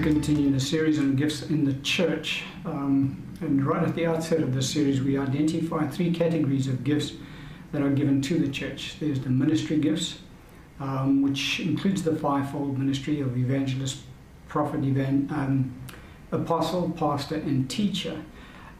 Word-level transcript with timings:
to 0.00 0.12
continue 0.12 0.50
the 0.50 0.60
series 0.60 0.98
on 0.98 1.14
gifts 1.14 1.42
in 1.50 1.64
the 1.64 1.74
church. 1.82 2.42
Um, 2.64 3.22
and 3.40 3.64
right 3.64 3.82
at 3.82 3.94
the 3.94 4.06
outset 4.06 4.40
of 4.40 4.54
this 4.54 4.70
series, 4.70 5.02
we 5.02 5.18
identify 5.18 5.86
three 5.88 6.10
categories 6.10 6.68
of 6.68 6.84
gifts 6.84 7.12
that 7.72 7.82
are 7.82 7.90
given 7.90 8.22
to 8.22 8.38
the 8.38 8.48
church. 8.48 8.96
There's 8.98 9.20
the 9.20 9.28
ministry 9.28 9.78
gifts, 9.78 10.20
um, 10.78 11.22
which 11.22 11.60
includes 11.60 12.02
the 12.02 12.16
fivefold 12.16 12.78
ministry 12.78 13.20
of 13.20 13.36
evangelist, 13.36 13.98
prophet, 14.48 14.84
evan, 14.84 15.28
um, 15.30 15.74
apostle, 16.32 16.90
pastor, 16.90 17.36
and 17.36 17.68
teacher. 17.68 18.22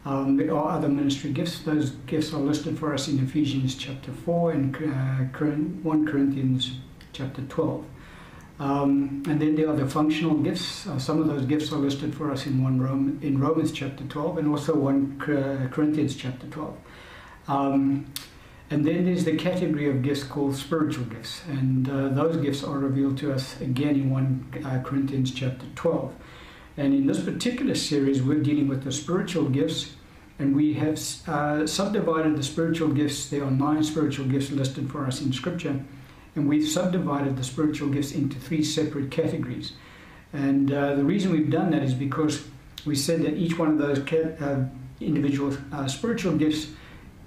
Um, 0.05 0.37
there 0.37 0.55
are 0.55 0.71
other 0.71 0.89
ministry 0.89 1.31
gifts. 1.31 1.59
Those 1.59 1.91
gifts 2.07 2.33
are 2.33 2.39
listed 2.39 2.79
for 2.79 2.93
us 2.95 3.07
in 3.07 3.19
Ephesians 3.19 3.75
chapter 3.75 4.11
4 4.11 4.51
and 4.53 4.75
uh, 4.75 5.45
1 5.83 6.07
Corinthians 6.07 6.77
chapter 7.13 7.43
12. 7.43 7.85
Um, 8.61 9.23
and 9.27 9.41
then 9.41 9.55
there 9.55 9.67
are 9.69 9.75
the 9.75 9.87
functional 9.87 10.37
gifts. 10.37 10.85
Uh, 10.85 10.99
some 10.99 11.19
of 11.19 11.25
those 11.25 11.45
gifts 11.47 11.71
are 11.71 11.77
listed 11.77 12.13
for 12.13 12.29
us 12.29 12.45
in 12.45 12.63
one 12.63 12.79
Rome, 12.79 13.17
in 13.23 13.39
Romans 13.39 13.71
chapter 13.71 14.03
12 14.03 14.37
and 14.37 14.47
also 14.47 14.75
1 14.75 15.17
Corinthians 15.71 16.15
chapter 16.15 16.45
12. 16.45 16.77
Um, 17.47 18.05
and 18.69 18.85
then 18.85 19.05
there's 19.05 19.25
the 19.25 19.35
category 19.35 19.89
of 19.89 20.03
gifts 20.03 20.23
called 20.23 20.55
spiritual 20.55 21.05
gifts, 21.05 21.41
and 21.49 21.89
uh, 21.89 22.09
those 22.09 22.37
gifts 22.37 22.63
are 22.63 22.77
revealed 22.77 23.17
to 23.17 23.33
us 23.33 23.59
again 23.61 23.95
in 23.95 24.11
1 24.11 24.63
uh, 24.63 24.87
Corinthians 24.87 25.31
chapter 25.33 25.65
12. 25.73 26.13
And 26.77 26.93
in 26.93 27.07
this 27.07 27.21
particular 27.21 27.73
series, 27.73 28.21
we're 28.21 28.43
dealing 28.43 28.67
with 28.67 28.83
the 28.83 28.91
spiritual 28.91 29.49
gifts, 29.49 29.93
and 30.37 30.55
we 30.55 30.75
have 30.75 31.01
uh, 31.27 31.65
subdivided 31.65 32.37
the 32.37 32.43
spiritual 32.43 32.89
gifts. 32.89 33.27
There 33.27 33.43
are 33.43 33.51
nine 33.51 33.83
spiritual 33.83 34.27
gifts 34.27 34.51
listed 34.51 34.91
for 34.91 35.07
us 35.07 35.19
in 35.19 35.33
Scripture 35.33 35.83
and 36.35 36.47
we've 36.47 36.67
subdivided 36.67 37.37
the 37.37 37.43
spiritual 37.43 37.89
gifts 37.89 38.13
into 38.13 38.39
three 38.39 38.63
separate 38.63 39.11
categories. 39.11 39.73
And 40.33 40.71
uh, 40.71 40.95
the 40.95 41.03
reason 41.03 41.31
we've 41.31 41.49
done 41.49 41.71
that 41.71 41.83
is 41.83 41.93
because 41.93 42.45
we 42.85 42.95
said 42.95 43.21
that 43.23 43.33
each 43.33 43.57
one 43.57 43.69
of 43.69 43.77
those 43.77 43.99
uh, 43.99 44.65
individual 44.99 45.55
uh, 45.73 45.87
spiritual 45.87 46.37
gifts, 46.37 46.67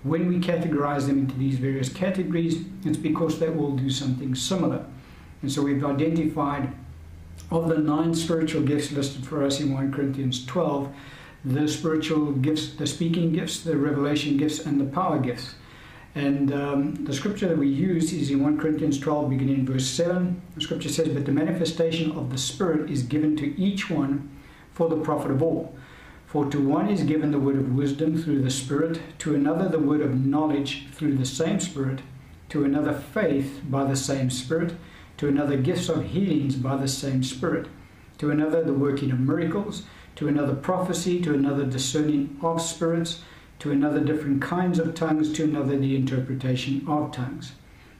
when 0.03 0.27
we 0.29 0.39
categorize 0.39 1.07
them 1.07 1.19
into 1.19 1.37
these 1.37 1.59
various 1.59 1.93
categories, 1.93 2.65
it's 2.85 2.97
because 2.97 3.39
they 3.39 3.49
all 3.49 3.73
do 3.73 3.91
something 3.91 4.35
similar. 4.35 4.85
And 5.43 5.53
so 5.53 5.63
we've 5.63 5.85
identified 5.85 6.73
of 7.51 7.69
the 7.69 7.79
nine 7.79 8.15
spiritual 8.15 8.63
gifts 8.63 8.91
listed 8.93 9.27
for 9.27 9.45
us 9.45 9.61
in 9.61 9.73
1 9.73 9.93
Corinthians 9.93 10.45
12, 10.47 10.93
the 11.45 11.69
spiritual 11.69 12.33
gifts, 12.33 12.75
the 12.75 12.87
speaking 12.87 13.33
gifts, 13.33 13.61
the 13.61 13.77
revelation 13.77 14.37
gifts, 14.37 14.61
and 14.61 14.81
the 14.81 14.85
power 14.87 15.19
gifts. 15.19 15.55
And 16.15 16.53
um, 16.53 16.95
the 17.05 17.13
scripture 17.13 17.49
that 17.49 17.59
we 17.59 17.69
use 17.69 18.13
is 18.13 18.31
in 18.31 18.43
1 18.43 18.59
Corinthians 18.59 19.01
12, 19.01 19.31
beginning 19.31 19.55
in 19.57 19.67
verse 19.67 19.87
7. 19.87 20.41
The 20.55 20.61
scripture 20.61 20.89
says, 20.89 21.09
But 21.09 21.27
the 21.27 21.33
manifestation 21.33 22.13
of 22.13 22.31
the 22.31 22.39
Spirit 22.39 22.89
is 22.89 23.03
given 23.03 23.37
to 23.37 23.61
each 23.61 23.91
one 23.91 24.31
for 24.73 24.89
the 24.89 24.97
profit 24.97 25.33
of 25.33 25.43
all. 25.43 25.75
For 26.27 26.49
to 26.51 26.61
one 26.61 26.89
is 26.89 27.03
given 27.03 27.33
the 27.33 27.41
word 27.41 27.57
of 27.57 27.75
wisdom 27.75 28.21
through 28.21 28.43
the 28.43 28.51
Spirit, 28.51 29.01
to 29.21 29.35
another 29.35 29.69
the 29.69 29.81
word 29.81 30.03
of 30.03 30.25
knowledge 30.25 30.87
through 30.93 31.17
the 31.17 31.27
same 31.27 31.59
Spirit, 31.59 32.01
to 32.49 32.65
another 32.65 32.93
faith 32.93 33.63
by 33.69 33.85
the 33.85 33.97
same 33.97 34.31
Spirit, 34.31 34.75
to 35.17 35.27
another 35.27 35.57
gifts 35.57 35.89
of 35.89 36.05
healings 36.05 36.55
by 36.55 36.77
the 36.77 36.89
same 36.89 37.25
Spirit, 37.25 37.67
to 38.19 38.31
another 38.31 38.63
the 38.63 38.73
working 38.73 39.11
of 39.11 39.19
miracles, 39.19 39.83
to 40.15 40.29
another 40.29 40.55
prophecy, 40.55 41.21
to 41.21 41.35
another 41.35 41.65
discerning 41.65 42.37
of 42.41 42.61
spirits 42.61 43.23
to 43.65 43.73
another 43.73 44.01
different 44.01 44.43
kinds 44.43 44.79
of 44.79 44.95
tongues, 44.95 45.33
to 45.33 45.43
another 45.43 45.79
the 45.79 45.97
interpretation 45.97 46.85
of 46.87 47.11
tongues. 47.13 47.53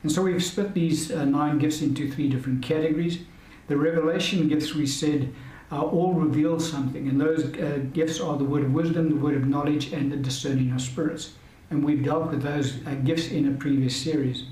And 0.03 0.13
so 0.13 0.21
we've 0.21 0.45
split 0.45 0.75
these 0.75 1.11
uh, 1.11 1.25
nine 1.25 1.59
gifts 1.59 1.81
into 1.81 2.11
three 2.11 2.29
different 2.29 2.63
categories. 2.63 3.21
The 3.69 3.79
revelation 3.79 4.47
gifts, 4.47 4.75
we 4.75 4.87
said, 4.87 5.33
uh, 5.73 5.81
all 5.81 6.13
reveal 6.13 6.61
something, 6.61 7.09
and 7.09 7.19
those 7.19 7.45
uh, 7.55 7.81
gifts 7.95 8.21
are 8.21 8.37
the 8.37 8.45
word 8.45 8.65
of 8.65 8.75
wisdom, 8.75 9.09
the 9.09 9.17
word 9.17 9.37
of 9.37 9.47
knowledge, 9.47 9.91
and 9.95 10.13
the 10.13 10.19
discerning 10.19 10.71
of 10.71 10.83
spirits. 10.83 11.33
And 11.71 11.83
we've 11.83 12.05
dealt 12.05 12.31
with 12.31 12.43
those 12.43 12.87
uh, 12.87 12.97
gifts 12.97 13.29
in 13.29 13.49
a 13.49 13.57
previous 13.57 13.97
series. 13.97 14.45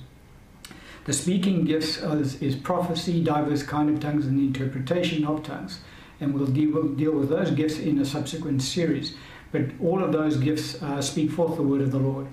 The 1.05 1.13
speaking 1.13 1.67
gifts 1.67 1.99
is, 1.99 2.41
is, 2.41 2.57
prophecy, 2.57 3.23
diverse 3.23 3.63
kind 3.63 3.91
of 3.91 4.01
tongues, 4.01 4.27
and 4.27 4.39
the 4.39 4.47
interpretation 4.47 5.27
of 5.27 5.43
tongues. 5.43 5.81
And 6.23 6.33
we'll 6.33 6.47
deal, 6.47 6.71
we'll 6.73 6.95
deal 6.95 7.13
with 7.13 7.29
those 7.29 7.51
gifts 7.51 7.79
in 7.79 7.99
a 7.99 8.07
subsequent 8.07 8.63
series. 8.63 9.15
But 9.53 9.67
all 9.81 10.03
of 10.03 10.13
those 10.13 10.39
gifts 10.39 10.83
uh, 10.83 11.01
speak 11.01 11.31
forth 11.31 11.57
the 11.57 11.63
word 11.63 11.83
of 11.83 11.93
the 11.93 11.99
Lord. 11.99 12.27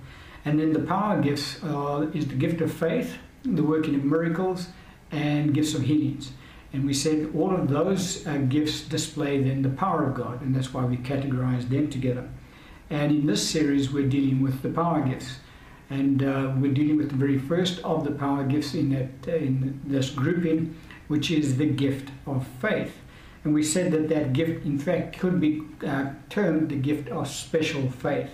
And 0.46 0.60
then 0.60 0.74
the 0.74 0.80
power 0.80 1.22
gifts 1.22 1.62
uh, 1.64 2.10
is 2.14 2.28
the 2.28 2.36
gift 2.36 2.62
of 2.62 2.72
faith, 2.72 3.18
the 3.44 3.64
working 3.64 3.94
of 3.96 4.04
miracles, 4.04 4.70
and 5.12 5.54
gifts 5.54 5.74
of 5.74 5.84
healings. 5.84 6.32
And 6.72 6.86
we 6.86 6.94
said 6.94 7.32
all 7.36 7.54
of 7.54 7.68
those 7.68 8.26
uh, 8.26 8.38
gifts 8.38 8.82
display 8.82 9.42
then 9.44 9.64
the 9.64 9.70
power 9.70 10.06
of 10.06 10.16
God, 10.16 10.42
and 10.42 10.56
that's 10.56 10.74
why 10.74 10.86
we 10.86 10.98
categorize 10.98 11.68
them 11.68 11.90
together. 11.90 12.30
And 12.90 13.12
in 13.12 13.26
this 13.26 13.48
series, 13.48 13.92
we're 13.92 14.08
dealing 14.08 14.42
with 14.42 14.62
the 14.62 14.70
power 14.70 15.02
gifts. 15.02 15.40
And 15.90 16.24
uh, 16.24 16.54
we're 16.58 16.74
dealing 16.74 16.98
with 16.98 17.10
the 17.10 17.16
very 17.16 17.40
first 17.40 17.80
of 17.84 18.04
the 18.04 18.12
power 18.12 18.44
gifts 18.44 18.76
in, 18.76 18.90
that, 18.92 19.36
in 19.36 19.82
this 19.86 20.12
grouping, 20.12 20.76
which 21.08 21.32
is 21.32 21.58
the 21.58 21.66
gift 21.66 22.10
of 22.28 22.48
faith. 22.62 22.96
And 23.44 23.54
we 23.54 23.64
said 23.64 23.92
that 23.92 24.10
that 24.10 24.34
gift, 24.34 24.66
in 24.66 24.78
fact, 24.78 25.18
could 25.20 25.40
be 25.40 25.64
uh, 25.86 26.12
termed 26.30 26.70
the 26.70 26.76
gift 26.76 27.10
of 27.10 27.28
special 27.28 27.90
faith. 27.90 28.30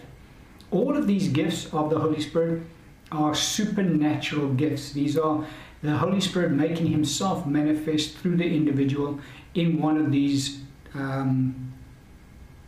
All 0.72 0.98
of 0.98 1.08
these 1.08 1.28
gifts 1.28 1.72
of 1.74 1.90
the 1.90 2.00
Holy 2.00 2.22
Spirit 2.22 2.64
are 3.12 3.36
supernatural 3.36 4.54
gifts. 4.54 4.92
These 4.92 5.18
are 5.18 5.46
the 5.84 5.98
Holy 5.98 6.20
Spirit 6.20 6.52
making 6.52 6.88
Himself 6.88 7.46
manifest 7.46 8.18
through 8.18 8.38
the 8.38 8.46
individual 8.46 9.20
in 9.54 9.80
one 9.80 9.98
of 9.98 10.12
these 10.12 10.62
um, 10.96 11.74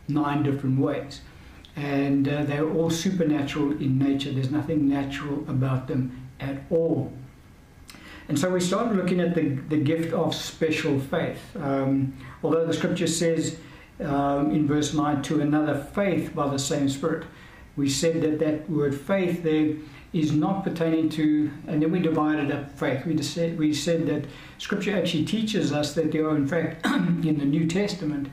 nine 0.06 0.42
different 0.44 0.78
ways. 0.78 1.20
And 1.74 2.28
uh, 2.28 2.44
they're 2.44 2.70
all 2.70 2.90
supernatural 2.90 3.72
in 3.72 3.98
nature. 3.98 4.32
There's 4.32 4.50
nothing 4.50 4.88
natural 4.88 5.44
about 5.48 5.88
them 5.88 6.28
at 6.40 6.62
all. 6.70 7.12
And 8.28 8.38
so 8.38 8.50
we 8.50 8.60
started 8.60 8.96
looking 8.96 9.20
at 9.20 9.34
the, 9.34 9.48
the 9.68 9.78
gift 9.78 10.12
of 10.12 10.34
special 10.34 11.00
faith. 11.00 11.40
Um, 11.56 12.14
although 12.42 12.66
the 12.66 12.74
scripture 12.74 13.06
says 13.06 13.58
um, 14.00 14.50
in 14.50 14.66
verse 14.66 14.92
9, 14.92 15.22
to 15.22 15.40
another 15.40 15.82
faith 15.94 16.34
by 16.34 16.48
the 16.48 16.58
same 16.58 16.88
Spirit, 16.90 17.26
we 17.76 17.88
said 17.88 18.20
that 18.22 18.38
that 18.40 18.68
word 18.68 18.94
faith 18.94 19.42
there 19.42 19.74
is 20.12 20.32
not 20.32 20.64
pertaining 20.64 21.08
to, 21.10 21.50
and 21.66 21.82
then 21.82 21.90
we 21.90 22.00
divided 22.00 22.50
up 22.50 22.78
faith. 22.78 23.06
We, 23.06 23.20
said, 23.22 23.58
we 23.58 23.72
said 23.72 24.06
that 24.06 24.26
scripture 24.58 24.96
actually 24.96 25.24
teaches 25.24 25.72
us 25.72 25.94
that 25.94 26.12
there 26.12 26.28
are, 26.28 26.36
in 26.36 26.46
fact, 26.46 26.84
in 26.86 27.38
the 27.38 27.44
New 27.44 27.66
Testament, 27.66 28.28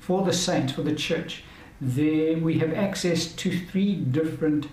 for 0.00 0.24
the 0.24 0.32
saints, 0.32 0.72
for 0.72 0.82
the 0.82 0.94
church, 0.94 1.44
there 1.80 2.38
we 2.38 2.58
have 2.58 2.72
access 2.72 3.26
to 3.32 3.56
three 3.66 3.94
different 3.94 4.68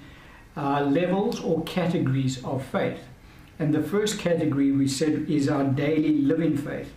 uh, 0.56 0.82
levels 0.82 1.40
or 1.40 1.64
categories 1.64 2.44
of 2.44 2.64
faith. 2.66 3.02
And 3.58 3.74
the 3.74 3.84
first 3.84 4.20
category 4.20 4.72
we 4.72 4.88
said 4.88 5.30
is 5.30 5.48
our 5.48 5.64
daily 5.64 6.18
living 6.20 6.58
faith. 6.58 6.94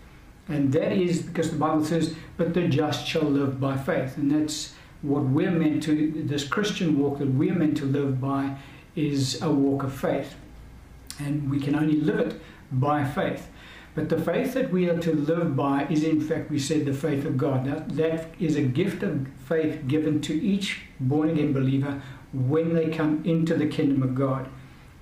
And 0.48 0.72
that 0.72 0.92
is 0.92 1.22
because 1.22 1.50
the 1.50 1.58
Bible 1.58 1.84
says, 1.84 2.14
but 2.36 2.54
the 2.54 2.66
just 2.68 3.06
shall 3.06 3.22
live 3.22 3.60
by 3.60 3.76
faith. 3.76 4.16
And 4.16 4.30
that's 4.30 4.74
what 5.02 5.22
we're 5.24 5.50
meant 5.50 5.82
to, 5.84 6.10
this 6.26 6.46
Christian 6.46 6.98
walk 6.98 7.18
that 7.18 7.28
we're 7.28 7.54
meant 7.54 7.76
to 7.78 7.84
live 7.84 8.20
by 8.20 8.56
is 8.96 9.40
a 9.42 9.50
walk 9.50 9.84
of 9.84 9.92
faith. 9.92 10.34
And 11.20 11.50
we 11.50 11.60
can 11.60 11.74
only 11.74 12.00
live 12.00 12.20
it 12.20 12.40
by 12.72 13.04
faith. 13.04 13.48
But 13.94 14.08
the 14.08 14.20
faith 14.20 14.54
that 14.54 14.70
we 14.70 14.88
are 14.88 14.98
to 14.98 15.14
live 15.14 15.56
by 15.56 15.86
is, 15.88 16.04
in 16.04 16.20
fact, 16.20 16.50
we 16.50 16.58
said, 16.58 16.84
the 16.84 16.92
faith 16.92 17.24
of 17.24 17.36
God. 17.36 17.64
That, 17.64 17.96
that 17.96 18.30
is 18.38 18.56
a 18.56 18.62
gift 18.62 19.02
of 19.02 19.28
faith 19.46 19.86
given 19.86 20.20
to 20.22 20.34
each 20.40 20.82
born 21.00 21.30
again 21.30 21.52
believer 21.52 22.00
when 22.32 22.74
they 22.74 22.90
come 22.90 23.22
into 23.24 23.54
the 23.54 23.66
kingdom 23.66 24.02
of 24.02 24.14
God 24.14 24.48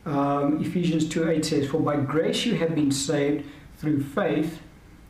um, 0.07 0.63
Ephesians 0.63 1.09
2 1.09 1.29
8 1.29 1.45
says, 1.45 1.69
For 1.69 1.81
by 1.81 1.97
grace 1.97 2.47
you 2.47 2.55
have 2.55 2.75
been 2.75 2.93
saved 2.93 3.45
through 3.79 4.03
faith, 4.03 4.61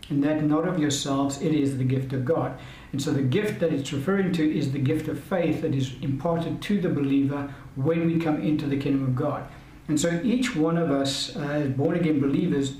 and 0.09 0.25
that 0.25 0.43
not 0.43 0.67
of 0.67 0.79
yourselves, 0.79 1.41
it 1.43 1.53
is 1.53 1.79
the 1.79 1.85
gift 1.85 2.13
of 2.13 2.25
God. 2.25 2.59
And 2.93 3.03
so 3.03 3.13
the 3.13 3.23
gift 3.23 3.61
that 3.61 3.73
it's 3.73 3.93
referring 3.93 4.33
to 4.35 4.59
is 4.59 4.73
the 4.73 4.79
gift 4.79 5.09
of 5.09 5.21
faith 5.21 5.61
that 5.63 5.75
is 5.75 5.95
imparted 6.01 6.63
to 6.63 6.81
the 6.81 6.89
believer 6.89 7.53
when 7.75 8.07
we 8.07 8.19
come 8.19 8.41
into 8.41 8.67
the 8.67 8.77
kingdom 8.77 9.05
of 9.05 9.15
God. 9.15 9.47
And 9.89 10.01
so 10.01 10.21
each 10.25 10.57
one 10.57 10.79
of 10.79 10.91
us, 10.91 11.37
uh, 11.37 11.41
as 11.41 11.69
born 11.71 11.97
again 11.97 12.21
believers, 12.21 12.77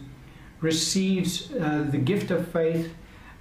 receives 0.61 1.53
uh, 1.53 1.87
the 1.91 1.99
gift 1.99 2.31
of 2.31 2.49
faith 2.49 2.95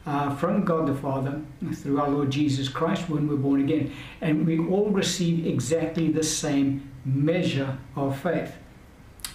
uh, 0.05 0.35
from 0.35 0.65
God 0.65 0.87
the 0.87 0.93
Father 0.95 1.41
through 1.73 1.99
our 1.99 2.09
Lord 2.09 2.29
Jesus 2.29 2.69
Christ 2.69 3.09
when 3.09 3.27
we're 3.27 3.37
born 3.37 3.61
again. 3.61 3.93
And 4.21 4.45
we 4.45 4.59
all 4.59 4.89
receive 4.89 5.47
exactly 5.47 6.11
the 6.11 6.23
same 6.23 6.91
measure 7.05 7.77
of 7.95 8.19
faith. 8.19 8.53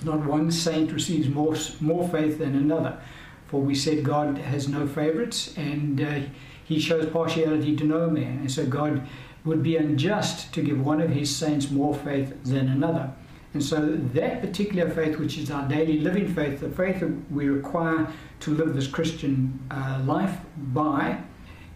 Not 0.04 0.24
one 0.24 0.50
saint 0.50 0.92
receives 0.92 1.28
more, 1.28 1.54
more 1.80 2.08
faith 2.08 2.38
than 2.38 2.54
another. 2.54 3.00
For 3.46 3.60
we 3.60 3.74
said 3.74 4.04
God 4.04 4.38
has 4.38 4.68
no 4.68 4.86
favorites 4.86 5.54
and 5.56 6.00
uh, 6.00 6.20
he 6.64 6.78
shows 6.78 7.06
partiality 7.06 7.76
to 7.76 7.84
no 7.84 8.08
man. 8.08 8.38
And 8.38 8.50
so 8.50 8.64
God 8.64 9.06
would 9.44 9.62
be 9.62 9.76
unjust 9.76 10.52
to 10.54 10.62
give 10.62 10.84
one 10.84 11.00
of 11.00 11.10
his 11.10 11.34
saints 11.34 11.70
more 11.70 11.94
faith 11.94 12.34
than 12.44 12.68
another. 12.68 13.12
And 13.52 13.62
so 13.62 13.96
that 14.14 14.40
particular 14.40 14.88
faith, 14.88 15.18
which 15.18 15.36
is 15.36 15.50
our 15.50 15.66
daily 15.68 15.98
living 15.98 16.32
faith, 16.32 16.60
the 16.60 16.70
faith 16.70 17.00
that 17.00 17.32
we 17.32 17.48
require 17.48 18.08
to 18.40 18.54
live 18.54 18.74
this 18.74 18.86
Christian 18.86 19.58
uh, 19.70 20.00
life 20.04 20.38
by, 20.56 21.18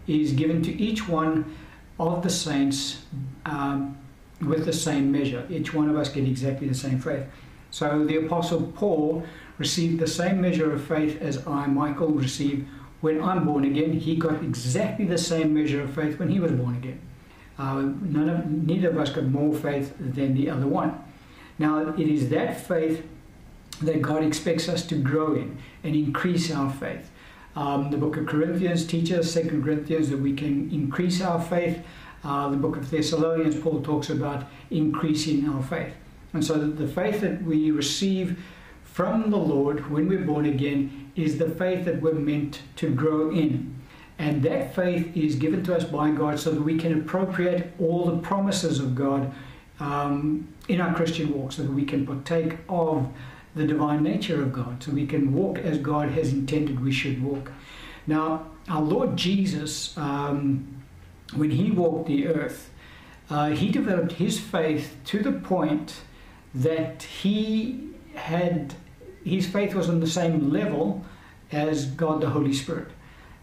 is 0.07 0.31
given 0.31 0.61
to 0.63 0.81
each 0.81 1.09
one 1.09 1.53
of 1.99 2.23
the 2.23 2.29
saints 2.29 3.05
um, 3.45 3.97
with 4.41 4.65
the 4.65 4.73
same 4.73 5.11
measure. 5.11 5.45
Each 5.49 5.73
one 5.73 5.89
of 5.89 5.97
us 5.97 6.09
get 6.09 6.25
exactly 6.25 6.67
the 6.67 6.75
same 6.75 6.99
faith. 6.99 7.25
So 7.75 8.05
the 8.05 8.25
Apostle 8.25 8.71
Paul 8.73 9.25
received 9.57 9.99
the 9.99 10.07
same 10.07 10.39
measure 10.39 10.71
of 10.71 10.81
faith 10.81 11.21
as 11.21 11.45
I, 11.45 11.67
Michael, 11.67 12.07
received 12.07 12.65
when 13.01 13.21
I'm 13.21 13.43
born 13.43 13.65
again. 13.65 13.91
He 13.91 14.15
got 14.15 14.41
exactly 14.41 15.03
the 15.03 15.17
same 15.17 15.53
measure 15.53 15.81
of 15.81 15.93
faith 15.93 16.17
when 16.17 16.29
he 16.29 16.39
was 16.39 16.53
born 16.53 16.77
again. 16.77 17.01
Uh, 17.59 17.81
none 17.81 18.29
of, 18.29 18.49
neither 18.49 18.91
of 18.91 18.97
us 18.97 19.09
got 19.09 19.25
more 19.25 19.53
faith 19.53 19.93
than 19.99 20.35
the 20.35 20.49
other 20.49 20.67
one. 20.67 21.03
Now, 21.59 21.89
it 21.89 22.07
is 22.07 22.29
that 22.29 22.61
faith 22.65 23.05
that 23.81 24.01
God 24.01 24.23
expects 24.23 24.69
us 24.69 24.85
to 24.85 24.95
grow 24.95 25.35
in 25.35 25.57
and 25.83 25.97
increase 25.97 26.49
our 26.51 26.71
faith. 26.71 27.11
Um, 27.57 27.91
the 27.91 27.97
book 27.97 28.15
of 28.15 28.25
Corinthians 28.25 28.87
teaches, 28.87 29.29
Second 29.29 29.65
Corinthians, 29.65 30.09
that 30.11 30.19
we 30.19 30.31
can 30.31 30.71
increase 30.71 31.21
our 31.21 31.41
faith. 31.41 31.83
Uh, 32.23 32.47
the 32.47 32.55
book 32.55 32.77
of 32.77 32.89
Thessalonians, 32.89 33.59
Paul 33.59 33.81
talks 33.81 34.09
about 34.09 34.45
increasing 34.71 35.49
our 35.49 35.61
faith. 35.61 35.93
And 36.35 36.45
so 36.45 36.57
the 36.57 36.87
faith 36.87 37.21
that 37.21 37.43
we 37.43 37.71
receive 37.71 38.43
from 38.83 39.29
the 39.31 39.37
Lord 39.37 39.89
when 39.89 40.07
we're 40.07 40.25
born 40.25 40.45
again 40.45 41.11
is 41.15 41.37
the 41.37 41.49
faith 41.49 41.85
that 41.85 42.01
we're 42.01 42.13
meant 42.13 42.61
to 42.75 42.89
grow 42.93 43.31
in. 43.31 43.73
And 44.19 44.43
that 44.43 44.75
faith 44.75 45.15
is 45.15 45.35
given 45.35 45.63
to 45.63 45.75
us 45.75 45.85
by 45.85 46.11
God 46.11 46.39
so 46.39 46.51
that 46.51 46.61
we 46.61 46.77
can 46.77 47.01
appropriate 47.01 47.73
all 47.79 48.05
the 48.05 48.17
promises 48.17 48.79
of 48.79 48.95
God 48.95 49.33
um, 49.79 50.47
in 50.67 50.79
our 50.79 50.93
Christian 50.93 51.33
walk, 51.33 51.53
so 51.53 51.63
that 51.63 51.71
we 51.71 51.85
can 51.85 52.05
partake 52.05 52.57
of 52.69 53.07
the 53.55 53.65
divine 53.65 54.03
nature 54.03 54.41
of 54.41 54.53
God, 54.53 54.83
so 54.83 54.91
we 54.91 55.05
can 55.07 55.33
walk 55.33 55.57
as 55.59 55.77
God 55.77 56.09
has 56.09 56.31
intended 56.33 56.83
we 56.83 56.91
should 56.91 57.23
walk. 57.23 57.51
Now, 58.07 58.47
our 58.69 58.81
Lord 58.81 59.17
Jesus, 59.17 59.97
um, 59.97 60.83
when 61.33 61.51
he 61.51 61.71
walked 61.71 62.07
the 62.07 62.27
earth, 62.27 62.71
uh, 63.29 63.49
he 63.49 63.69
developed 63.69 64.13
his 64.13 64.39
faith 64.39 64.95
to 65.05 65.19
the 65.19 65.31
point 65.31 66.01
that 66.55 67.03
he 67.03 67.89
had 68.15 68.73
his 69.23 69.47
faith 69.47 69.73
was 69.73 69.89
on 69.89 69.99
the 69.99 70.07
same 70.07 70.51
level 70.51 71.03
as 71.51 71.85
God 71.85 72.21
the 72.21 72.29
Holy 72.29 72.53
Spirit. 72.53 72.89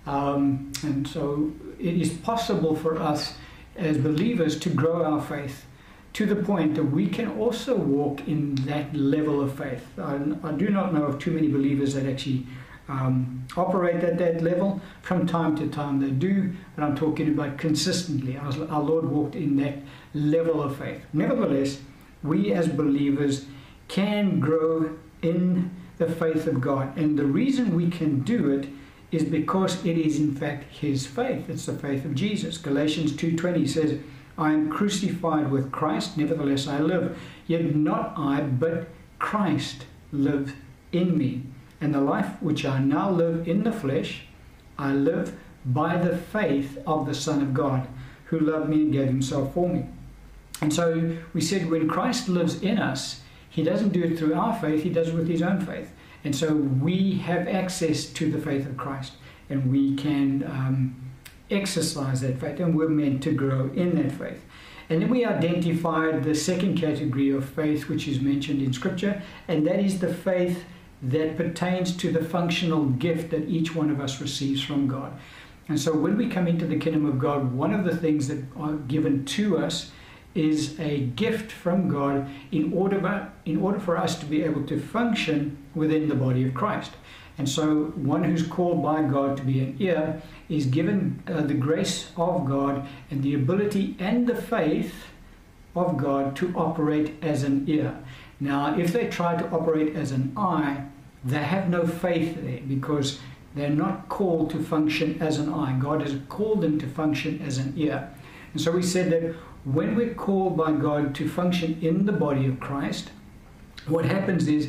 Um, 0.06 0.72
and 0.82 1.06
so 1.06 1.52
it 1.78 1.94
is 1.94 2.10
possible 2.10 2.74
for 2.76 3.00
us 3.00 3.34
as 3.76 3.98
believers 3.98 4.58
to 4.60 4.70
grow 4.70 5.04
our 5.04 5.20
faith 5.20 5.66
to 6.12 6.26
the 6.26 6.36
point 6.36 6.74
that 6.74 6.84
we 6.84 7.06
can 7.06 7.38
also 7.38 7.74
walk 7.74 8.26
in 8.28 8.54
that 8.66 8.94
level 8.94 9.40
of 9.40 9.56
faith. 9.56 9.86
I, 9.98 10.20
I 10.44 10.52
do 10.52 10.68
not 10.68 10.92
know 10.92 11.04
of 11.04 11.18
too 11.18 11.30
many 11.30 11.48
believers 11.48 11.94
that 11.94 12.06
actually 12.06 12.46
um, 12.88 13.46
operate 13.56 14.04
at 14.04 14.18
that 14.18 14.42
level. 14.42 14.80
From 15.00 15.26
time 15.26 15.56
to 15.56 15.68
time 15.68 16.00
they 16.00 16.10
do, 16.10 16.52
but 16.76 16.84
I'm 16.84 16.94
talking 16.94 17.28
about 17.28 17.56
consistently. 17.56 18.36
Our, 18.36 18.52
our 18.68 18.82
Lord 18.82 19.06
walked 19.06 19.34
in 19.34 19.56
that 19.56 19.78
level 20.12 20.62
of 20.62 20.76
faith. 20.76 21.02
Nevertheless, 21.12 21.78
we 22.22 22.52
as 22.52 22.68
believers 22.68 23.46
can 23.88 24.40
grow 24.40 24.96
in 25.22 25.70
the 25.98 26.06
faith 26.06 26.46
of 26.46 26.60
God. 26.60 26.96
And 26.96 27.18
the 27.18 27.26
reason 27.26 27.76
we 27.76 27.90
can 27.90 28.20
do 28.20 28.50
it 28.50 28.68
is 29.10 29.24
because 29.24 29.84
it 29.84 29.98
is 29.98 30.18
in 30.18 30.34
fact 30.34 30.64
his 30.72 31.06
faith. 31.06 31.48
It's 31.48 31.66
the 31.66 31.74
faith 31.74 32.04
of 32.04 32.14
Jesus. 32.14 32.58
Galatians 32.58 33.12
2:20 33.12 33.68
says, 33.68 33.98
I 34.38 34.52
am 34.52 34.70
crucified 34.70 35.50
with 35.50 35.70
Christ, 35.70 36.16
nevertheless 36.16 36.66
I 36.66 36.80
live. 36.80 37.18
Yet 37.46 37.76
not 37.76 38.14
I, 38.16 38.40
but 38.40 38.88
Christ 39.18 39.84
lives 40.10 40.52
in 40.90 41.18
me. 41.18 41.42
And 41.80 41.94
the 41.94 42.00
life 42.00 42.40
which 42.40 42.64
I 42.64 42.78
now 42.78 43.10
live 43.10 43.46
in 43.46 43.64
the 43.64 43.72
flesh, 43.72 44.22
I 44.78 44.92
live 44.92 45.38
by 45.66 45.96
the 45.96 46.16
faith 46.16 46.78
of 46.86 47.06
the 47.06 47.14
Son 47.14 47.42
of 47.42 47.52
God, 47.52 47.86
who 48.26 48.40
loved 48.40 48.70
me 48.70 48.82
and 48.82 48.92
gave 48.92 49.08
himself 49.08 49.52
for 49.52 49.68
me. 49.68 49.84
And 50.62 50.72
so 50.72 51.16
we 51.34 51.40
said 51.40 51.68
when 51.68 51.88
Christ 51.88 52.28
lives 52.28 52.62
in 52.62 52.78
us, 52.78 53.20
he 53.50 53.64
doesn't 53.64 53.90
do 53.90 54.04
it 54.04 54.16
through 54.16 54.34
our 54.34 54.58
faith, 54.58 54.84
he 54.84 54.90
does 54.90 55.08
it 55.08 55.14
with 55.14 55.28
his 55.28 55.42
own 55.42 55.60
faith. 55.60 55.90
And 56.24 56.34
so 56.34 56.54
we 56.54 57.14
have 57.14 57.48
access 57.48 58.06
to 58.06 58.30
the 58.30 58.38
faith 58.38 58.64
of 58.66 58.76
Christ 58.76 59.14
and 59.50 59.70
we 59.70 59.96
can 59.96 60.44
um, 60.44 61.12
exercise 61.50 62.20
that 62.20 62.38
faith 62.38 62.60
and 62.60 62.76
we're 62.76 62.88
meant 62.88 63.24
to 63.24 63.32
grow 63.32 63.70
in 63.74 63.96
that 63.96 64.12
faith. 64.12 64.40
And 64.88 65.02
then 65.02 65.10
we 65.10 65.24
identified 65.24 66.22
the 66.22 66.34
second 66.34 66.78
category 66.78 67.30
of 67.30 67.44
faith 67.48 67.88
which 67.88 68.06
is 68.06 68.20
mentioned 68.20 68.62
in 68.62 68.72
Scripture, 68.72 69.20
and 69.48 69.66
that 69.66 69.80
is 69.80 69.98
the 69.98 70.12
faith 70.12 70.64
that 71.02 71.36
pertains 71.36 71.96
to 71.96 72.12
the 72.12 72.22
functional 72.22 72.84
gift 72.86 73.30
that 73.30 73.48
each 73.48 73.74
one 73.74 73.90
of 73.90 74.00
us 74.00 74.20
receives 74.20 74.62
from 74.62 74.86
God. 74.86 75.12
And 75.68 75.80
so 75.80 75.92
when 75.92 76.16
we 76.16 76.28
come 76.28 76.46
into 76.46 76.66
the 76.66 76.78
kingdom 76.78 77.06
of 77.06 77.18
God, 77.18 77.52
one 77.52 77.74
of 77.74 77.84
the 77.84 77.96
things 77.96 78.28
that 78.28 78.44
are 78.56 78.74
given 78.74 79.24
to 79.24 79.58
us 79.58 79.90
is 80.34 80.78
a 80.80 81.00
gift 81.00 81.52
from 81.52 81.88
God 81.88 82.28
in 82.50 82.72
order, 82.72 83.30
in 83.44 83.60
order 83.60 83.78
for 83.78 83.96
us 83.96 84.18
to 84.20 84.26
be 84.26 84.42
able 84.42 84.64
to 84.66 84.80
function 84.80 85.58
within 85.74 86.08
the 86.08 86.14
body 86.14 86.46
of 86.46 86.54
Christ. 86.54 86.92
And 87.38 87.48
so, 87.48 87.86
one 87.96 88.24
who's 88.24 88.46
called 88.46 88.82
by 88.82 89.02
God 89.02 89.36
to 89.38 89.42
be 89.42 89.60
an 89.60 89.76
ear 89.78 90.20
is 90.48 90.66
given 90.66 91.22
uh, 91.26 91.40
the 91.42 91.54
grace 91.54 92.10
of 92.16 92.44
God 92.44 92.86
and 93.10 93.22
the 93.22 93.34
ability 93.34 93.96
and 93.98 94.26
the 94.26 94.34
faith 94.34 94.94
of 95.74 95.96
God 95.96 96.36
to 96.36 96.52
operate 96.54 97.14
as 97.22 97.42
an 97.42 97.64
ear. 97.68 97.96
Now, 98.38 98.78
if 98.78 98.92
they 98.92 99.08
try 99.08 99.36
to 99.36 99.48
operate 99.50 99.96
as 99.96 100.12
an 100.12 100.32
eye, 100.36 100.84
they 101.24 101.42
have 101.42 101.70
no 101.70 101.86
faith 101.86 102.36
there 102.42 102.60
because 102.68 103.20
they're 103.54 103.70
not 103.70 104.08
called 104.08 104.50
to 104.50 104.62
function 104.62 105.20
as 105.22 105.38
an 105.38 105.52
eye. 105.52 105.78
God 105.80 106.02
has 106.02 106.16
called 106.28 106.60
them 106.60 106.78
to 106.80 106.86
function 106.86 107.40
as 107.44 107.58
an 107.58 107.74
ear. 107.76 108.10
And 108.52 108.60
so 108.60 108.72
we 108.72 108.82
said 108.82 109.10
that 109.10 109.34
when 109.64 109.94
we're 109.94 110.14
called 110.14 110.56
by 110.56 110.72
God 110.72 111.14
to 111.16 111.28
function 111.28 111.78
in 111.80 112.06
the 112.06 112.12
body 112.12 112.46
of 112.46 112.58
Christ, 112.58 113.10
what 113.86 114.04
happens 114.04 114.48
is 114.48 114.68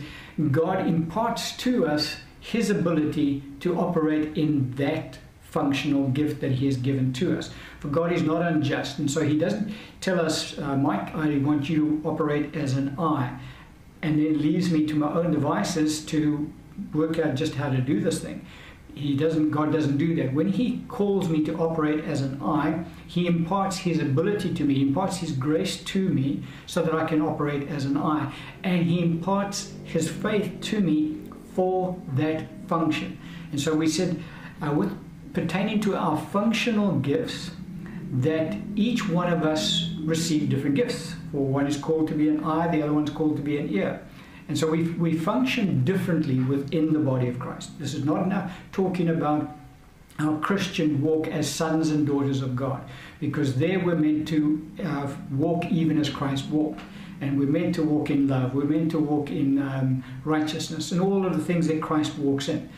God 0.52 0.88
imparts 0.88 1.56
to 1.58 1.88
us 1.88 2.18
his 2.40 2.70
ability 2.70 3.44
to 3.62 3.80
operate 3.80 4.38
in 4.38 4.72
that 4.76 5.18
functional 5.42 6.10
gift 6.10 6.42
that 6.42 6.54
he 6.54 6.66
has 6.66 6.78
given 6.78 7.14
to 7.14 7.38
us. 7.38 7.52
For 7.80 7.88
God 7.88 8.12
is 8.12 8.24
not 8.24 8.42
unjust, 8.42 8.98
and 9.00 9.10
so 9.10 9.22
he 9.22 9.38
doesn't 9.38 9.74
tell 10.02 10.20
us, 10.20 10.58
uh, 10.58 10.76
Mike, 10.76 11.14
I 11.16 11.38
want 11.38 11.70
you 11.70 12.02
to 12.02 12.10
operate 12.10 12.56
as 12.56 12.76
an 12.76 12.96
eye, 13.00 13.40
and 14.02 14.18
then 14.18 14.42
leaves 14.42 14.72
me 14.72 14.86
to 14.88 14.96
my 14.96 15.12
own 15.14 15.32
devices 15.32 16.04
to 16.08 16.52
work 16.94 17.20
out 17.20 17.36
just 17.36 17.54
how 17.56 17.70
to 17.70 17.80
do 17.80 18.00
this 18.00 18.20
thing 18.20 18.46
he 18.96 19.16
doesn't 19.16 19.52
god 19.52 19.72
doesn't 19.72 19.98
do 19.98 20.16
that. 20.16 20.34
When 20.34 20.50
he 20.50 20.84
calls 20.88 21.30
me 21.30 21.44
to 21.46 21.56
operate 21.58 22.04
as 22.06 22.22
an 22.22 22.42
eye 22.42 22.86
he 23.08 23.28
imparts 23.28 23.78
his 23.78 24.00
ability 24.00 24.54
to 24.54 24.64
me. 24.64 24.76
He 24.76 24.82
imparts 24.84 25.18
his 25.18 25.32
grace 25.32 25.84
to 25.84 26.10
me 26.10 26.44
so 26.66 26.82
that 26.82 26.94
i 26.94 27.06
can 27.06 27.22
operate 27.22 27.68
as 27.68 27.86
an 27.86 27.98
eye 27.98 28.34
and 28.64 28.86
he 28.86 29.02
imparts 29.02 29.74
his 29.84 30.10
faith 30.10 30.60
to 30.62 30.80
me 30.80 31.22
for 31.54 32.00
that 32.14 32.46
function. 32.68 33.18
And 33.52 33.62
so 33.62 33.76
we 33.76 33.88
said 33.88 34.22
uh, 34.62 34.72
with 34.72 34.98
pertaining 35.34 35.80
to 35.82 35.96
our 35.96 36.18
functional 36.18 37.00
gifts 37.00 37.52
that 38.12 38.56
each 38.76 39.10
one 39.10 39.32
of 39.32 39.44
us 39.44 39.90
receive 40.04 40.50
different 40.50 40.76
gifts. 40.76 41.16
For 41.32 41.46
one 41.46 41.66
is 41.66 41.78
called 41.78 42.08
to 42.10 42.14
be 42.14 42.30
an 42.30 42.44
eye 42.44 42.68
the 42.68 42.84
other 42.84 42.94
one's 42.94 43.10
called 43.10 43.38
to 43.38 43.42
be 43.42 43.58
an 43.58 43.70
ear 43.70 44.02
and 44.48 44.58
so 44.58 44.70
we, 44.70 44.84
we 44.84 45.18
function 45.18 45.84
differently 45.84 46.40
within 46.40 46.94
the 46.94 47.00
body 47.00 47.28
of 47.28 47.40
Christ. 47.40 47.80
This 47.80 47.94
is 47.94 48.04
not 48.04 48.28
now 48.28 48.52
talking 48.72 49.10
about 49.10 49.56
our 50.20 50.38
Christian 50.40 51.02
walk 51.02 51.28
as 51.28 51.50
sons 51.50 51.90
and 51.90 52.06
daughters 52.06 52.42
of 52.42 52.56
God, 52.56 52.82
because 53.20 53.56
there 53.56 53.80
we're 53.80 53.96
meant 53.96 54.28
to 54.30 54.70
uh, 54.84 55.12
walk 55.32 55.66
even 55.66 55.98
as 56.00 56.10
Christ 56.10 56.48
walked. 56.50 56.82
And 57.22 57.40
we're 57.40 57.46
meant 57.46 57.76
to 57.76 57.84
walk 57.84 58.10
in 58.10 58.28
love, 58.28 58.54
we're 58.54 58.66
meant 58.66 58.92
to 58.92 59.00
walk 59.00 59.30
in 59.30 59.58
um, 59.62 60.04
righteousness, 60.26 60.92
and 60.92 61.00
all 61.00 61.26
of 61.26 61.38
the 61.38 61.44
things 61.44 61.68
that 61.68 61.82
Christ 61.82 62.18
walks 62.18 62.50
in. 62.50 62.70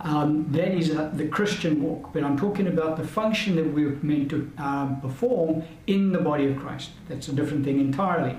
Um, 0.00 0.50
that 0.52 0.72
is 0.72 0.96
uh, 0.96 1.10
the 1.12 1.28
Christian 1.28 1.82
walk, 1.82 2.14
but 2.14 2.24
I'm 2.24 2.38
talking 2.38 2.66
about 2.68 2.96
the 2.96 3.06
function 3.06 3.56
that 3.56 3.66
we're 3.74 3.98
meant 4.00 4.30
to 4.30 4.50
um, 4.56 5.02
perform 5.02 5.64
in 5.86 6.12
the 6.12 6.18
body 6.18 6.46
of 6.46 6.56
Christ. 6.56 6.92
That's 7.08 7.28
a 7.28 7.32
different 7.32 7.62
thing 7.62 7.78
entirely. 7.78 8.38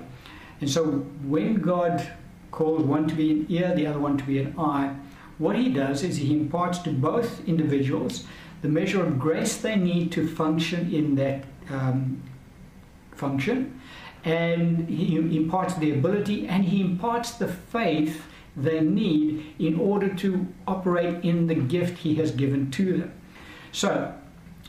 And 0.60 0.68
so 0.68 0.84
when 1.24 1.60
God 1.60 2.10
calls 2.52 2.82
one 2.82 3.08
to 3.08 3.14
be 3.14 3.30
an 3.32 3.46
ear, 3.48 3.74
the 3.74 3.86
other 3.86 3.98
one 3.98 4.16
to 4.18 4.24
be 4.24 4.38
an 4.38 4.54
eye. 4.56 4.94
What 5.38 5.56
he 5.56 5.70
does 5.70 6.04
is 6.04 6.18
he 6.18 6.32
imparts 6.32 6.78
to 6.80 6.90
both 6.90 7.46
individuals 7.48 8.24
the 8.60 8.68
measure 8.68 9.04
of 9.04 9.18
grace 9.18 9.56
they 9.56 9.74
need 9.74 10.12
to 10.12 10.28
function 10.28 10.94
in 10.94 11.16
that 11.16 11.44
um, 11.68 12.22
function, 13.10 13.80
and 14.24 14.88
he 14.88 15.16
imparts 15.16 15.74
the 15.74 15.90
ability 15.90 16.46
and 16.46 16.64
he 16.64 16.80
imparts 16.80 17.32
the 17.32 17.48
faith 17.48 18.22
they 18.56 18.80
need 18.80 19.54
in 19.58 19.80
order 19.80 20.14
to 20.14 20.46
operate 20.68 21.24
in 21.24 21.48
the 21.48 21.54
gift 21.54 21.98
he 21.98 22.14
has 22.16 22.30
given 22.30 22.70
to 22.70 22.98
them. 22.98 23.12
So, 23.72 24.14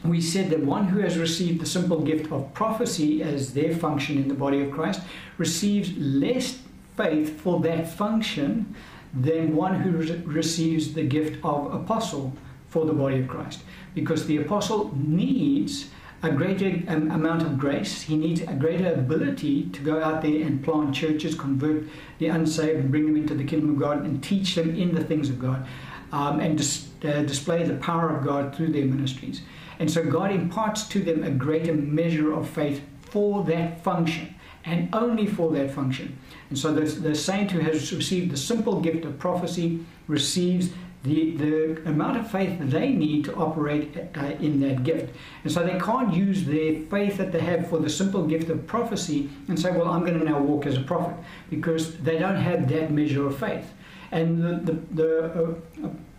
we 0.03 0.19
said 0.21 0.49
that 0.49 0.65
one 0.65 0.87
who 0.87 0.99
has 0.99 1.17
received 1.17 1.61
the 1.61 1.65
simple 1.65 2.01
gift 2.01 2.31
of 2.31 2.53
prophecy 2.53 3.21
as 3.21 3.53
their 3.53 3.73
function 3.75 4.17
in 4.17 4.27
the 4.27 4.33
body 4.33 4.61
of 4.61 4.71
Christ 4.71 5.01
receives 5.37 5.95
less 5.97 6.59
faith 6.95 7.39
for 7.39 7.59
that 7.61 7.87
function 7.87 8.75
than 9.13 9.55
one 9.55 9.81
who 9.81 9.91
re- 9.91 10.21
receives 10.25 10.93
the 10.93 11.03
gift 11.03 11.43
of 11.43 11.73
apostle 11.73 12.33
for 12.67 12.85
the 12.85 12.93
body 12.93 13.19
of 13.19 13.27
Christ 13.27 13.61
because 13.93 14.25
the 14.25 14.37
apostle 14.37 14.91
needs 14.95 15.89
a 16.23 16.31
greater 16.31 16.81
um, 16.87 17.11
amount 17.11 17.41
of 17.41 17.59
grace. 17.59 18.01
He 18.01 18.15
needs 18.15 18.41
a 18.41 18.53
greater 18.53 18.93
ability 18.93 19.65
to 19.69 19.81
go 19.81 20.01
out 20.01 20.21
there 20.21 20.41
and 20.41 20.63
plant 20.63 20.95
churches, 20.95 21.35
convert 21.35 21.83
the 22.17 22.27
unsaved, 22.27 22.79
and 22.79 22.89
bring 22.89 23.05
them 23.05 23.17
into 23.17 23.35
the 23.35 23.43
kingdom 23.43 23.71
of 23.71 23.79
God, 23.79 24.05
and 24.05 24.23
teach 24.23 24.55
them 24.55 24.73
in 24.73 24.95
the 24.95 25.03
things 25.03 25.29
of 25.29 25.37
God, 25.37 25.67
um, 26.13 26.39
and 26.39 26.57
dis- 26.57 26.87
uh, 27.03 27.23
display 27.23 27.63
the 27.63 27.75
power 27.75 28.15
of 28.15 28.23
God 28.23 28.55
through 28.55 28.71
their 28.71 28.85
ministries. 28.85 29.41
And 29.79 29.91
so 29.91 30.03
God 30.03 30.31
imparts 30.31 30.87
to 30.89 30.99
them 30.99 31.23
a 31.23 31.29
greater 31.29 31.73
measure 31.73 32.31
of 32.33 32.49
faith 32.49 32.81
for 33.01 33.43
that 33.43 33.83
function, 33.83 34.33
and 34.63 34.95
only 34.95 35.27
for 35.27 35.51
that 35.51 35.71
function. 35.71 36.17
And 36.53 36.59
so 36.59 36.71
the, 36.71 36.81
the 36.81 37.15
saint 37.15 37.49
who 37.49 37.61
has 37.61 37.91
received 37.91 38.31
the 38.31 38.37
simple 38.37 38.79
gift 38.79 39.05
of 39.05 39.17
prophecy 39.17 39.83
receives 40.07 40.69
the, 41.01 41.35
the 41.35 41.81
amount 41.89 42.17
of 42.17 42.29
faith 42.29 42.59
they 42.59 42.89
need 42.89 43.25
to 43.25 43.33
operate 43.33 43.97
uh, 44.15 44.25
in 44.39 44.59
that 44.59 44.83
gift. 44.83 45.15
And 45.43 45.51
so 45.51 45.63
they 45.63 45.79
can't 45.79 46.13
use 46.13 46.45
their 46.45 46.75
faith 46.91 47.17
that 47.17 47.31
they 47.31 47.39
have 47.39 47.67
for 47.69 47.79
the 47.79 47.89
simple 47.89 48.27
gift 48.27 48.51
of 48.51 48.67
prophecy 48.67 49.31
and 49.47 49.59
say, 49.59 49.71
well, 49.71 49.87
I'm 49.87 50.01
going 50.01 50.19
to 50.19 50.23
now 50.23 50.37
walk 50.37 50.67
as 50.67 50.77
a 50.77 50.81
prophet, 50.81 51.15
because 51.49 51.97
they 51.97 52.19
don't 52.19 52.35
have 52.35 52.69
that 52.69 52.91
measure 52.91 53.25
of 53.25 53.35
faith. 53.39 53.73
And 54.11 54.43
the, 54.43 54.73
the, 54.73 54.79
the 54.91 55.57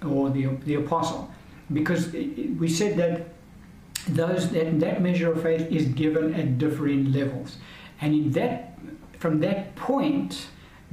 uh, 0.04 0.08
or 0.08 0.30
the, 0.30 0.46
the 0.66 0.74
apostle, 0.74 1.30
because 1.72 2.10
we 2.10 2.68
said 2.68 2.96
that 2.96 3.28
those 4.08 4.50
that, 4.50 4.80
that 4.80 5.00
measure 5.00 5.30
of 5.30 5.44
faith 5.44 5.70
is 5.70 5.86
given 5.86 6.34
at 6.34 6.58
differing 6.58 7.12
levels. 7.12 7.58
And 8.00 8.12
in 8.12 8.32
that, 8.32 8.73
from 9.24 9.40
that 9.40 9.74
point, 9.74 10.48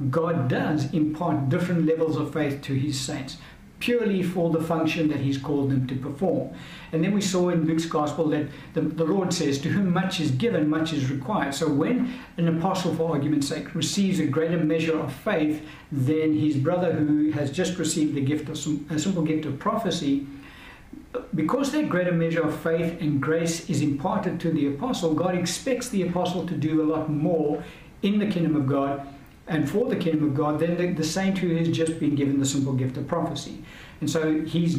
God 0.08 0.48
does 0.48 0.90
impart 0.94 1.50
different 1.50 1.84
levels 1.84 2.16
of 2.16 2.32
faith 2.32 2.62
to 2.62 2.72
his 2.72 2.98
saints 2.98 3.36
purely 3.78 4.22
for 4.22 4.48
the 4.48 4.62
function 4.62 5.08
that 5.08 5.20
he's 5.20 5.36
called 5.36 5.70
them 5.70 5.86
to 5.86 5.94
perform. 5.96 6.48
And 6.92 7.04
then 7.04 7.12
we 7.12 7.20
saw 7.20 7.50
in 7.50 7.66
Luke's 7.66 7.84
gospel 7.84 8.30
that 8.30 8.46
the, 8.72 8.80
the 8.80 9.04
Lord 9.04 9.34
says, 9.34 9.58
To 9.58 9.68
whom 9.68 9.92
much 9.92 10.18
is 10.18 10.30
given, 10.30 10.70
much 10.70 10.94
is 10.94 11.10
required. 11.10 11.54
So 11.54 11.68
when 11.68 12.14
an 12.38 12.48
apostle, 12.56 12.94
for 12.94 13.10
argument's 13.10 13.48
sake, 13.48 13.74
receives 13.74 14.18
a 14.18 14.26
greater 14.26 14.56
measure 14.56 14.98
of 14.98 15.12
faith 15.12 15.62
than 15.90 16.32
his 16.32 16.56
brother 16.56 16.90
who 16.90 17.32
has 17.32 17.50
just 17.50 17.76
received 17.76 18.14
the 18.14 18.22
gift 18.22 18.48
of 18.48 18.56
some, 18.56 18.86
a 18.88 18.98
simple 18.98 19.24
gift 19.24 19.44
of 19.44 19.58
prophecy, 19.58 20.26
because 21.34 21.72
that 21.72 21.88
greater 21.88 22.12
measure 22.12 22.42
of 22.42 22.58
faith 22.60 22.98
and 23.00 23.20
grace 23.20 23.68
is 23.68 23.82
imparted 23.82 24.40
to 24.40 24.50
the 24.50 24.68
apostle, 24.68 25.12
God 25.14 25.34
expects 25.34 25.90
the 25.90 26.08
apostle 26.08 26.46
to 26.46 26.54
do 26.54 26.82
a 26.82 26.86
lot 26.90 27.10
more 27.10 27.62
in 28.02 28.18
the 28.18 28.26
kingdom 28.26 28.56
of 28.56 28.66
God 28.66 29.06
and 29.48 29.68
for 29.68 29.88
the 29.88 29.96
kingdom 29.96 30.24
of 30.24 30.34
God 30.34 30.60
then 30.60 30.76
the, 30.76 30.92
the 30.92 31.04
saint 31.04 31.38
who 31.38 31.54
has 31.56 31.68
just 31.68 31.98
been 31.98 32.14
given 32.14 32.38
the 32.38 32.46
simple 32.46 32.72
gift 32.72 32.96
of 32.96 33.08
prophecy. 33.08 33.64
And 34.00 34.10
so 34.10 34.40
he's, 34.42 34.76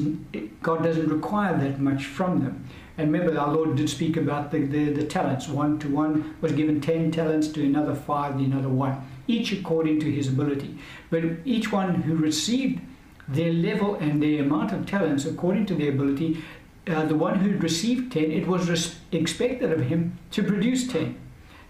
God 0.62 0.84
doesn't 0.84 1.08
require 1.08 1.58
that 1.58 1.80
much 1.80 2.06
from 2.06 2.44
them. 2.44 2.68
And 2.98 3.12
remember, 3.12 3.39
our 3.39 3.53
Lord 3.53 3.75
did 3.75 3.89
speak 3.89 4.18
about 4.18 4.51
the, 4.51 4.60
the, 4.60 4.92
the 4.92 5.06
talents. 5.06 5.48
One 5.48 5.80
to 5.80 5.88
one 5.88 6.36
was 6.42 6.51
given 6.51 6.80
ten 6.80 7.10
talents, 7.10 7.48
to 7.50 7.65
another 7.65 7.96
five, 7.96 8.38
to 8.38 8.44
another 8.44 8.70
one, 8.70 9.01
each 9.27 9.51
according 9.51 10.00
to 10.01 10.12
his 10.12 10.27
ability. 10.27 10.77
But 11.10 11.24
each 11.44 11.72
one 11.72 11.96
who 11.96 12.15
received 12.15 12.82
their 13.27 13.51
level 13.51 13.96
and 13.96 14.22
their 14.22 14.44
amount 14.44 14.74
of 14.74 14.86
talents 14.86 15.25
according 15.25 15.65
to 15.68 15.75
their 15.75 15.89
ability, 15.89 16.44
uh, 16.88 17.06
the 17.06 17.15
one 17.15 17.39
who 17.39 17.58
received 17.58 18.12
ten, 18.12 18.30
it 18.30 18.46
was 18.46 18.70
res- 18.70 18.96
expected 19.12 19.72
of 19.72 19.82
him 19.82 20.20
to 20.32 20.44
produce 20.44 20.86
ten. 20.88 21.18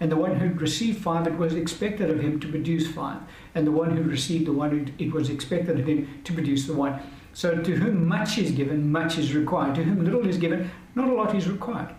And 0.03 0.11
the 0.11 0.17
one 0.17 0.35
who 0.35 0.53
received 0.59 1.01
five, 1.01 1.27
it 1.27 1.37
was 1.37 1.55
expected 1.55 2.09
of 2.09 2.19
him 2.19 2.37
to 2.41 2.47
produce 2.49 2.91
five. 2.91 3.21
And 3.55 3.65
the 3.65 3.71
one 3.71 3.95
who 3.95 4.03
received 4.03 4.47
the 4.47 4.51
one, 4.51 4.93
it 4.99 5.13
was 5.13 5.29
expected 5.29 5.79
of 5.79 5.87
him 5.87 6.21
to 6.25 6.33
produce 6.33 6.67
the 6.67 6.73
one. 6.73 6.99
So 7.31 7.55
to 7.61 7.75
whom 7.77 8.05
much 8.05 8.37
is 8.37 8.51
given, 8.51 8.91
much 8.91 9.17
is 9.17 9.33
required. 9.33 9.75
To 9.75 9.83
whom 9.83 10.03
little 10.03 10.27
is 10.27 10.37
given, 10.37 10.69
not 10.93 11.07
a 11.07 11.13
lot 11.13 11.33
is 11.33 11.47
required. 11.47 11.95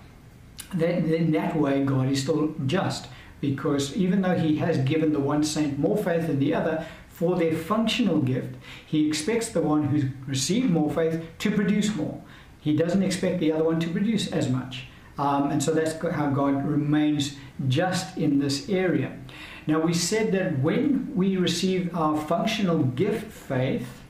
That, 0.75 0.99
in 0.99 1.33
that 1.33 1.57
way, 1.57 1.83
God 1.83 2.11
is 2.11 2.21
still 2.21 2.55
just 2.67 3.09
because 3.41 3.97
even 3.97 4.21
though 4.21 4.37
He 4.37 4.57
has 4.57 4.77
given 4.77 5.15
the 5.15 5.19
one 5.19 5.43
saint 5.43 5.79
more 5.79 5.97
faith 5.97 6.27
than 6.27 6.39
the 6.39 6.53
other 6.53 6.87
for 7.09 7.37
their 7.37 7.57
functional 7.57 8.21
gift, 8.21 8.55
He 8.85 9.09
expects 9.09 9.49
the 9.49 9.63
one 9.63 9.85
who's 9.85 10.05
received 10.27 10.69
more 10.69 10.91
faith 10.91 11.25
to 11.39 11.51
produce 11.51 11.97
more. 11.97 12.21
He 12.61 12.77
doesn't 12.77 13.03
expect 13.03 13.41
the 13.41 13.51
other 13.51 13.65
one 13.65 13.81
to 13.81 13.89
produce 13.89 14.31
as 14.31 14.51
much. 14.51 14.89
Um, 15.17 15.51
and 15.51 15.63
so 15.63 15.73
that's 15.73 15.95
how 16.15 16.31
God 16.31 16.67
remains 16.67 17.37
just 17.69 18.17
in 18.17 18.39
this 18.39 18.69
area. 18.69 19.17
Now, 19.67 19.81
we 19.81 19.95
said 19.95 20.33
that 20.33 20.59
when 20.59 21.15
we 21.15 21.37
receive 21.37 21.95
our 21.97 22.17
functional 22.17 22.79
gift 22.79 23.33
faith, 23.33 24.03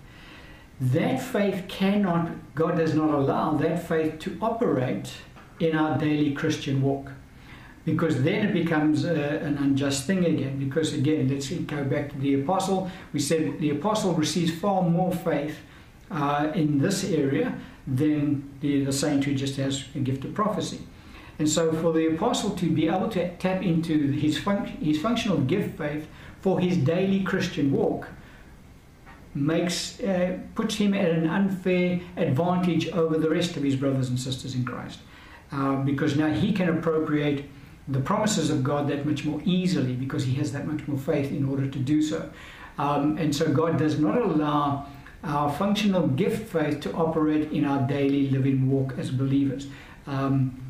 that 0.81 1.23
faith 1.23 1.65
cannot, 1.69 2.33
God 2.55 2.77
does 2.77 2.95
not 2.95 3.11
allow 3.11 3.53
that 3.55 3.87
faith 3.87 4.19
to 4.21 4.37
operate 4.43 5.13
in 5.61 5.77
our 5.77 5.97
daily 5.97 6.33
Christian 6.33 6.83
walk. 6.83 7.13
Because 7.85 8.23
then 8.23 8.47
it 8.47 8.53
becomes 8.53 9.05
uh, 9.05 9.41
an 9.43 9.59
unjust 9.59 10.07
thing 10.07 10.25
again. 10.25 10.59
Because 10.59 10.95
again, 10.95 11.29
let's 11.29 11.51
go 11.51 11.85
back 11.85 12.11
to 12.11 12.19
the 12.19 12.41
apostle. 12.41 12.91
We 13.13 13.21
said 13.21 13.61
the 13.61 13.71
apostle 13.71 14.15
receives 14.15 14.59
far 14.59 14.83
more 14.83 15.13
faith 15.13 15.59
uh, 16.11 16.51
in 16.55 16.79
this 16.79 17.05
area 17.05 17.59
than 17.87 18.51
the, 18.61 18.85
the 18.85 18.93
saint 18.93 19.25
who 19.25 19.35
just 19.35 19.57
has 19.57 19.85
a 19.95 19.99
gift 19.99 20.25
of 20.25 20.35
prophecy. 20.35 20.81
And 21.39 21.49
so, 21.49 21.73
for 21.73 21.93
the 21.93 22.15
apostle 22.15 22.51
to 22.51 22.71
be 22.71 22.89
able 22.89 23.09
to 23.11 23.37
tap 23.37 23.63
into 23.63 24.13
his, 24.13 24.39
func- 24.39 24.79
his 24.81 25.01
functional 25.01 25.39
gift 25.39 25.77
faith 25.77 26.07
for 26.41 26.61
his 26.61 26.77
daily 26.77 27.23
Christian 27.23 27.73
walk 27.73 28.09
makes 29.35 30.01
uh, 30.01 30.39
puts 30.55 30.77
him 30.77 30.95
at 30.95 31.11
an 31.11 31.29
unfair 31.29 32.01
advantage 32.17 32.89
over 32.91 33.19
the 33.19 33.29
rest 33.29 33.57
of 33.57 33.65
his 33.65 33.75
brothers 33.75 34.09
and 34.09 34.21
sisters 34.21 34.55
in 34.55 34.65
Christ, 34.65 35.01
uh, 35.51 35.77
because 35.77 36.17
now 36.17 36.33
he 36.33 36.53
can 36.53 36.69
appropriate 36.69 37.47
the 37.89 38.01
promises 38.01 38.49
of 38.49 38.63
God 38.63 38.89
that 38.89 39.05
much 39.05 39.25
more 39.25 39.43
easily 39.45 39.95
because 39.95 40.25
he 40.25 40.35
has 40.35 40.53
that 40.53 40.67
much 40.67 40.87
more 40.87 40.99
faith 40.99 41.33
in 41.33 41.49
order 41.49 41.67
to 41.67 41.79
do 41.79 42.01
so. 42.01 42.31
Um, 42.79 43.19
and 43.19 43.35
so, 43.35 43.53
God 43.53 43.77
does 43.77 43.99
not 43.99 44.19
allow 44.19 44.87
our 45.25 45.51
functional 45.53 46.07
gift 46.07 46.53
faith 46.53 46.81
to 46.81 46.93
operate 46.93 47.51
in 47.51 47.65
our 47.65 47.87
daily 47.89 48.31
living 48.31 48.71
walk 48.71 48.95
as 48.99 49.11
believers. 49.11 49.67
Um, 50.07 50.61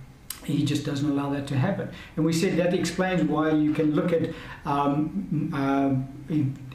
he 0.45 0.65
just 0.65 0.85
doesn't 0.85 1.09
allow 1.11 1.31
that 1.31 1.47
to 1.49 1.57
happen. 1.57 1.89
And 2.17 2.25
we 2.25 2.33
said 2.33 2.57
that 2.59 2.75
explains 2.75 3.23
why 3.25 3.51
you 3.51 3.73
can 3.73 3.93
look 3.93 4.13
at 4.13 4.31
um, 4.65 5.51
uh, 5.53 5.95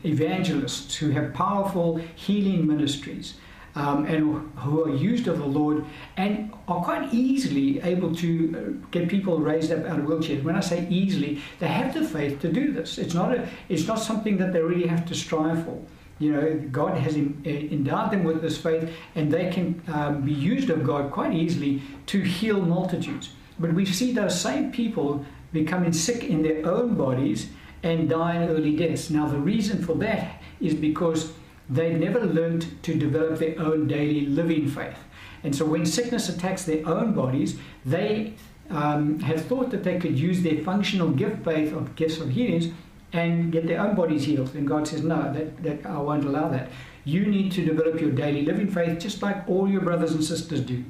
evangelists 0.03 0.95
who 0.95 1.09
have 1.11 1.33
powerful 1.33 1.97
healing 2.15 2.67
ministries 2.67 3.35
um, 3.75 4.05
and 4.05 4.49
who 4.57 4.83
are 4.83 4.95
used 4.95 5.27
of 5.27 5.37
the 5.37 5.45
Lord 5.45 5.85
and 6.17 6.51
are 6.67 6.83
quite 6.83 7.13
easily 7.13 7.79
able 7.81 8.15
to 8.15 8.55
uh, 8.81 8.87
get 8.91 9.07
people 9.07 9.37
raised 9.39 9.71
up 9.71 9.85
out 9.85 9.99
of 9.99 10.05
wheelchairs. 10.05 10.43
When 10.43 10.55
I 10.55 10.59
say 10.59 10.87
easily, 10.89 11.41
they 11.59 11.67
have 11.67 11.93
the 11.93 12.03
faith 12.03 12.41
to 12.41 12.51
do 12.51 12.71
this. 12.71 12.97
It's 12.97 13.13
not, 13.13 13.33
a, 13.33 13.47
it's 13.69 13.87
not 13.87 13.99
something 13.99 14.37
that 14.37 14.53
they 14.53 14.61
really 14.61 14.87
have 14.87 15.05
to 15.07 15.15
strive 15.15 15.63
for. 15.65 15.81
You 16.19 16.33
know, 16.33 16.59
God 16.71 16.97
has 16.97 17.15
uh, 17.15 17.19
endowed 17.19 18.11
them 18.11 18.25
with 18.25 18.41
this 18.41 18.57
faith, 18.57 18.91
and 19.15 19.31
they 19.31 19.49
can 19.49 19.81
um, 19.87 20.21
be 20.21 20.33
used 20.33 20.69
of 20.69 20.83
God 20.83 21.11
quite 21.11 21.33
easily 21.33 21.81
to 22.07 22.19
heal 22.19 22.61
multitudes. 22.61 23.29
But 23.59 23.73
we 23.73 23.85
see 23.85 24.13
those 24.13 24.39
same 24.39 24.71
people 24.71 25.25
becoming 25.51 25.93
sick 25.93 26.23
in 26.23 26.41
their 26.41 26.65
own 26.65 26.95
bodies 26.95 27.49
and 27.83 28.09
dying 28.09 28.49
early 28.49 28.75
deaths. 28.75 29.09
Now, 29.09 29.27
the 29.27 29.39
reason 29.39 29.83
for 29.83 29.95
that 29.95 30.41
is 30.59 30.73
because 30.73 31.31
they 31.69 31.93
never 31.93 32.21
learned 32.21 32.81
to 32.83 32.95
develop 32.95 33.39
their 33.39 33.59
own 33.59 33.87
daily 33.87 34.25
living 34.25 34.67
faith. 34.67 34.97
And 35.43 35.55
so, 35.55 35.65
when 35.65 35.85
sickness 35.85 36.29
attacks 36.29 36.65
their 36.65 36.85
own 36.87 37.13
bodies, 37.13 37.57
they 37.85 38.33
um, 38.69 39.19
have 39.19 39.45
thought 39.45 39.71
that 39.71 39.83
they 39.83 39.99
could 39.99 40.17
use 40.19 40.41
their 40.41 40.61
functional 40.63 41.09
gift 41.09 41.43
faith 41.43 41.73
of 41.73 41.95
gifts 41.95 42.17
of 42.19 42.29
healings 42.29 42.67
and 43.13 43.51
get 43.51 43.65
their 43.65 43.79
own 43.79 43.95
bodies 43.95 44.25
healed. 44.25 44.53
And 44.55 44.67
God 44.67 44.87
says, 44.87 45.03
No, 45.03 45.31
that, 45.33 45.63
that 45.63 45.85
I 45.85 45.97
won't 45.97 46.25
allow 46.25 46.49
that. 46.49 46.69
You 47.05 47.25
need 47.25 47.51
to 47.53 47.65
develop 47.65 47.99
your 47.99 48.11
daily 48.11 48.43
living 48.43 48.69
faith 48.69 48.99
just 48.99 49.21
like 49.21 49.47
all 49.47 49.67
your 49.67 49.81
brothers 49.81 50.11
and 50.11 50.23
sisters 50.23 50.61
do. 50.61 50.83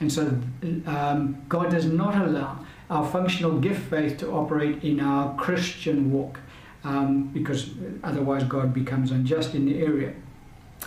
And 0.00 0.12
so 0.12 0.38
um, 0.86 1.42
God 1.48 1.70
does 1.70 1.86
not 1.86 2.14
allow 2.14 2.64
our 2.90 3.08
functional 3.08 3.58
gift 3.58 3.88
faith 3.90 4.18
to 4.18 4.30
operate 4.30 4.84
in 4.84 5.00
our 5.00 5.34
Christian 5.36 6.12
walk 6.12 6.38
um, 6.84 7.28
because 7.28 7.70
otherwise 8.04 8.44
God 8.44 8.72
becomes 8.72 9.10
unjust 9.10 9.54
in 9.54 9.66
the 9.66 9.80
area. 9.80 10.14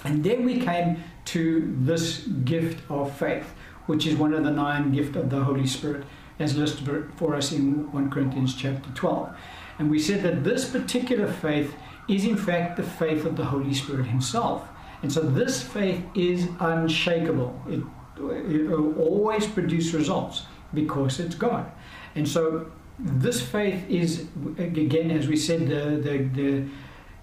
And 0.04 0.24
then 0.24 0.46
we 0.46 0.62
came 0.62 1.04
to 1.25 1.75
this 1.80 2.28
gift 2.46 2.82
of 2.89 3.16
faith, 3.18 3.54
which 3.88 4.06
is 4.06 4.16
one 4.16 4.34
of 4.34 4.44
the 4.44 4.51
nine 4.51 4.92
gifts 4.92 5.18
of 5.18 5.30
the 5.30 5.44
Holy 5.44 5.68
Spirit, 5.68 6.06
as 6.38 6.56
listed 6.58 7.12
for 7.18 7.36
us 7.36 7.51
in 7.51 7.92
1 7.92 8.10
Corinthians 8.10 8.56
chapter 8.56 8.89
12. 8.92 9.36
And 9.78 9.89
we 9.89 10.00
said 10.00 10.24
that 10.24 10.44
this 10.44 10.70
particular 10.70 11.32
faith 11.32 11.74
is, 12.08 12.24
in 12.24 12.38
fact, 12.38 12.78
the 12.78 12.84
faith 12.84 13.25
of 13.25 13.36
the 13.36 13.46
Holy 13.46 13.74
Spirit 13.74 14.06
Himself. 14.06 14.68
And 15.01 15.12
so 15.12 15.22
this 15.22 15.62
faith 15.63 16.01
is 16.16 16.48
unshakable. 16.60 17.62
It 17.68 17.84
it 18.19 18.69
will 18.69 18.97
always 18.99 19.47
produce 19.47 19.93
results 19.93 20.45
because 20.73 21.19
it's 21.19 21.35
God. 21.35 21.71
And 22.15 22.27
so 22.27 22.71
this 22.99 23.41
faith 23.41 23.89
is, 23.89 24.27
again, 24.57 25.11
as 25.11 25.27
we 25.27 25.38
said, 25.38 25.67
the, 25.67 26.01
the, 26.01 26.17
the, 26.41 26.63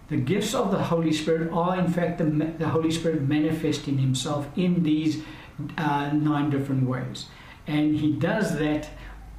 the 0.09 0.17
gifts 0.17 0.55
of 0.55 0.71
the 0.71 0.83
Holy 0.83 1.13
Spirit 1.13 1.53
are, 1.53 1.79
in 1.79 1.93
fact, 1.93 2.19
the, 2.19 2.25
the 2.25 2.69
Holy 2.69 2.91
Spirit 2.91 3.23
manifesting 3.23 3.99
Himself 3.99 4.47
in 4.57 4.83
these 4.83 5.23
uh, 5.77 6.11
nine 6.13 6.51
different 6.51 6.89
ways. 6.89 7.27
And 7.67 7.97
he 7.97 8.13
does 8.13 8.59
that 8.59 8.89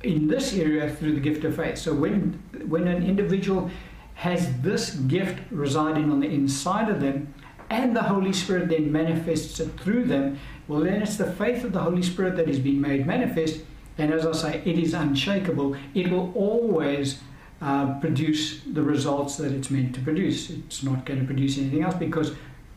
in 0.04 0.28
this 0.28 0.54
area 0.54 0.90
through 0.90 1.14
the 1.14 1.20
gift 1.20 1.44
of 1.44 1.56
faith. 1.56 1.78
So 1.78 1.94
when, 1.94 2.42
when 2.68 2.88
an 2.88 3.04
individual 3.04 3.72
has 4.16 4.62
this 4.62 4.92
gift 4.92 5.40
residing 5.52 6.12
on 6.12 6.20
the 6.20 6.28
inside 6.28 6.90
of 6.90 7.00
them, 7.00 7.34
and 7.70 7.96
the 7.96 8.04
Holy 8.04 8.34
Spirit 8.34 8.70
then 8.70 8.92
manifests 8.92 9.60
it 9.60 9.80
through 9.80 10.06
them, 10.06 10.40
well, 10.68 10.82
then 10.82 11.02
it's 11.02 11.18
the 11.18 11.32
faith 11.32 11.64
of 11.64 11.74
the 11.74 11.80
Holy 11.80 12.02
Spirit 12.04 12.36
that 12.38 12.50
is 12.50 12.60
being 12.60 12.82
made 12.82 13.06
manifest. 13.06 13.62
And 13.98 14.14
as 14.14 14.26
I 14.26 14.32
say, 14.34 14.62
it 14.66 14.78
is 14.78 14.94
unshakable. 14.94 15.76
It 15.94 16.12
will 16.12 16.32
always 16.36 17.20
uh, 17.62 18.00
produce 18.00 18.62
the 18.62 18.84
results 18.84 19.38
that 19.38 19.52
it's 19.52 19.72
meant 19.72 19.96
to 19.96 20.02
produce. 20.02 20.50
It's 20.50 20.84
not 20.84 21.06
going 21.06 21.20
to 21.20 21.26
produce 21.26 21.58
anything 21.58 21.84
else 21.84 21.96
because 21.96 22.34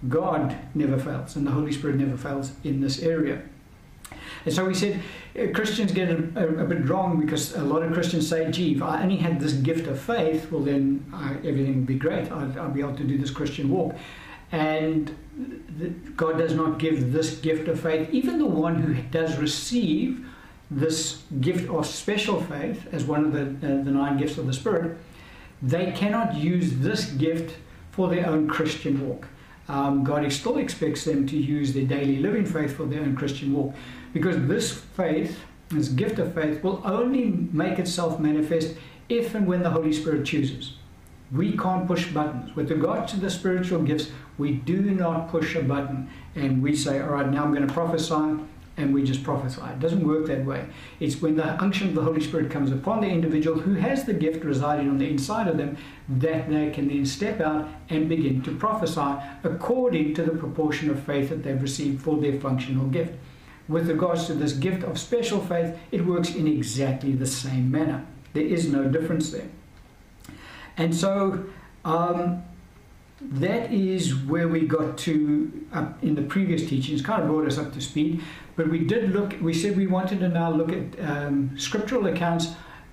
God 0.08 0.56
never 0.74 0.98
fails 0.98 1.36
and 1.36 1.46
the 1.46 1.50
Holy 1.50 1.72
Spirit 1.72 1.96
never 1.96 2.16
fails 2.16 2.52
in 2.64 2.80
this 2.80 3.02
area. 3.02 3.42
And 4.44 4.54
so 4.54 4.64
we 4.64 4.74
said 4.74 5.00
uh, 5.38 5.52
Christians 5.54 5.92
get 5.92 6.08
a, 6.08 6.16
a, 6.36 6.64
a, 6.64 6.64
bit 6.64 6.88
wrong 6.88 7.20
because 7.20 7.54
a 7.54 7.62
lot 7.62 7.82
of 7.82 7.92
Christians 7.92 8.28
say, 8.28 8.50
gee, 8.50 8.74
if 8.74 8.82
I 8.82 9.02
only 9.02 9.16
had 9.16 9.38
this 9.38 9.52
gift 9.52 9.86
of 9.86 10.00
faith, 10.00 10.50
well, 10.50 10.62
then 10.62 11.04
I, 11.12 11.34
everything 11.46 11.76
would 11.76 11.86
be 11.86 11.96
great. 11.96 12.32
I'd, 12.32 12.56
I'd, 12.56 12.72
be 12.72 12.80
able 12.80 12.96
to 12.96 13.04
do 13.04 13.18
this 13.18 13.30
Christian 13.30 13.68
walk. 13.68 13.94
And 14.52 16.14
God 16.16 16.38
does 16.38 16.54
not 16.54 16.78
give 16.78 17.12
this 17.12 17.36
gift 17.36 17.68
of 17.68 17.80
faith. 17.80 18.10
Even 18.10 18.38
the 18.38 18.46
one 18.46 18.82
who 18.82 19.02
does 19.10 19.36
receive 19.38 20.26
this 20.70 21.22
gift 21.40 21.68
of 21.68 21.86
special 21.86 22.40
faith 22.42 22.86
as 22.92 23.04
one 23.04 23.24
of 23.24 23.32
the, 23.32 23.42
uh, 23.42 23.82
the 23.82 23.90
nine 23.90 24.16
gifts 24.16 24.38
of 24.38 24.46
the 24.46 24.52
Spirit, 24.52 24.96
they 25.62 25.92
cannot 25.92 26.34
use 26.34 26.78
this 26.78 27.06
gift 27.06 27.56
for 27.90 28.08
their 28.08 28.26
own 28.26 28.48
Christian 28.48 29.08
walk. 29.08 29.26
Um, 29.68 30.02
God 30.02 30.30
still 30.32 30.58
expects 30.58 31.04
them 31.04 31.26
to 31.28 31.36
use 31.36 31.72
their 31.72 31.84
daily 31.84 32.18
living 32.18 32.44
faith 32.44 32.76
for 32.76 32.86
their 32.86 33.02
own 33.02 33.14
Christian 33.14 33.52
walk 33.52 33.74
because 34.12 34.36
this 34.48 34.72
faith, 34.72 35.38
this 35.68 35.88
gift 35.88 36.18
of 36.18 36.34
faith, 36.34 36.62
will 36.62 36.82
only 36.84 37.26
make 37.52 37.78
itself 37.78 38.18
manifest 38.18 38.74
if 39.08 39.34
and 39.34 39.46
when 39.46 39.62
the 39.62 39.70
Holy 39.70 39.92
Spirit 39.92 40.24
chooses. 40.26 40.74
We 41.32 41.56
can't 41.56 41.86
push 41.86 42.08
buttons. 42.08 42.56
With 42.56 42.70
regard 42.70 43.06
to 43.08 43.20
the 43.20 43.30
spiritual 43.30 43.82
gifts, 43.82 44.10
we 44.36 44.52
do 44.52 44.80
not 44.80 45.28
push 45.28 45.54
a 45.54 45.62
button 45.62 46.10
and 46.34 46.62
we 46.62 46.74
say, 46.74 47.00
all 47.00 47.10
right, 47.10 47.30
now 47.30 47.44
I'm 47.44 47.54
going 47.54 47.66
to 47.66 47.72
prophesy 47.72 48.40
and 48.76 48.94
we 48.94 49.04
just 49.04 49.22
prophesy. 49.22 49.60
It 49.62 49.78
doesn't 49.78 50.06
work 50.06 50.26
that 50.26 50.44
way. 50.44 50.66
It's 50.98 51.20
when 51.20 51.36
the 51.36 51.60
unction 51.62 51.88
of 51.88 51.94
the 51.94 52.02
Holy 52.02 52.20
Spirit 52.20 52.50
comes 52.50 52.72
upon 52.72 53.00
the 53.00 53.08
individual 53.08 53.60
who 53.60 53.74
has 53.74 54.04
the 54.04 54.14
gift 54.14 54.44
residing 54.44 54.88
on 54.88 54.98
the 54.98 55.08
inside 55.08 55.48
of 55.48 55.56
them 55.56 55.76
that 56.08 56.48
they 56.48 56.70
can 56.70 56.88
then 56.88 57.04
step 57.04 57.40
out 57.40 57.68
and 57.88 58.08
begin 58.08 58.42
to 58.42 58.56
prophesy 58.56 59.22
according 59.44 60.14
to 60.14 60.22
the 60.22 60.32
proportion 60.32 60.90
of 60.90 61.02
faith 61.02 61.28
that 61.28 61.42
they've 61.42 61.62
received 61.62 62.02
for 62.02 62.16
their 62.18 62.40
functional 62.40 62.86
gift. 62.86 63.14
With 63.68 63.88
regards 63.88 64.26
to 64.26 64.34
this 64.34 64.54
gift 64.54 64.82
of 64.82 64.98
special 64.98 65.40
faith, 65.40 65.78
it 65.92 66.04
works 66.04 66.34
in 66.34 66.48
exactly 66.48 67.12
the 67.12 67.26
same 67.26 67.70
manner. 67.70 68.04
There 68.32 68.42
is 68.42 68.66
no 68.66 68.84
difference 68.88 69.30
there. 69.30 69.48
And 70.76 70.94
so, 70.94 71.44
um, 71.84 72.42
that 73.20 73.70
is 73.72 74.14
where 74.14 74.48
we 74.48 74.66
got 74.66 74.96
to 74.96 75.66
uh, 75.72 75.92
in 76.00 76.14
the 76.14 76.22
previous 76.22 76.68
teachings, 76.68 77.02
kind 77.02 77.22
of 77.22 77.28
brought 77.28 77.46
us 77.46 77.58
up 77.58 77.72
to 77.74 77.80
speed. 77.80 78.22
But 78.56 78.68
we 78.68 78.80
did 78.80 79.10
look, 79.10 79.36
we 79.40 79.52
said 79.52 79.76
we 79.76 79.86
wanted 79.86 80.20
to 80.20 80.28
now 80.28 80.50
look 80.50 80.72
at 80.72 80.98
um, 81.00 81.58
scriptural 81.58 82.06
accounts 82.06 82.48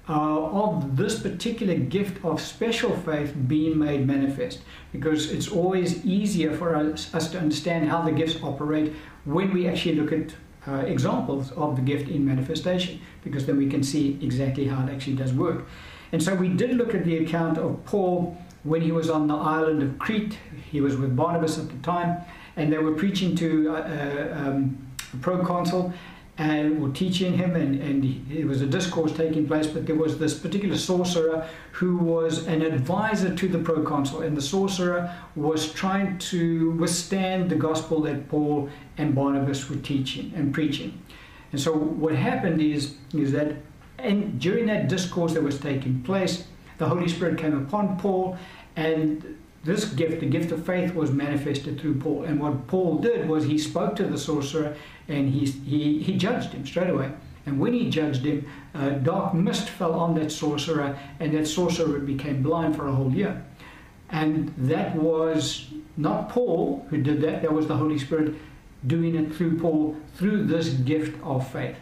uh, 0.10 0.14
of 0.14 0.96
this 0.96 1.20
particular 1.20 1.76
gift 1.76 2.24
of 2.24 2.42
special 2.42 2.96
faith 2.98 3.34
being 3.48 3.78
made 3.78 4.06
manifest 4.08 4.62
because 4.92 5.32
it's 5.32 5.50
always 5.50 6.06
easier 6.06 6.56
for 6.56 6.76
us, 6.76 7.14
us 7.14 7.30
to 7.32 7.38
understand 7.38 7.90
how 7.90 8.02
the 8.02 8.12
gifts 8.12 8.42
operate 8.42 8.94
when 9.26 9.54
we 9.54 9.68
actually 9.68 9.96
look 9.96 10.12
at 10.12 10.34
uh, 10.68 10.86
examples 10.86 11.52
of 11.54 11.76
the 11.76 11.82
gift 11.82 12.10
in 12.10 12.26
manifestation 12.26 13.00
because 13.24 13.46
then 13.46 13.58
we 13.58 13.70
can 13.70 13.84
see 13.84 14.18
exactly 14.22 14.68
how 14.68 14.86
it 14.86 14.90
actually 14.90 15.16
does 15.16 15.34
work. 15.34 15.66
And 16.12 16.22
so 16.22 16.36
we 16.36 16.50
did 16.50 16.76
look 16.76 16.96
at 16.96 17.06
the 17.06 17.18
account 17.18 17.58
of 17.58 17.84
Paul 17.86 18.38
when 18.64 18.82
he 18.82 18.92
was 18.92 19.10
on 19.10 19.28
the 19.28 19.36
island 19.36 19.84
of 19.84 20.00
Crete. 20.00 20.38
He 20.72 20.82
was 20.82 20.96
with 20.96 21.16
Barnabas 21.16 21.58
at 21.58 21.70
the 21.70 21.78
time, 21.78 22.18
and 22.56 22.72
they 22.72 22.78
were 22.78 22.94
preaching 22.94 23.36
to 23.36 23.70
uh, 23.70 23.74
uh 23.74 24.48
um, 24.48 24.78
a 25.14 25.18
proconsul 25.18 25.94
and 26.40 26.80
were 26.80 26.92
teaching 26.92 27.34
him, 27.34 27.56
and, 27.56 27.82
and 27.82 28.30
there 28.30 28.46
was 28.46 28.62
a 28.62 28.68
discourse 28.68 29.12
taking 29.12 29.48
place. 29.48 29.66
But 29.66 29.88
there 29.88 29.96
was 29.96 30.20
this 30.20 30.38
particular 30.38 30.78
sorcerer 30.78 31.48
who 31.72 31.98
was 31.98 32.46
an 32.46 32.62
advisor 32.62 33.36
to 33.36 33.48
the 33.48 33.58
proconsul, 33.58 34.22
and 34.22 34.38
the 34.38 34.42
sorcerer 34.42 35.12
was 35.36 35.74
trying 35.74 36.20
to 36.20 36.72
withstand 36.72 37.50
the 37.50 37.56
gospel 37.56 38.02
that 38.02 38.30
Paul 38.30 38.70
and 38.98 39.16
Barnabas 39.16 39.68
were 39.68 39.78
teaching 39.78 40.32
and 40.36 40.54
preaching. 40.54 41.02
And 41.52 41.60
so 41.60 41.74
what 41.74 42.14
happened 42.14 42.62
is 42.62 42.96
is 43.14 43.32
that 43.32 43.56
and 43.98 44.40
during 44.40 44.66
that 44.68 44.88
discourse 44.88 45.34
that 45.34 45.44
was 45.44 45.60
taking 45.60 46.02
place, 46.04 46.46
the 46.78 46.88
Holy 46.88 47.08
Spirit 47.08 47.38
came 47.38 47.58
upon 47.58 47.98
Paul, 47.98 48.38
and 48.76 49.38
this 49.64 49.86
gift, 49.86 50.20
the 50.20 50.28
gift 50.28 50.52
of 50.52 50.66
faith, 50.66 50.94
was 50.94 51.12
manifested 51.12 51.80
through 51.80 51.96
Paul. 51.96 52.24
And 52.24 52.40
what 52.40 52.68
Paul 52.68 53.00
did 53.00 53.28
was 53.28 53.46
he 53.46 53.58
spoke 53.58 53.96
to 53.98 54.06
the 54.06 54.18
sorcerer 54.18 54.76
and 55.08 55.30
he, 55.30 55.46
he, 55.46 56.02
he 56.02 56.18
judged 56.18 56.54
him 56.54 56.66
straight 56.66 56.90
away. 56.90 57.12
And 57.46 57.60
when 57.60 57.74
he 57.74 57.90
judged 57.90 58.24
him, 58.24 58.48
uh, 58.74 58.90
dark 58.90 59.34
mist 59.34 59.70
fell 59.70 59.94
on 59.94 60.16
that 60.16 60.32
sorcerer, 60.32 60.98
and 61.20 61.34
that 61.34 61.48
sorcerer 61.48 62.00
became 62.00 62.44
blind 62.44 62.76
for 62.76 62.88
a 62.88 62.94
whole 62.94 63.12
year. 63.12 63.44
And 64.10 64.54
that 64.58 64.96
was 64.96 65.68
not 65.96 66.30
Paul 66.30 66.86
who 66.90 67.02
did 67.02 67.22
that, 67.22 67.42
that 67.42 67.52
was 67.52 67.68
the 67.68 67.76
Holy 67.76 67.98
Spirit 67.98 68.36
doing 68.86 69.16
it 69.16 69.34
through 69.34 69.60
Paul 69.60 69.98
through 70.16 70.46
this 70.46 70.70
gift 70.70 71.22
of 71.24 71.50
faith. 71.50 71.78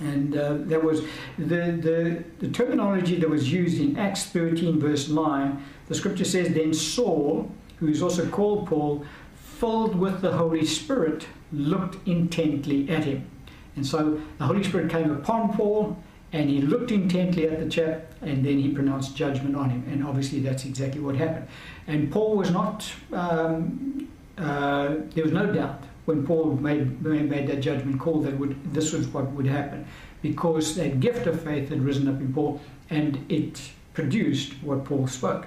And 0.00 0.36
uh, 0.36 0.58
there 0.60 0.80
was 0.80 1.02
the, 1.38 1.78
the, 1.80 2.24
the 2.40 2.48
terminology 2.48 3.16
that 3.16 3.28
was 3.28 3.52
used 3.52 3.80
in 3.80 3.96
Acts 3.96 4.24
13, 4.26 4.80
verse 4.80 5.08
9. 5.08 5.64
The 5.86 5.94
scripture 5.94 6.24
says, 6.24 6.52
Then 6.52 6.74
Saul, 6.74 7.50
who 7.78 7.88
is 7.88 8.02
also 8.02 8.28
called 8.28 8.66
Paul, 8.66 9.04
filled 9.34 9.94
with 9.94 10.20
the 10.20 10.32
Holy 10.32 10.64
Spirit, 10.64 11.26
looked 11.52 12.06
intently 12.08 12.90
at 12.90 13.04
him. 13.04 13.30
And 13.76 13.86
so 13.86 14.20
the 14.38 14.46
Holy 14.46 14.64
Spirit 14.64 14.90
came 14.90 15.10
upon 15.10 15.52
Paul 15.52 15.96
and 16.32 16.50
he 16.50 16.60
looked 16.60 16.90
intently 16.90 17.48
at 17.48 17.60
the 17.60 17.68
chap 17.68 18.12
and 18.20 18.44
then 18.44 18.58
he 18.58 18.72
pronounced 18.72 19.16
judgment 19.16 19.54
on 19.54 19.70
him. 19.70 19.84
And 19.88 20.04
obviously 20.04 20.40
that's 20.40 20.64
exactly 20.64 21.00
what 21.00 21.14
happened. 21.14 21.46
And 21.86 22.10
Paul 22.10 22.36
was 22.36 22.50
not, 22.50 22.90
um, 23.12 24.08
uh, 24.36 24.96
there 25.14 25.22
was 25.22 25.32
no 25.32 25.52
doubt 25.52 25.84
when 26.04 26.26
Paul 26.26 26.56
made, 26.56 27.02
made 27.02 27.46
that 27.48 27.60
judgment 27.60 27.98
call 27.98 28.20
that 28.22 28.38
would, 28.38 28.74
this 28.74 28.92
was 28.92 29.06
what 29.08 29.30
would 29.32 29.46
happen 29.46 29.86
because 30.22 30.74
that 30.76 31.00
gift 31.00 31.26
of 31.26 31.42
faith 31.42 31.68
had 31.68 31.82
risen 31.82 32.08
up 32.08 32.20
in 32.20 32.32
Paul 32.32 32.60
and 32.90 33.24
it 33.28 33.60
produced 33.92 34.54
what 34.62 34.84
Paul 34.84 35.06
spoke. 35.06 35.46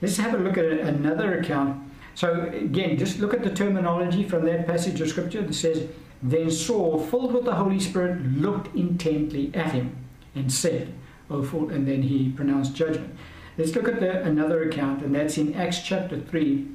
Let's 0.00 0.16
have 0.16 0.34
a 0.34 0.38
look 0.38 0.58
at 0.58 0.66
another 0.66 1.38
account. 1.38 1.90
So, 2.14 2.50
again, 2.52 2.98
just 2.98 3.20
look 3.20 3.32
at 3.32 3.42
the 3.42 3.54
terminology 3.54 4.24
from 4.24 4.44
that 4.46 4.66
passage 4.66 5.00
of 5.00 5.08
scripture 5.08 5.42
that 5.42 5.54
says, 5.54 5.88
Then 6.22 6.50
Saul, 6.50 7.00
filled 7.00 7.32
with 7.32 7.44
the 7.44 7.54
Holy 7.54 7.80
Spirit, 7.80 8.20
looked 8.22 8.74
intently 8.74 9.50
at 9.54 9.72
him 9.72 9.96
and 10.34 10.52
said, 10.52 10.92
Oh, 11.30 11.42
fool, 11.42 11.70
and 11.70 11.86
then 11.86 12.02
he 12.02 12.30
pronounced 12.30 12.74
judgment. 12.74 13.16
Let's 13.56 13.74
look 13.74 13.88
at 13.88 14.00
the, 14.00 14.22
another 14.22 14.64
account, 14.64 15.02
and 15.02 15.14
that's 15.14 15.38
in 15.38 15.54
Acts 15.54 15.80
chapter 15.82 16.18
3, 16.18 16.66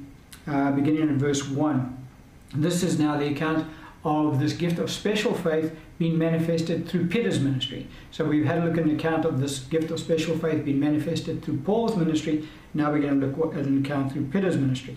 uh, 0.46 0.72
beginning 0.72 1.02
in 1.02 1.18
verse 1.18 1.46
1. 1.46 2.07
This 2.54 2.82
is 2.82 2.98
now 2.98 3.18
the 3.18 3.28
account 3.28 3.68
of 4.04 4.40
this 4.40 4.54
gift 4.54 4.78
of 4.78 4.90
special 4.90 5.34
faith 5.34 5.76
being 5.98 6.16
manifested 6.16 6.88
through 6.88 7.08
Peter's 7.08 7.40
ministry. 7.40 7.88
So 8.10 8.24
we've 8.24 8.46
had 8.46 8.58
a 8.58 8.64
look 8.64 8.78
at 8.78 8.84
an 8.84 8.94
account 8.94 9.24
of 9.24 9.40
this 9.40 9.58
gift 9.58 9.90
of 9.90 10.00
special 10.00 10.38
faith 10.38 10.64
being 10.64 10.80
manifested 10.80 11.42
through 11.42 11.58
Paul's 11.58 11.96
ministry. 11.96 12.48
Now 12.72 12.92
we're 12.92 13.00
going 13.00 13.20
to 13.20 13.26
look 13.26 13.54
at 13.54 13.66
an 13.66 13.84
account 13.84 14.12
through 14.12 14.26
Peter's 14.26 14.56
ministry. 14.56 14.96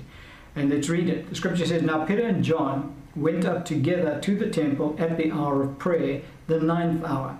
And 0.55 0.69
let's 0.69 0.89
read 0.89 1.09
it. 1.09 1.29
The 1.29 1.35
scripture 1.35 1.65
says, 1.65 1.81
Now 1.81 2.05
Peter 2.05 2.25
and 2.25 2.43
John 2.43 2.95
went 3.15 3.45
up 3.45 3.65
together 3.65 4.19
to 4.21 4.37
the 4.37 4.49
temple 4.49 4.95
at 4.97 5.17
the 5.17 5.31
hour 5.31 5.63
of 5.63 5.77
prayer, 5.77 6.21
the 6.47 6.59
ninth 6.59 7.03
hour. 7.03 7.37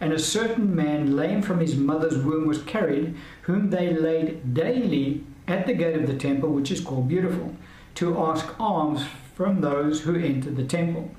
And 0.00 0.12
a 0.12 0.18
certain 0.18 0.74
man, 0.74 1.16
lame 1.16 1.42
from 1.42 1.60
his 1.60 1.76
mother's 1.76 2.16
womb, 2.16 2.46
was 2.46 2.62
carried, 2.62 3.14
whom 3.42 3.68
they 3.68 3.92
laid 3.92 4.54
daily 4.54 5.24
at 5.46 5.66
the 5.66 5.74
gate 5.74 5.96
of 5.96 6.06
the 6.06 6.16
temple, 6.16 6.50
which 6.50 6.70
is 6.70 6.80
called 6.80 7.08
Beautiful, 7.08 7.54
to 7.96 8.18
ask 8.18 8.58
alms 8.58 9.04
from 9.40 9.62
those 9.62 10.02
who 10.02 10.14
entered 10.16 10.54
the 10.54 10.66
temple, 10.66 11.10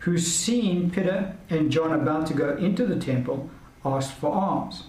who 0.00 0.18
seeing 0.18 0.90
Peter 0.90 1.36
and 1.48 1.70
John 1.70 1.92
about 1.92 2.26
to 2.26 2.34
go 2.34 2.56
into 2.56 2.84
the 2.84 2.98
temple, 2.98 3.48
asked 3.84 4.14
for 4.14 4.32
alms. 4.32 4.82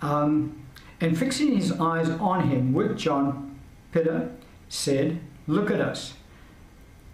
Um, 0.00 0.64
and 0.98 1.18
fixing 1.18 1.54
his 1.54 1.70
eyes 1.72 2.08
on 2.08 2.48
him 2.48 2.72
with 2.72 2.96
John, 2.96 3.60
Peter 3.92 4.32
said, 4.70 5.20
Look 5.46 5.70
at 5.70 5.78
us. 5.78 6.14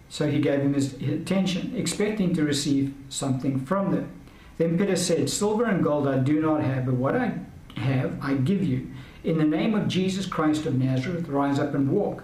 So 0.07 0.31
he 0.31 0.39
gave 0.39 0.61
him 0.61 0.73
his 0.73 0.93
attention, 0.93 1.75
expecting 1.75 2.33
to 2.35 2.45
receive 2.45 2.93
something 3.09 3.65
from 3.65 3.91
them. 3.91 4.09
Then 4.57 4.77
Peter 4.77 4.95
said, 4.95 5.29
Silver 5.29 5.65
and 5.65 5.83
gold 5.83 6.07
I 6.07 6.17
do 6.17 6.39
not 6.41 6.63
have, 6.63 6.85
but 6.85 6.95
what 6.95 7.17
I 7.17 7.39
have 7.75 8.17
I 8.21 8.35
give 8.35 8.63
you. 8.63 8.89
In 9.21 9.37
the 9.37 9.43
name 9.43 9.75
of 9.75 9.89
Jesus 9.89 10.25
Christ 10.25 10.65
of 10.65 10.79
Nazareth, 10.79 11.27
rise 11.27 11.59
up 11.59 11.73
and 11.73 11.91
walk. 11.91 12.23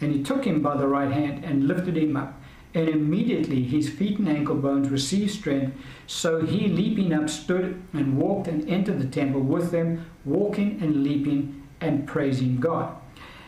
And 0.00 0.12
he 0.12 0.22
took 0.22 0.44
him 0.44 0.62
by 0.62 0.76
the 0.76 0.86
right 0.86 1.10
hand 1.10 1.44
and 1.44 1.66
lifted 1.68 1.96
him 1.96 2.16
up, 2.16 2.40
And 2.74 2.88
immediately 2.88 3.62
his 3.62 3.88
feet 3.88 4.18
and 4.18 4.28
ankle 4.28 4.56
bones 4.56 4.88
received 4.88 5.32
strength. 5.32 5.76
So 6.06 6.44
he, 6.44 6.68
leaping 6.68 7.12
up, 7.12 7.30
stood 7.30 7.82
and 7.92 8.18
walked 8.18 8.48
and 8.48 8.68
entered 8.68 9.00
the 9.00 9.06
temple 9.06 9.40
with 9.40 9.70
them, 9.70 10.06
walking 10.24 10.78
and 10.82 11.04
leaping 11.04 11.62
and 11.80 12.06
praising 12.06 12.58
God. 12.58 12.96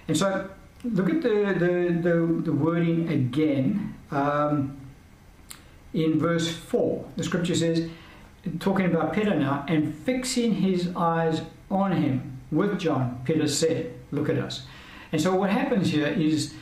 And 0.08 0.16
so 0.16 0.48
look 0.84 1.10
at 1.10 1.22
the, 1.22 1.56
the, 1.58 2.00
the, 2.02 2.42
the 2.44 2.52
wording 2.52 3.08
again. 3.08 3.94
Um, 4.10 4.78
in 5.92 6.18
verse 6.18 6.48
4, 6.54 7.04
the 7.16 7.24
scripture 7.24 7.54
says, 7.54 7.88
talking 8.60 8.86
about 8.86 9.12
Peter 9.12 9.34
now, 9.34 9.64
and 9.68 9.94
fixing 9.94 10.54
his 10.54 10.94
eyes 10.94 11.42
on 11.70 11.92
him 11.92 12.38
with 12.50 12.78
John, 12.78 13.20
Peter 13.24 13.48
said, 13.48 13.92
Look 14.12 14.28
at 14.28 14.38
us. 14.38 14.66
And 15.16 15.22
so 15.22 15.34
what 15.34 15.48
happens 15.48 15.92
here 15.92 16.08
is 16.08 16.52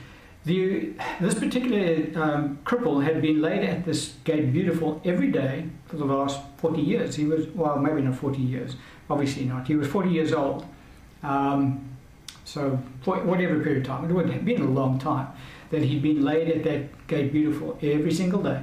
the, 0.44 0.92
this 1.20 1.34
particular 1.34 2.06
um, 2.14 2.60
cripple 2.64 3.02
had 3.02 3.20
been 3.20 3.42
laid 3.42 3.64
at 3.64 3.84
this 3.84 4.14
gate 4.22 4.52
beautiful 4.52 5.02
every 5.04 5.32
day 5.32 5.66
for 5.86 5.96
the 5.96 6.04
last 6.04 6.38
40 6.58 6.80
years. 6.80 7.16
He 7.16 7.24
was, 7.24 7.48
well, 7.48 7.76
maybe 7.80 8.00
not 8.02 8.14
40 8.14 8.38
years, 8.38 8.76
obviously 9.10 9.44
not. 9.46 9.66
He 9.66 9.74
was 9.74 9.88
40 9.88 10.08
years 10.08 10.32
old. 10.32 10.64
Um, 11.24 11.96
so, 12.44 12.76
whatever 13.04 13.58
period 13.58 13.78
of 13.78 13.86
time, 13.88 14.08
it 14.08 14.12
would 14.12 14.30
have 14.30 14.44
been 14.44 14.62
a 14.62 14.70
long 14.70 15.00
time 15.00 15.26
that 15.70 15.82
he'd 15.82 16.02
been 16.02 16.24
laid 16.24 16.48
at 16.48 16.62
that 16.62 17.08
gate 17.08 17.32
beautiful 17.32 17.76
every 17.82 18.14
single 18.14 18.40
day, 18.40 18.62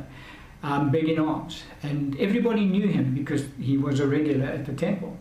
um, 0.64 0.90
begging 0.90 1.20
alms. 1.20 1.64
And 1.84 2.18
everybody 2.18 2.64
knew 2.64 2.88
him 2.88 3.14
because 3.14 3.44
he 3.60 3.76
was 3.76 4.00
a 4.00 4.08
regular 4.08 4.46
at 4.46 4.66
the 4.66 4.72
temple. 4.72 5.18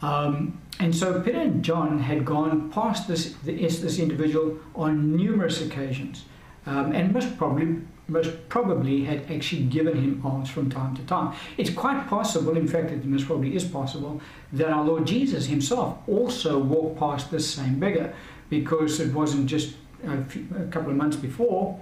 Um, 0.00 0.60
and 0.80 0.94
so 0.94 1.20
Peter 1.20 1.40
and 1.40 1.64
John 1.64 1.98
had 1.98 2.24
gone 2.24 2.70
past 2.70 3.08
this, 3.08 3.34
this 3.42 3.98
individual 3.98 4.58
on 4.74 5.16
numerous 5.16 5.60
occasions, 5.60 6.24
um, 6.66 6.92
and 6.92 7.12
most 7.12 7.36
probably, 7.36 7.78
most 8.06 8.48
probably 8.48 9.04
had 9.04 9.30
actually 9.30 9.64
given 9.64 9.96
him 9.96 10.22
alms 10.24 10.48
from 10.48 10.70
time 10.70 10.94
to 10.96 11.02
time. 11.02 11.34
It's 11.56 11.70
quite 11.70 12.06
possible, 12.06 12.56
in 12.56 12.68
fact, 12.68 12.92
it 12.92 13.04
most 13.04 13.26
probably 13.26 13.56
is 13.56 13.64
possible, 13.64 14.20
that 14.52 14.68
our 14.68 14.84
Lord 14.84 15.04
Jesus 15.06 15.46
himself 15.46 15.98
also 16.06 16.58
walked 16.58 16.98
past 16.98 17.30
this 17.30 17.52
same 17.52 17.80
beggar, 17.80 18.14
because 18.50 19.00
it 19.00 19.12
wasn't 19.12 19.46
just 19.46 19.74
a, 20.06 20.24
few, 20.24 20.46
a 20.56 20.66
couple 20.70 20.90
of 20.90 20.96
months 20.96 21.16
before, 21.16 21.78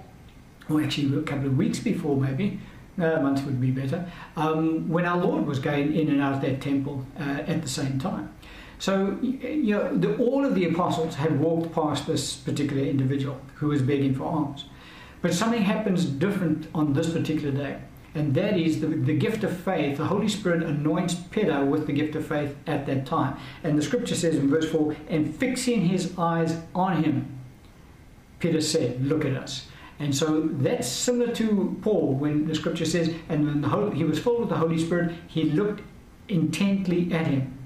or 0.69 0.81
actually 0.81 1.17
a 1.17 1.21
couple 1.21 1.45
of 1.45 1.55
weeks 1.55 1.79
before, 1.79 2.17
maybe, 2.17 2.59
uh, 2.99 3.19
months 3.21 3.43
would 3.43 3.59
be 3.61 3.71
better, 3.71 4.09
um, 4.35 4.89
when 4.89 5.05
our 5.05 5.17
Lord 5.17 5.45
was 5.45 5.59
going 5.59 5.93
in 5.93 6.09
and 6.09 6.21
out 6.21 6.33
of 6.33 6.41
that 6.41 6.61
temple 6.61 7.05
uh, 7.19 7.43
at 7.47 7.61
the 7.61 7.69
same 7.69 7.99
time. 7.99 8.33
So, 8.79 9.17
you 9.21 9.75
know, 9.75 9.95
the, 9.95 10.15
all 10.17 10.45
of 10.45 10.53
the 10.53 10.65
apostles 10.65 11.15
had 11.15 11.39
walked 11.39 11.73
past 11.73 12.05
this 12.05 12.35
particular 12.35 12.83
individual 12.83 13.41
who 13.55 13.69
was 13.69 13.81
begging 13.81 14.13
for 14.13 14.25
alms. 14.25 14.65
But 15.21 15.33
something 15.33 15.63
happens 15.63 16.05
different 16.05 16.67
on 16.75 16.93
this 16.93 17.11
particular 17.11 17.51
day, 17.51 17.79
and 18.13 18.35
that 18.35 18.57
is 18.57 18.81
the, 18.81 18.87
the 18.87 19.17
gift 19.17 19.43
of 19.43 19.55
faith. 19.57 19.97
The 19.97 20.05
Holy 20.05 20.27
Spirit 20.27 20.61
anoints 20.61 21.15
Peter 21.15 21.65
with 21.65 21.87
the 21.87 21.93
gift 21.93 22.15
of 22.15 22.27
faith 22.27 22.55
at 22.67 22.85
that 22.85 23.07
time. 23.07 23.37
And 23.63 23.77
the 23.77 23.81
scripture 23.81 24.15
says 24.15 24.35
in 24.35 24.47
verse 24.47 24.69
4 24.71 24.95
and 25.09 25.35
fixing 25.35 25.81
his 25.81 26.13
eyes 26.17 26.61
on 26.75 27.03
him, 27.03 27.39
Peter 28.39 28.61
said, 28.61 29.03
Look 29.03 29.25
at 29.25 29.35
us. 29.35 29.67
And 29.99 30.15
so 30.15 30.41
that's 30.41 30.87
similar 30.87 31.33
to 31.35 31.77
Paul 31.81 32.13
when 32.13 32.45
the 32.45 32.53
scripture 32.53 32.85
says, 32.85 33.13
and 33.29 33.45
when 33.45 33.61
the 33.61 33.69
Holy, 33.69 33.95
he 33.95 34.03
was 34.03 34.19
full 34.19 34.43
of 34.43 34.49
the 34.49 34.57
Holy 34.57 34.77
Spirit, 34.77 35.15
he 35.27 35.45
looked 35.45 35.81
intently 36.29 37.11
at 37.13 37.27
him. 37.27 37.57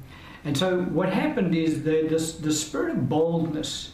And 0.44 0.58
so 0.58 0.82
what 0.84 1.10
happened 1.10 1.56
is 1.56 1.84
that 1.84 2.10
this, 2.10 2.34
the 2.34 2.54
spirit 2.54 2.92
of 2.92 3.10
boldness, 3.10 3.92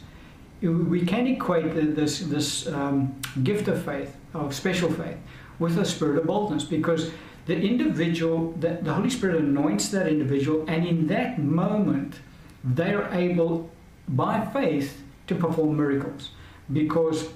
we 0.61 1.05
can 1.05 1.27
equate 1.27 1.95
this, 1.95 2.19
this 2.19 2.67
um, 2.67 3.15
gift 3.43 3.67
of 3.67 3.83
faith, 3.83 4.15
of 4.33 4.53
special 4.53 4.91
faith, 4.91 5.17
with 5.59 5.77
a 5.77 5.85
spirit 5.85 6.19
of 6.19 6.27
boldness 6.27 6.63
because 6.63 7.11
the 7.47 7.59
individual, 7.59 8.51
the, 8.59 8.79
the 8.81 8.93
Holy 8.93 9.09
Spirit 9.09 9.37
anoints 9.37 9.89
that 9.89 10.07
individual, 10.07 10.65
and 10.67 10.85
in 10.85 11.07
that 11.07 11.39
moment, 11.39 12.15
they're 12.63 13.11
able, 13.13 13.69
by 14.07 14.45
faith, 14.47 15.01
to 15.27 15.35
perform 15.35 15.77
miracles 15.77 16.31
because 16.71 17.29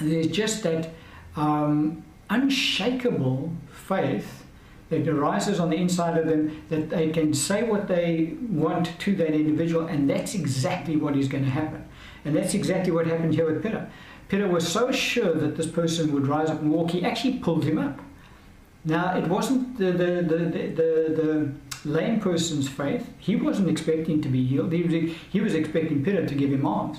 there's 0.00 0.28
just 0.28 0.62
that 0.62 0.90
um, 1.36 2.02
unshakable 2.30 3.52
faith 3.70 4.44
that 4.90 5.08
arises 5.08 5.58
on 5.58 5.70
the 5.70 5.76
inside 5.76 6.18
of 6.18 6.26
them 6.26 6.62
that 6.68 6.90
they 6.90 7.10
can 7.10 7.32
say 7.32 7.62
what 7.62 7.88
they 7.88 8.34
want 8.48 8.98
to 9.00 9.16
that 9.16 9.32
individual, 9.34 9.86
and 9.86 10.08
that's 10.08 10.34
exactly 10.34 10.96
what 10.96 11.16
is 11.16 11.28
going 11.28 11.44
to 11.44 11.50
happen. 11.50 11.86
And 12.24 12.36
that's 12.36 12.54
exactly 12.54 12.92
what 12.92 13.06
happened 13.06 13.34
here 13.34 13.50
with 13.50 13.62
Peter. 13.62 13.90
Peter 14.28 14.48
was 14.48 14.66
so 14.66 14.92
sure 14.92 15.34
that 15.34 15.56
this 15.56 15.66
person 15.66 16.12
would 16.12 16.26
rise 16.26 16.50
up 16.50 16.60
and 16.60 16.70
walk, 16.70 16.90
he 16.90 17.04
actually 17.04 17.38
pulled 17.38 17.64
him 17.64 17.78
up. 17.78 18.00
Now, 18.84 19.16
it 19.16 19.28
wasn't 19.28 19.78
the, 19.78 19.92
the, 19.92 20.22
the, 20.22 20.36
the, 20.36 21.52
the 21.84 21.88
lame 21.88 22.20
person's 22.20 22.68
faith. 22.68 23.08
He 23.18 23.36
wasn't 23.36 23.68
expecting 23.68 24.20
to 24.22 24.28
be 24.28 24.44
healed. 24.44 24.72
He 24.72 24.82
was, 24.82 25.16
he 25.30 25.40
was 25.40 25.54
expecting 25.54 26.04
Peter 26.04 26.26
to 26.26 26.34
give 26.34 26.52
him 26.52 26.66
alms. 26.66 26.98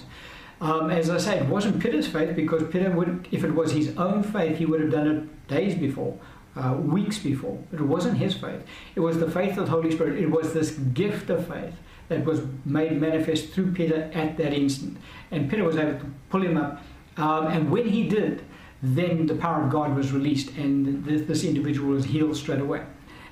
Um, 0.64 0.90
as 0.90 1.10
I 1.10 1.18
say, 1.18 1.38
it 1.40 1.48
wasn't 1.48 1.82
Peter's 1.82 2.08
faith 2.08 2.36
because 2.36 2.64
Peter 2.72 2.90
would, 2.90 3.28
if 3.32 3.44
it 3.44 3.54
was 3.54 3.74
his 3.74 3.98
own 3.98 4.24
faith, 4.24 4.58
he 4.58 4.66
would 4.66 4.80
have 4.80 4.92
done 4.92 5.08
it 5.08 5.48
days 5.48 5.76
before 5.76 6.18
uh, 6.56 6.74
weeks 6.74 7.18
before. 7.20 7.60
It 7.72 7.82
wasn't 7.82 8.18
his 8.18 8.36
faith. 8.36 8.64
It 8.96 9.00
was 9.00 9.20
the 9.20 9.30
faith 9.30 9.58
of 9.58 9.66
the 9.66 9.72
Holy 9.72 9.92
Spirit. 9.92 10.20
It 10.20 10.30
was 10.30 10.54
this 10.54 10.72
gift 10.72 11.30
of 11.30 11.48
faith 11.48 11.74
that 12.10 12.24
was 12.26 12.42
made 12.66 13.00
manifest 13.00 13.52
through 13.52 13.74
Peter 13.74 14.10
at 14.14 14.38
that 14.38 14.54
instant. 14.54 14.98
And 15.32 15.50
Peter 15.50 15.64
was 15.64 15.78
able 15.78 16.00
to 16.00 16.06
pull 16.30 16.44
him 16.44 16.58
up. 16.58 16.82
Um, 17.18 17.48
and 17.48 17.72
when 17.72 17.90
he 17.90 18.08
did, 18.08 18.44
then 18.82 19.26
the 19.26 19.36
power 19.36 19.64
of 19.64 19.70
God 19.70 19.96
was 19.96 20.12
released 20.12 20.56
and 20.58 21.06
this, 21.06 21.24
this 21.24 21.44
individual 21.44 21.90
was 21.90 22.06
healed 22.06 22.36
straight 22.36 22.60
away. 22.60 22.84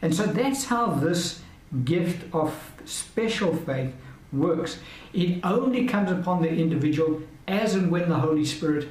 And 0.01 0.15
so 0.15 0.25
that's 0.25 0.65
how 0.65 0.87
this 0.87 1.41
gift 1.85 2.25
of 2.33 2.73
special 2.85 3.55
faith 3.55 3.93
works. 4.31 4.79
It 5.13 5.43
only 5.43 5.87
comes 5.87 6.11
upon 6.11 6.41
the 6.41 6.49
individual 6.49 7.21
as 7.47 7.75
and 7.75 7.91
when 7.91 8.09
the 8.09 8.19
Holy 8.19 8.45
Spirit 8.45 8.87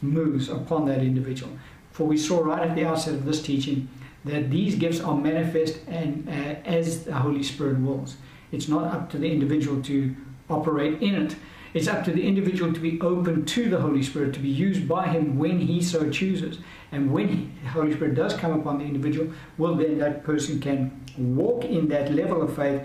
moves 0.00 0.48
upon 0.48 0.86
that 0.86 0.98
individual. 0.98 1.52
For 1.90 2.06
we 2.06 2.16
saw 2.16 2.40
right 2.40 2.68
at 2.68 2.76
the 2.76 2.84
outset 2.84 3.14
of 3.14 3.24
this 3.24 3.42
teaching 3.42 3.88
that 4.24 4.50
these 4.50 4.76
gifts 4.76 5.00
are 5.00 5.16
manifest 5.16 5.80
and 5.86 6.28
uh, 6.28 6.32
as 6.64 7.04
the 7.04 7.14
Holy 7.14 7.42
Spirit 7.42 7.78
wills. 7.80 8.16
It's 8.52 8.68
not 8.68 8.84
up 8.84 9.10
to 9.10 9.18
the 9.18 9.30
individual 9.30 9.82
to 9.82 10.14
operate 10.48 11.02
in 11.02 11.14
it. 11.14 11.36
It's 11.74 11.88
up 11.88 12.04
to 12.04 12.12
the 12.12 12.24
individual 12.24 12.72
to 12.72 12.78
be 12.80 13.00
open 13.00 13.44
to 13.46 13.68
the 13.68 13.80
Holy 13.80 14.02
Spirit, 14.02 14.32
to 14.34 14.40
be 14.40 14.48
used 14.48 14.88
by 14.88 15.08
Him 15.08 15.38
when 15.38 15.58
He 15.58 15.82
so 15.82 16.08
chooses. 16.08 16.58
And 16.92 17.12
when 17.12 17.52
the 17.64 17.70
Holy 17.70 17.92
Spirit 17.92 18.14
does 18.14 18.34
come 18.34 18.52
upon 18.52 18.78
the 18.78 18.84
individual, 18.84 19.32
well, 19.58 19.74
then 19.74 19.98
that 19.98 20.22
person 20.22 20.60
can 20.60 21.04
walk 21.18 21.64
in 21.64 21.88
that 21.88 22.12
level 22.12 22.42
of 22.42 22.54
faith. 22.54 22.82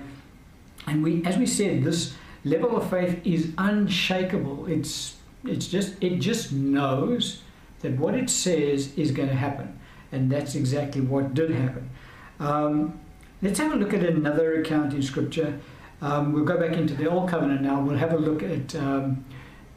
And 0.89 1.03
we, 1.03 1.23
as 1.23 1.37
we 1.37 1.45
said, 1.45 1.83
this 1.83 2.15
level 2.43 2.75
of 2.75 2.89
faith 2.89 3.19
is 3.23 3.53
unshakable. 3.57 4.65
It's 4.65 5.15
it's 5.45 5.67
just 5.67 6.01
it 6.01 6.17
just 6.17 6.51
knows 6.51 7.43
that 7.81 7.97
what 7.97 8.15
it 8.15 8.29
says 8.29 8.97
is 8.97 9.11
going 9.11 9.29
to 9.29 9.35
happen. 9.35 9.79
And 10.11 10.31
that's 10.31 10.55
exactly 10.55 11.01
what 11.01 11.35
did 11.35 11.51
happen. 11.51 11.89
Um, 12.39 12.99
let's 13.41 13.59
have 13.59 13.71
a 13.71 13.75
look 13.75 13.93
at 13.93 14.03
another 14.03 14.59
account 14.61 14.93
in 14.93 15.03
Scripture. 15.03 15.59
Um, 16.01 16.33
we'll 16.33 16.45
go 16.45 16.57
back 16.57 16.75
into 16.75 16.95
the 16.95 17.09
Old 17.09 17.29
Covenant 17.29 17.61
now. 17.61 17.79
We'll 17.79 17.97
have 17.97 18.13
a 18.13 18.17
look 18.17 18.41
at 18.41 18.73
um, 18.75 19.23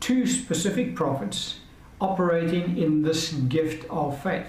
two 0.00 0.26
specific 0.26 0.96
prophets 0.96 1.60
operating 2.00 2.78
in 2.78 3.02
this 3.02 3.32
gift 3.32 3.84
of 3.90 4.20
faith. 4.22 4.48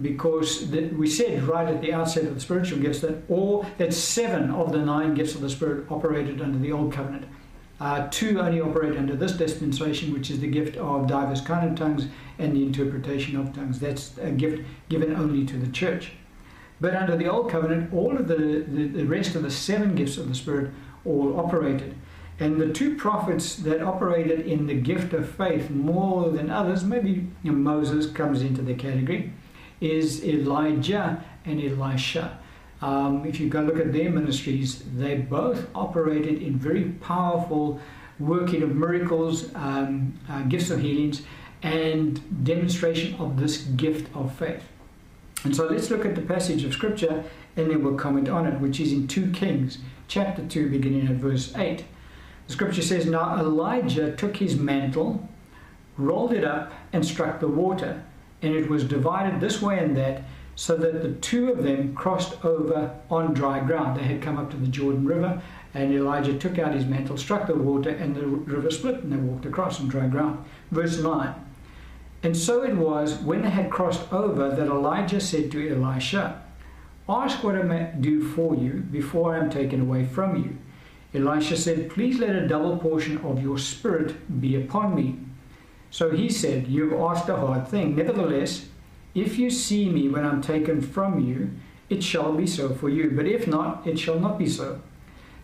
Because 0.00 0.70
the, 0.70 0.86
we 0.88 1.08
said 1.08 1.44
right 1.44 1.68
at 1.68 1.80
the 1.80 1.92
outset 1.92 2.24
of 2.24 2.34
the 2.34 2.40
spiritual 2.40 2.80
gifts 2.80 3.00
that 3.00 3.22
all 3.30 3.64
that 3.78 3.94
seven 3.94 4.50
of 4.50 4.72
the 4.72 4.78
nine 4.78 5.14
gifts 5.14 5.34
of 5.34 5.40
the 5.40 5.50
Spirit 5.50 5.86
operated 5.90 6.40
under 6.40 6.58
the 6.58 6.72
Old 6.72 6.92
Covenant. 6.92 7.26
Uh, 7.80 8.08
two 8.10 8.40
only 8.40 8.60
operate 8.60 8.96
under 8.96 9.14
this 9.14 9.32
dispensation, 9.32 10.12
which 10.12 10.30
is 10.30 10.40
the 10.40 10.46
gift 10.46 10.76
of 10.76 11.06
diverse 11.06 11.40
kind 11.40 11.68
of 11.68 11.76
tongues 11.76 12.06
and 12.38 12.54
the 12.54 12.62
interpretation 12.62 13.36
of 13.36 13.52
tongues. 13.52 13.78
That's 13.78 14.16
a 14.18 14.30
gift 14.30 14.64
given 14.88 15.14
only 15.14 15.44
to 15.46 15.56
the 15.56 15.70
church. 15.70 16.12
But 16.80 16.96
under 16.96 17.16
the 17.16 17.28
Old 17.28 17.50
Covenant, 17.50 17.92
all 17.92 18.16
of 18.16 18.28
the, 18.28 18.64
the, 18.66 18.86
the 18.88 19.04
rest 19.04 19.34
of 19.34 19.42
the 19.42 19.50
seven 19.50 19.94
gifts 19.94 20.16
of 20.16 20.28
the 20.28 20.34
Spirit 20.34 20.72
all 21.04 21.38
operated. 21.38 21.94
And 22.40 22.60
the 22.60 22.72
two 22.72 22.96
prophets 22.96 23.56
that 23.56 23.80
operated 23.80 24.40
in 24.40 24.66
the 24.66 24.74
gift 24.74 25.12
of 25.12 25.28
faith 25.28 25.70
more 25.70 26.30
than 26.30 26.50
others, 26.50 26.82
maybe 26.82 27.28
you 27.42 27.52
know, 27.52 27.58
Moses 27.58 28.10
comes 28.10 28.42
into 28.42 28.60
the 28.60 28.74
category, 28.74 29.32
is 29.84 30.24
Elijah 30.24 31.22
and 31.44 31.62
Elisha. 31.62 32.38
Um, 32.80 33.24
if 33.26 33.38
you 33.38 33.48
go 33.48 33.60
look 33.60 33.78
at 33.78 33.92
their 33.92 34.10
ministries, 34.10 34.82
they 34.96 35.16
both 35.16 35.66
operated 35.74 36.42
in 36.42 36.56
very 36.58 36.84
powerful 36.84 37.80
working 38.18 38.62
of 38.62 38.74
miracles, 38.74 39.54
um, 39.54 40.18
uh, 40.28 40.42
gifts 40.42 40.70
of 40.70 40.80
healings, 40.80 41.22
and 41.62 42.44
demonstration 42.44 43.14
of 43.20 43.38
this 43.38 43.58
gift 43.58 44.14
of 44.14 44.34
faith. 44.34 44.62
And 45.44 45.54
so 45.54 45.66
let's 45.66 45.90
look 45.90 46.06
at 46.06 46.14
the 46.14 46.22
passage 46.22 46.64
of 46.64 46.72
scripture 46.72 47.24
and 47.56 47.70
then 47.70 47.82
we'll 47.82 47.94
comment 47.94 48.28
on 48.28 48.46
it, 48.46 48.60
which 48.60 48.80
is 48.80 48.92
in 48.92 49.06
2 49.06 49.30
Kings 49.30 49.78
chapter 50.08 50.44
2, 50.44 50.70
beginning 50.70 51.06
at 51.06 51.14
verse 51.16 51.54
8. 51.56 51.84
The 52.46 52.52
scripture 52.52 52.82
says, 52.82 53.06
Now 53.06 53.38
Elijah 53.38 54.14
took 54.16 54.38
his 54.38 54.56
mantle, 54.56 55.28
rolled 55.96 56.32
it 56.32 56.44
up, 56.44 56.72
and 56.92 57.04
struck 57.06 57.40
the 57.40 57.48
water, 57.48 58.02
and 58.44 58.54
it 58.54 58.68
was 58.68 58.84
divided 58.84 59.40
this 59.40 59.62
way 59.62 59.78
and 59.78 59.96
that, 59.96 60.22
so 60.54 60.76
that 60.76 61.02
the 61.02 61.12
two 61.14 61.50
of 61.50 61.64
them 61.64 61.94
crossed 61.94 62.44
over 62.44 62.94
on 63.10 63.34
dry 63.34 63.58
ground. 63.58 63.98
They 63.98 64.04
had 64.04 64.22
come 64.22 64.38
up 64.38 64.50
to 64.50 64.56
the 64.56 64.68
Jordan 64.68 65.06
River, 65.06 65.42
and 65.72 65.92
Elijah 65.92 66.38
took 66.38 66.58
out 66.58 66.74
his 66.74 66.84
mantle, 66.84 67.16
struck 67.16 67.46
the 67.46 67.54
water, 67.54 67.90
and 67.90 68.14
the 68.14 68.26
river 68.26 68.70
split, 68.70 69.02
and 69.02 69.12
they 69.12 69.16
walked 69.16 69.46
across 69.46 69.80
on 69.80 69.88
dry 69.88 70.06
ground. 70.06 70.44
Verse 70.70 70.98
9. 70.98 71.34
And 72.22 72.36
so 72.36 72.62
it 72.62 72.76
was 72.76 73.16
when 73.16 73.42
they 73.42 73.50
had 73.50 73.70
crossed 73.70 74.12
over 74.12 74.50
that 74.50 74.68
Elijah 74.68 75.20
said 75.20 75.50
to 75.52 75.68
Elisha, 75.68 76.42
Ask 77.08 77.42
what 77.42 77.56
I 77.56 77.62
may 77.62 77.92
do 78.00 78.22
for 78.22 78.54
you 78.54 78.84
before 78.90 79.34
I 79.34 79.38
am 79.38 79.50
taken 79.50 79.80
away 79.80 80.04
from 80.06 80.36
you. 80.36 80.56
Elisha 81.12 81.56
said, 81.56 81.90
Please 81.90 82.18
let 82.18 82.34
a 82.34 82.48
double 82.48 82.78
portion 82.78 83.18
of 83.18 83.42
your 83.42 83.58
spirit 83.58 84.40
be 84.40 84.56
upon 84.56 84.94
me. 84.94 85.18
So 85.94 86.10
he 86.10 86.28
said, 86.28 86.66
You 86.66 86.90
have 86.90 87.00
asked 87.00 87.28
a 87.28 87.36
hard 87.36 87.68
thing. 87.68 87.94
Nevertheless, 87.94 88.66
if 89.14 89.38
you 89.38 89.48
see 89.48 89.88
me 89.88 90.08
when 90.08 90.26
I'm 90.26 90.42
taken 90.42 90.80
from 90.80 91.20
you, 91.20 91.52
it 91.88 92.02
shall 92.02 92.32
be 92.32 92.48
so 92.48 92.74
for 92.74 92.88
you. 92.88 93.12
But 93.14 93.26
if 93.26 93.46
not, 93.46 93.86
it 93.86 93.96
shall 93.96 94.18
not 94.18 94.36
be 94.36 94.48
so. 94.48 94.80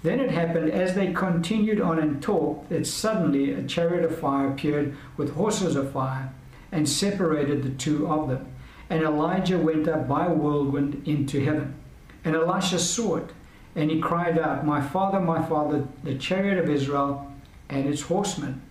Then 0.03 0.19
it 0.19 0.33
happened 0.33 0.73
as 0.73 0.97
they 0.97 1.13
continued 1.13 1.81
on 1.81 2.01
and 2.01 2.21
talked 2.21 2.69
that 2.71 2.89
suddenly 2.89 3.53
a 3.53 3.63
chariot 3.63 4.05
of 4.05 4.19
fire 4.19 4.49
appeared 4.49 4.97
with 5.17 5.35
horses 5.35 5.77
of 5.77 5.93
fire 5.93 6.33
and 6.73 6.89
separated 6.89 7.63
the 7.63 7.71
two 7.71 8.09
of 8.09 8.29
them. 8.29 8.49
And 8.89 9.05
Elijah 9.05 9.57
went 9.57 9.87
up 9.87 10.09
by 10.09 10.27
whirlwind 10.27 11.07
into 11.07 11.45
heaven. 11.45 11.77
And 12.25 12.35
Elisha 12.35 12.81
saw 12.81 13.19
it, 13.19 13.31
and 13.77 13.89
he 13.89 14.01
cried 14.01 14.37
out, 14.37 14.67
My 14.67 14.81
father, 14.81 15.21
my 15.21 15.47
father, 15.47 15.87
the 16.03 16.17
chariot 16.17 16.59
of 16.59 16.69
Israel 16.69 17.33
and 17.69 17.87
its 17.87 18.03
horsemen. 18.03 18.63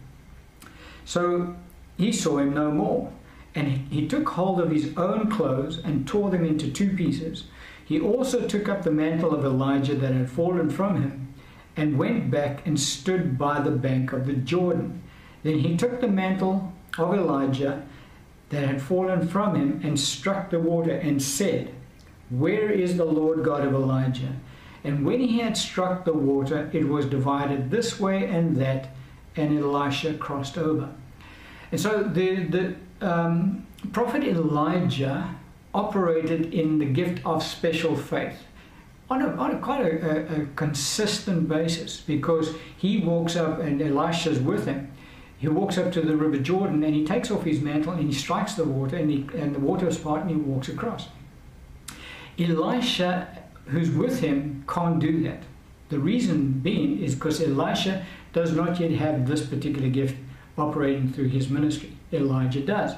So 1.06 1.56
he 2.00 2.14
saw 2.14 2.38
him 2.38 2.54
no 2.54 2.72
more. 2.72 3.12
And 3.54 3.68
he 3.68 4.08
took 4.08 4.30
hold 4.30 4.62
of 4.62 4.72
his 4.72 4.96
own 4.96 5.30
clothes 5.30 5.80
and 5.80 6.08
tore 6.08 6.30
them 6.30 6.46
into 6.46 6.72
two 6.72 6.96
pieces. 6.96 7.44
He 7.84 8.00
also 8.00 8.48
took 8.48 8.70
up 8.70 8.84
the 8.84 8.92
mantle 8.92 9.36
of 9.36 9.44
Elijah 9.44 9.96
that 9.96 10.14
had 10.14 10.32
fallen 10.32 10.70
from 10.70 11.02
him 11.02 11.34
and 11.76 11.98
went 11.98 12.32
back 12.32 12.66
and 12.66 12.80
stood 12.80 13.38
by 13.38 13.60
the 13.60 13.72
bank 13.72 14.14
of 14.14 14.28
the 14.28 14.34
Jordan. 14.34 15.02
Then 15.44 15.60
he 15.60 15.76
took 15.76 16.00
the 16.00 16.08
mantle 16.08 16.72
of 16.98 17.14
Elijah 17.14 17.86
that 18.48 18.66
had 18.66 18.82
fallen 18.82 19.28
from 19.28 19.56
him 19.56 19.82
and 19.84 20.00
struck 20.00 20.52
the 20.52 20.60
water 20.60 20.94
and 20.96 21.22
said, 21.22 21.74
Where 22.30 22.70
is 22.70 22.96
the 22.96 23.06
Lord 23.06 23.44
God 23.44 23.68
of 23.68 23.74
Elijah? 23.74 24.36
And 24.86 25.06
when 25.06 25.20
he 25.20 25.40
had 25.40 25.58
struck 25.58 26.06
the 26.06 26.14
water, 26.14 26.70
it 26.72 26.88
was 26.88 27.08
divided 27.08 27.70
this 27.70 28.00
way 28.00 28.26
and 28.26 28.56
that, 28.56 28.96
and 29.36 29.60
Elisha 29.60 30.14
crossed 30.14 30.58
over. 30.58 30.94
And 31.72 31.80
so 31.80 32.04
the, 32.04 32.44
the 32.44 32.76
um, 33.02 33.66
prophet 33.92 34.24
Elijah 34.24 35.36
operated 35.74 36.54
in 36.54 36.80
the 36.80 36.86
gift 36.86 37.24
of 37.26 37.44
special 37.44 37.96
faith 37.96 38.44
on 39.10 39.22
a, 39.22 39.28
on 39.36 39.52
a 39.56 39.60
quite 39.60 39.82
a, 39.82 40.42
a, 40.42 40.46
consistent 40.56 41.48
basis 41.48 42.02
because 42.02 42.56
he 42.78 43.00
walks 43.00 43.36
up 43.36 43.60
and 43.60 43.82
Elisha's 43.82 44.40
with 44.40 44.66
him 44.66 44.92
he 45.40 45.48
walks 45.48 45.78
up 45.78 45.92
to 45.94 46.02
the 46.02 46.18
River 46.18 46.38
Jordan 46.38 46.84
and 46.84 46.94
he 46.94 47.06
takes 47.06 47.32
off 47.32 47.46
his 47.46 47.62
mantle 47.62 47.94
and 47.94 48.06
he 48.06 48.14
strikes 48.14 48.56
the 48.56 48.66
water 48.66 48.98
and, 48.98 49.10
he, 49.10 49.26
and 49.36 49.56
the 49.56 49.60
water 49.60 49.88
is 49.88 49.98
part 49.98 50.22
and 50.22 50.30
he 50.30 50.36
walks 50.36 50.68
across. 50.68 51.08
Elisha, 52.38 53.44
who's 53.68 53.90
with 53.90 54.20
him, 54.20 54.66
can't 54.68 55.00
do 55.00 55.24
that. 55.24 55.44
The 55.88 56.00
reason 56.00 56.52
being 56.52 57.02
is 57.02 57.16
because 57.16 57.42
Elisha 57.42 58.06
does 58.34 58.54
not 58.54 58.80
yet 58.82 58.92
have 58.92 59.28
this 59.28 59.46
particular 59.46 59.88
gift 59.88 60.16
operating 60.60 61.12
through 61.12 61.30
his 61.30 61.50
ministry. 61.50 61.94
Elijah 62.12 62.62
does. 62.62 62.96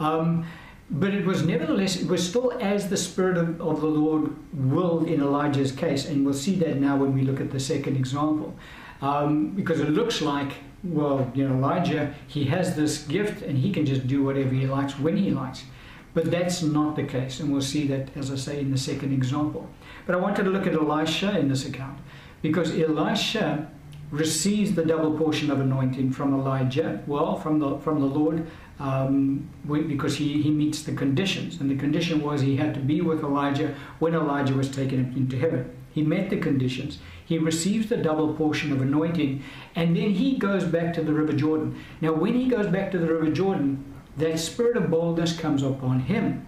Um, 0.00 0.46
but 0.90 1.14
it 1.14 1.24
was 1.24 1.44
nevertheless, 1.44 1.96
it 1.96 2.08
was 2.08 2.28
still 2.28 2.52
as 2.60 2.88
the 2.88 2.96
Spirit 2.96 3.38
of, 3.38 3.60
of, 3.60 3.80
the 3.80 3.86
Lord 3.86 4.34
willed 4.52 5.08
in 5.08 5.20
Elijah's 5.20 5.72
case, 5.72 6.06
and 6.06 6.24
we'll 6.24 6.34
see 6.34 6.56
that 6.56 6.76
now 6.76 6.96
when 6.96 7.14
we 7.14 7.22
look 7.22 7.40
at 7.40 7.50
the 7.50 7.60
second 7.60 7.96
example. 7.96 8.54
Um, 9.00 9.50
because 9.50 9.80
it 9.80 9.90
looks 9.90 10.20
like 10.20 10.52
well, 10.84 11.30
you 11.34 11.48
know, 11.48 11.54
Elijah, 11.54 12.14
he 12.26 12.44
has 12.44 12.76
this 12.76 13.04
gift 13.04 13.42
and 13.42 13.58
he 13.58 13.72
can 13.72 13.86
just 13.86 14.06
do 14.06 14.22
whatever 14.22 14.50
he 14.50 14.66
likes 14.66 14.98
when 14.98 15.16
he 15.16 15.30
likes. 15.30 15.64
But 16.12 16.30
that's 16.30 16.62
not 16.62 16.94
the 16.94 17.02
case, 17.02 17.40
and 17.40 17.50
we'll 17.50 17.62
see 17.62 17.88
that, 17.88 18.16
as 18.16 18.30
I 18.30 18.36
say, 18.36 18.60
in 18.60 18.70
the 18.70 18.78
second 18.78 19.12
example. 19.12 19.68
But 20.06 20.14
I 20.14 20.18
wanted 20.18 20.44
to 20.44 20.50
look 20.50 20.66
at 20.66 20.74
Elisha 20.74 21.36
in 21.38 21.48
this 21.48 21.66
account 21.66 21.98
because 22.40 22.78
Elisha 22.78 23.68
receives 24.10 24.74
the 24.74 24.84
double 24.84 25.16
portion 25.16 25.50
of 25.50 25.60
anointing 25.60 26.12
from 26.12 26.34
Elijah, 26.34 27.02
well, 27.06 27.36
from 27.36 27.58
the 27.58 27.78
from 27.78 28.00
the 28.00 28.06
Lord, 28.06 28.46
um, 28.78 29.48
because 29.66 30.16
he, 30.16 30.42
he 30.42 30.50
meets 30.50 30.82
the 30.82 30.92
conditions, 30.92 31.60
and 31.60 31.70
the 31.70 31.76
condition 31.76 32.22
was 32.22 32.40
he 32.40 32.56
had 32.56 32.74
to 32.74 32.80
be 32.80 33.00
with 33.00 33.22
Elijah 33.22 33.74
when 33.98 34.14
Elijah 34.14 34.54
was 34.54 34.70
taken 34.70 35.12
into 35.16 35.38
heaven. 35.38 35.70
He 35.92 36.02
met 36.02 36.28
the 36.28 36.38
conditions. 36.38 36.98
He 37.24 37.38
receives 37.38 37.88
the 37.88 37.96
double 37.96 38.34
portion 38.34 38.72
of 38.72 38.82
anointing, 38.82 39.42
and 39.74 39.96
then 39.96 40.10
he 40.10 40.36
goes 40.36 40.64
back 40.64 40.92
to 40.94 41.02
the 41.02 41.12
River 41.12 41.32
Jordan. 41.32 41.78
Now, 42.00 42.12
when 42.12 42.34
he 42.34 42.48
goes 42.48 42.66
back 42.66 42.90
to 42.90 42.98
the 42.98 43.12
River 43.12 43.30
Jordan, 43.30 43.84
that 44.16 44.38
spirit 44.38 44.76
of 44.76 44.90
boldness 44.90 45.38
comes 45.38 45.62
upon 45.62 46.00
him. 46.00 46.46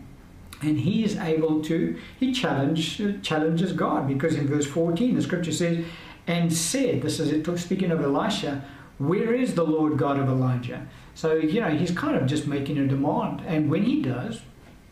And 0.62 0.80
he 0.80 1.04
is 1.04 1.16
able 1.16 1.62
to, 1.64 1.98
he 2.18 2.32
challenge, 2.32 3.02
challenges 3.22 3.72
God 3.72 4.08
because 4.08 4.36
in 4.36 4.46
verse 4.46 4.66
14 4.66 5.14
the 5.14 5.20
scripture 5.20 5.52
says, 5.52 5.84
and 6.26 6.52
said, 6.52 7.02
this 7.02 7.20
is 7.20 7.30
it 7.30 7.58
speaking 7.58 7.90
of 7.90 8.00
Elisha, 8.00 8.64
where 8.98 9.34
is 9.34 9.54
the 9.54 9.64
Lord 9.64 9.98
God 9.98 10.18
of 10.18 10.28
Elijah? 10.28 10.86
So, 11.14 11.34
you 11.34 11.60
know, 11.60 11.70
he's 11.70 11.90
kind 11.90 12.16
of 12.16 12.26
just 12.26 12.46
making 12.46 12.78
a 12.78 12.86
demand. 12.86 13.42
And 13.46 13.70
when 13.70 13.84
he 13.84 14.02
does, 14.02 14.40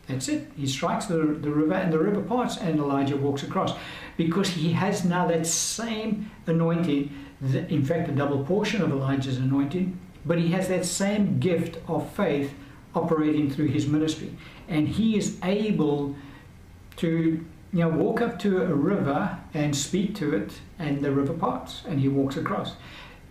that's 0.07 0.27
it. 0.27 0.51
He 0.55 0.67
strikes 0.67 1.07
the, 1.07 1.17
the 1.17 1.49
river 1.49 1.73
and 1.73 1.91
the 1.91 1.99
river 1.99 2.21
parts 2.21 2.57
and 2.57 2.79
Elijah 2.79 3.17
walks 3.17 3.43
across 3.43 3.73
because 4.17 4.49
he 4.49 4.71
has 4.73 5.03
now 5.03 5.27
that 5.27 5.47
same 5.47 6.29
anointing, 6.45 7.13
in 7.69 7.83
fact, 7.83 8.09
a 8.09 8.11
double 8.11 8.43
portion 8.43 8.81
of 8.81 8.91
Elijah's 8.91 9.37
anointing, 9.37 9.99
but 10.25 10.37
he 10.37 10.49
has 10.49 10.67
that 10.67 10.85
same 10.85 11.39
gift 11.39 11.77
of 11.87 12.09
faith 12.11 12.53
operating 12.93 13.49
through 13.49 13.67
his 13.67 13.87
ministry. 13.87 14.31
And 14.67 14.87
he 14.87 15.17
is 15.17 15.37
able 15.43 16.15
to 16.97 17.45
you 17.75 17.81
know, 17.81 17.89
walk 17.89 18.21
up 18.21 18.39
to 18.39 18.61
a 18.61 18.73
river 18.73 19.37
and 19.53 19.75
speak 19.75 20.15
to 20.15 20.33
it, 20.33 20.53
and 20.79 21.01
the 21.01 21.11
river 21.11 21.33
parts, 21.33 21.83
and 21.85 21.99
he 21.99 22.07
walks 22.07 22.37
across. 22.37 22.75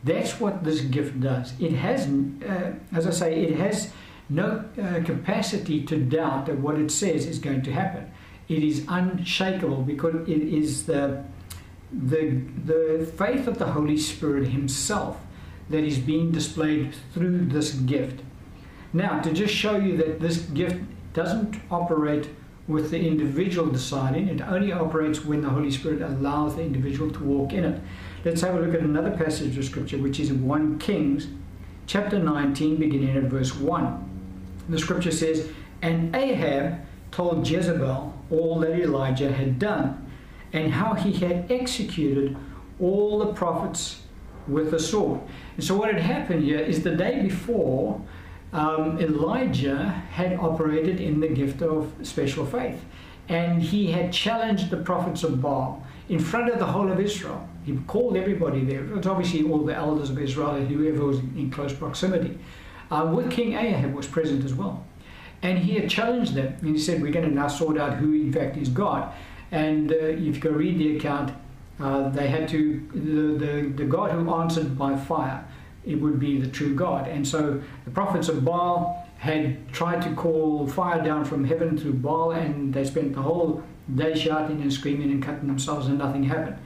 That's 0.05 0.39
what 0.39 0.65
this 0.65 0.83
gift 0.83 1.19
does. 1.19 1.55
It 1.59 1.73
has, 1.73 2.07
uh, 2.47 2.75
as 2.93 3.07
I 3.07 3.11
say, 3.11 3.43
it 3.43 3.57
has 3.57 3.91
no 4.29 4.63
uh, 4.79 5.03
capacity 5.03 5.83
to 5.87 5.97
doubt 5.97 6.45
that 6.45 6.59
what 6.59 6.79
it 6.79 6.91
says 6.91 7.25
is 7.25 7.39
going 7.39 7.63
to 7.63 7.73
happen. 7.73 8.13
It 8.47 8.63
is 8.63 8.85
unshakable 8.87 9.81
because 9.81 10.29
it 10.29 10.43
is 10.43 10.85
the, 10.85 11.25
the, 11.91 12.43
the 12.67 13.11
faith 13.17 13.47
of 13.47 13.57
the 13.57 13.73
Holy 13.73 13.97
Spirit 13.97 14.49
Himself 14.49 15.17
that 15.71 15.85
is 15.85 15.99
being 15.99 16.33
displayed 16.33 16.95
through 17.15 17.47
this 17.47 17.73
gift. 17.73 18.21
Now, 18.93 19.23
to 19.23 19.33
just 19.33 19.55
show 19.55 19.79
you 19.79 19.97
that 19.97 20.21
this 20.21 20.37
gift 20.37 20.83
doesn't 21.15 21.57
operate 21.71 22.29
with 22.67 22.91
the 22.91 22.99
individual 22.99 23.69
deciding, 23.71 24.29
it 24.29 24.41
only 24.41 24.73
operates 24.73 25.25
when 25.25 25.43
the 25.43 25.51
Holy 25.51 25.71
Spirit 25.71 26.01
allows 26.01 26.57
the 26.57 26.63
individual 26.63 27.11
to 27.11 27.23
walk 27.23 27.53
in 27.53 27.65
it. 27.65 27.81
Let's 28.25 28.41
have 28.41 28.55
a 28.55 28.61
look 28.61 28.75
at 28.75 28.81
another 28.81 29.11
passage 29.11 29.59
of 29.59 29.65
Scripture, 29.65 29.99
which 29.99 30.19
is 30.19 30.31
in 30.31 30.47
1 30.47 30.79
Kings 30.79 31.29
chapter 31.87 32.19
19, 32.19 32.77
beginning 32.77 33.17
at 33.17 33.25
verse 33.25 33.55
1. 33.55 34.11
The 34.71 34.79
Scripture 34.79 35.11
says, 35.11 35.51
And 35.83 36.17
Ahab 36.17 36.81
told 37.11 37.47
Jezebel 37.47 38.15
all 38.31 38.59
that 38.61 38.81
Elijah 38.81 39.31
had 39.31 39.59
done, 39.59 40.11
and 40.53 40.73
how 40.73 40.95
he 40.95 41.13
had 41.13 41.51
executed 41.51 42.37
all 42.81 43.19
the 43.19 43.33
prophets 43.35 44.01
with 44.49 44.71
the 44.71 44.79
sword. 44.79 45.21
And 45.57 45.65
so, 45.65 45.77
what 45.77 45.93
had 45.93 46.03
happened 46.03 46.45
here 46.45 46.59
is 46.59 46.83
the 46.83 46.97
day 46.97 47.23
before, 47.23 48.01
um, 48.55 48.99
Elijah 49.01 49.89
had 50.13 50.39
operated 50.39 51.01
in 51.01 51.21
the 51.21 51.29
gift 51.29 51.61
of 51.61 51.93
special 52.03 52.47
faith, 52.47 52.83
and 53.29 53.61
he 53.61 53.91
had 53.91 54.13
challenged 54.13 54.71
the 54.71 54.77
prophets 54.77 55.25
of 55.25 55.43
Baal 55.43 55.85
in 56.09 56.21
front 56.21 56.51
of 56.51 56.59
the 56.59 56.67
whole 56.67 56.91
of 56.91 57.01
Israel. 57.01 57.49
He 57.65 57.77
called 57.87 58.17
everybody 58.17 58.65
there. 58.65 58.85
It 58.85 58.91
was 58.91 59.07
obviously 59.07 59.43
all 59.43 59.65
the 59.65 59.75
elders 59.75 60.11
of 60.11 60.19
Israel 60.19 60.51
and 60.55 60.69
whoever 60.69 61.05
was 61.05 61.19
in 61.19 61.51
close 61.51 61.73
proximity. 61.73 62.39
Uh, 62.91 63.11
with 63.15 63.31
King 63.31 63.55
Ahab 63.55 63.95
was 63.95 64.07
present 64.07 64.45
as 64.45 64.55
well. 64.55 64.85
And 65.43 65.59
he 65.59 65.75
had 65.75 65.91
challenged 65.91 66.35
them. 66.35 66.55
And 66.61 66.77
he 66.77 66.79
said, 66.79 67.03
We're 67.03 67.13
going 67.13 67.29
to 67.29 67.35
now 67.35 67.49
sort 67.49 67.79
out 67.79 67.95
who, 67.95 68.13
in 68.13 68.33
fact, 68.33 68.57
is 68.57 68.69
God. 68.69 69.13
And 69.51 69.91
uh, 69.91 69.97
if 69.97 70.37
you 70.37 70.41
go 70.41 70.51
read 70.51 70.79
the 70.79 70.97
account, 70.97 71.33
uh, 71.81 72.11
they 72.11 72.29
had 72.29 72.49
to, 72.51 72.89
the, 72.95 73.47
the, 73.47 73.69
the 73.69 73.85
God 73.85 74.13
who 74.13 74.33
answered 74.35 74.79
by 74.79 74.97
fire, 74.97 75.45
it 75.87 75.97
would 75.97 76.19
be 76.19 76.41
the 76.41 76.49
true 76.49 76.75
God. 76.75 77.09
And 77.09 77.27
so 77.27 77.61
the 77.85 77.91
prophets 77.91 78.29
of 78.29 78.45
Baal 78.45 79.07
had 79.19 79.73
tried 79.73 80.03
to 80.03 80.15
call 80.15 80.67
fire 80.67 81.03
down 81.03 81.25
from 81.25 81.45
heaven 81.45 81.77
to 81.79 81.93
Baal, 81.93 82.33
and 82.33 82.73
they 82.73 82.85
spent 82.85 83.15
the 83.15 83.23
whole 83.23 83.63
day 83.95 84.15
shouting 84.15 84.61
and 84.61 84.73
screaming 84.73 85.11
and 85.11 85.23
cutting 85.23 85.47
themselves, 85.47 85.87
and 85.87 85.99
nothing 85.99 86.25
happened. 86.25 86.59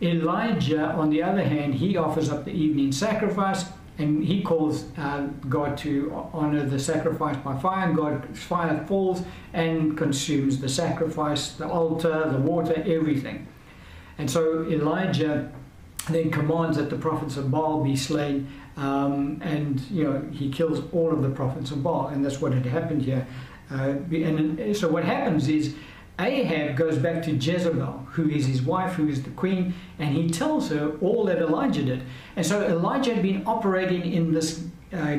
Elijah, 0.00 0.90
on 0.92 1.10
the 1.10 1.22
other 1.22 1.42
hand, 1.42 1.74
he 1.74 1.96
offers 1.96 2.30
up 2.30 2.44
the 2.44 2.52
evening 2.52 2.92
sacrifice, 2.92 3.64
and 3.98 4.24
he 4.24 4.42
calls 4.42 4.84
uh, 4.96 5.26
God 5.48 5.76
to 5.78 6.28
honor 6.32 6.64
the 6.64 6.78
sacrifice 6.78 7.36
by 7.38 7.58
fire, 7.58 7.88
and 7.88 7.96
God's 7.96 8.38
fire 8.38 8.84
falls 8.86 9.22
and 9.52 9.98
consumes 9.98 10.60
the 10.60 10.68
sacrifice, 10.68 11.52
the 11.52 11.68
altar, 11.68 12.30
the 12.30 12.38
water, 12.38 12.80
everything. 12.86 13.48
And 14.18 14.30
so 14.30 14.68
Elijah 14.70 15.50
then 16.08 16.30
commands 16.30 16.76
that 16.76 16.90
the 16.90 16.96
prophets 16.96 17.36
of 17.36 17.50
Baal 17.50 17.82
be 17.82 17.96
slain, 17.96 18.48
um, 18.76 19.40
and 19.42 19.80
you 19.90 20.04
know 20.04 20.22
he 20.32 20.50
kills 20.50 20.82
all 20.92 21.12
of 21.12 21.22
the 21.22 21.30
prophets 21.30 21.70
of 21.70 21.82
Baal, 21.82 22.08
and 22.08 22.24
that's 22.24 22.40
what 22.40 22.52
had 22.52 22.66
happened 22.66 23.02
here. 23.02 23.26
Uh, 23.70 23.96
and 24.10 24.76
so 24.76 24.88
what 24.88 25.04
happens 25.04 25.48
is 25.48 25.74
Ahab 26.18 26.76
goes 26.76 26.98
back 26.98 27.22
to 27.24 27.32
Jezebel, 27.32 28.06
who 28.12 28.28
is 28.28 28.46
his 28.46 28.62
wife, 28.62 28.94
who 28.94 29.08
is 29.08 29.22
the 29.22 29.30
queen, 29.30 29.74
and 29.98 30.14
he 30.16 30.28
tells 30.28 30.70
her 30.70 30.96
all 31.00 31.24
that 31.26 31.38
Elijah 31.38 31.82
did. 31.82 32.02
And 32.34 32.44
so 32.44 32.62
Elijah 32.66 33.14
had 33.14 33.22
been 33.22 33.42
operating 33.46 34.10
in 34.12 34.32
this 34.32 34.64
uh, 34.92 35.18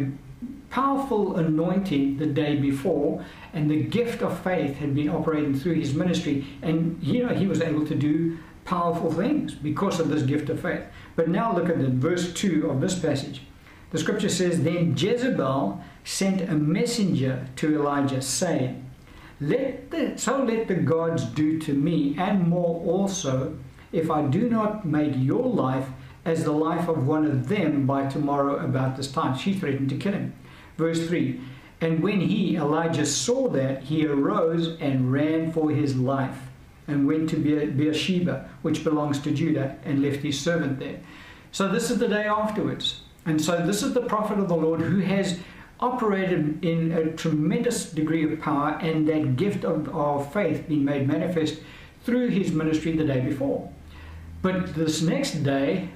powerful 0.69 1.37
anointing 1.37 2.17
the 2.17 2.25
day 2.25 2.55
before, 2.55 3.23
and 3.53 3.69
the 3.71 3.81
gift 3.83 4.21
of 4.21 4.39
faith 4.43 4.77
had 4.77 4.93
been 4.93 5.09
operating 5.09 5.57
through 5.57 5.75
his 5.75 5.93
ministry, 5.93 6.45
and 6.61 7.01
you 7.01 7.25
know 7.25 7.33
he 7.33 7.47
was 7.47 7.61
able 7.61 7.85
to 7.85 7.95
do 7.95 8.37
powerful 8.69 9.11
things 9.11 9.53
because 9.53 9.99
of 9.99 10.09
this 10.09 10.23
gift 10.23 10.49
of 10.49 10.61
faith. 10.61 10.83
But 11.15 11.27
now 11.27 11.55
look 11.55 11.69
at 11.69 11.79
the 11.79 11.89
verse 11.89 12.33
2 12.33 12.69
of 12.69 12.81
this 12.81 12.97
passage. 12.97 13.41
The 13.91 13.97
scripture 13.97 14.29
says, 14.29 14.63
Then 14.63 14.95
Jezebel 14.95 15.81
sent 16.03 16.41
a 16.41 16.53
messenger 16.53 17.47
to 17.57 17.75
Elijah, 17.75 18.21
saying, 18.21 18.85
let 19.41 19.91
the, 19.91 20.17
so 20.17 20.43
let 20.43 20.67
the 20.67 20.75
gods 20.75 21.23
do 21.23 21.59
to 21.59 21.73
me, 21.73 22.15
and 22.17 22.47
more 22.47 22.83
also, 22.85 23.57
if 23.93 24.11
I 24.11 24.23
do 24.23 24.49
not 24.49 24.85
make 24.85 25.13
your 25.15 25.45
life 25.45 25.87
as 26.25 26.43
the 26.43 26.51
life 26.51 26.89
of 26.89 27.07
one 27.07 27.25
of 27.25 27.47
them 27.47 27.85
by 27.85 28.07
tomorrow 28.07 28.57
about 28.57 28.97
this 28.97 29.09
time. 29.09 29.37
She 29.37 29.53
threatened 29.53 29.89
to 29.89 29.97
kill 29.97 30.11
him. 30.11 30.33
Verse 30.77 31.07
3 31.07 31.39
And 31.79 32.03
when 32.03 32.19
he, 32.19 32.57
Elijah, 32.57 33.05
saw 33.05 33.47
that, 33.49 33.83
he 33.83 34.05
arose 34.05 34.77
and 34.81 35.11
ran 35.11 35.53
for 35.53 35.71
his 35.71 35.95
life, 35.95 36.48
and 36.89 37.07
went 37.07 37.29
to 37.29 37.37
Beersheba, 37.37 38.49
which 38.61 38.83
belongs 38.83 39.19
to 39.19 39.31
Judah, 39.31 39.77
and 39.83 40.01
left 40.01 40.17
his 40.17 40.39
servant 40.39 40.79
there. 40.79 40.99
So 41.51 41.67
this 41.67 41.89
is 41.89 41.99
the 41.99 42.07
day 42.07 42.25
afterwards. 42.25 43.01
And 43.25 43.41
so 43.41 43.65
this 43.65 43.83
is 43.83 43.93
the 43.93 44.01
prophet 44.01 44.39
of 44.39 44.47
the 44.47 44.55
Lord 44.55 44.81
who 44.81 44.99
has 44.99 45.39
operated 45.79 46.63
in 46.63 46.91
a 46.91 47.11
tremendous 47.13 47.91
degree 47.91 48.31
of 48.31 48.39
power 48.41 48.77
and 48.81 49.07
that 49.07 49.35
gift 49.35 49.63
of, 49.63 49.87
of 49.89 50.31
faith 50.33 50.67
being 50.67 50.83
made 50.83 51.07
manifest 51.07 51.61
through 52.03 52.29
his 52.29 52.51
ministry 52.51 52.95
the 52.95 53.05
day 53.05 53.21
before. 53.21 53.71
But 54.41 54.73
this 54.73 55.01
next 55.01 55.43
day, 55.43 55.89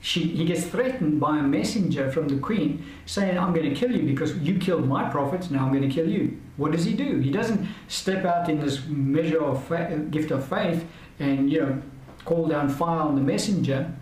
she, 0.00 0.20
he 0.28 0.44
gets 0.44 0.64
threatened 0.64 1.20
by 1.20 1.38
a 1.38 1.42
messenger 1.42 2.10
from 2.10 2.28
the 2.28 2.38
queen 2.38 2.84
saying, 3.06 3.36
I'm 3.36 3.52
going 3.52 3.68
to 3.68 3.74
kill 3.74 3.90
you 3.90 4.02
because 4.02 4.36
you 4.38 4.58
killed 4.58 4.86
my 4.86 5.08
prophets, 5.10 5.50
now 5.50 5.64
I'm 5.64 5.72
going 5.72 5.88
to 5.88 5.94
kill 5.94 6.08
you. 6.08 6.40
What 6.56 6.72
does 6.72 6.84
he 6.84 6.94
do? 6.94 7.18
He 7.18 7.30
doesn't 7.30 7.68
step 7.88 8.24
out 8.24 8.48
in 8.48 8.60
this 8.60 8.84
measure 8.86 9.42
of 9.42 9.68
gift 10.10 10.30
of 10.30 10.46
faith 10.46 10.86
and, 11.18 11.50
you 11.50 11.60
know, 11.60 11.82
call 12.24 12.46
down 12.46 12.68
fire 12.68 13.00
on 13.00 13.16
the 13.16 13.20
messenger. 13.20 13.92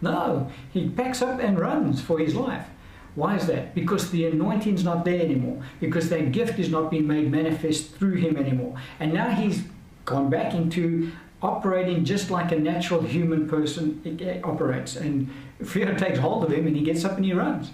No, 0.00 0.50
he 0.72 0.88
packs 0.88 1.22
up 1.22 1.40
and 1.40 1.58
runs 1.58 2.00
for 2.00 2.18
his 2.18 2.34
life. 2.34 2.66
Why 3.14 3.36
is 3.36 3.46
that? 3.46 3.74
Because 3.74 4.10
the 4.10 4.26
anointing's 4.26 4.84
not 4.84 5.04
there 5.04 5.20
anymore. 5.20 5.62
Because 5.80 6.10
that 6.10 6.32
gift 6.32 6.58
is 6.58 6.68
not 6.68 6.90
being 6.90 7.06
made 7.06 7.30
manifest 7.30 7.94
through 7.94 8.16
him 8.16 8.36
anymore. 8.36 8.76
And 9.00 9.14
now 9.14 9.30
he's 9.30 9.64
gone 10.04 10.28
back 10.28 10.52
into 10.52 11.12
operating 11.42 12.04
just 12.04 12.30
like 12.30 12.52
a 12.52 12.58
natural 12.58 13.02
human 13.02 13.48
person 13.48 14.40
operates. 14.44 14.96
And 14.96 15.30
fear 15.64 15.94
takes 15.94 16.18
hold 16.18 16.44
of 16.44 16.52
him 16.52 16.66
and 16.66 16.76
he 16.76 16.82
gets 16.82 17.04
up 17.04 17.16
and 17.16 17.24
he 17.24 17.32
runs. 17.32 17.70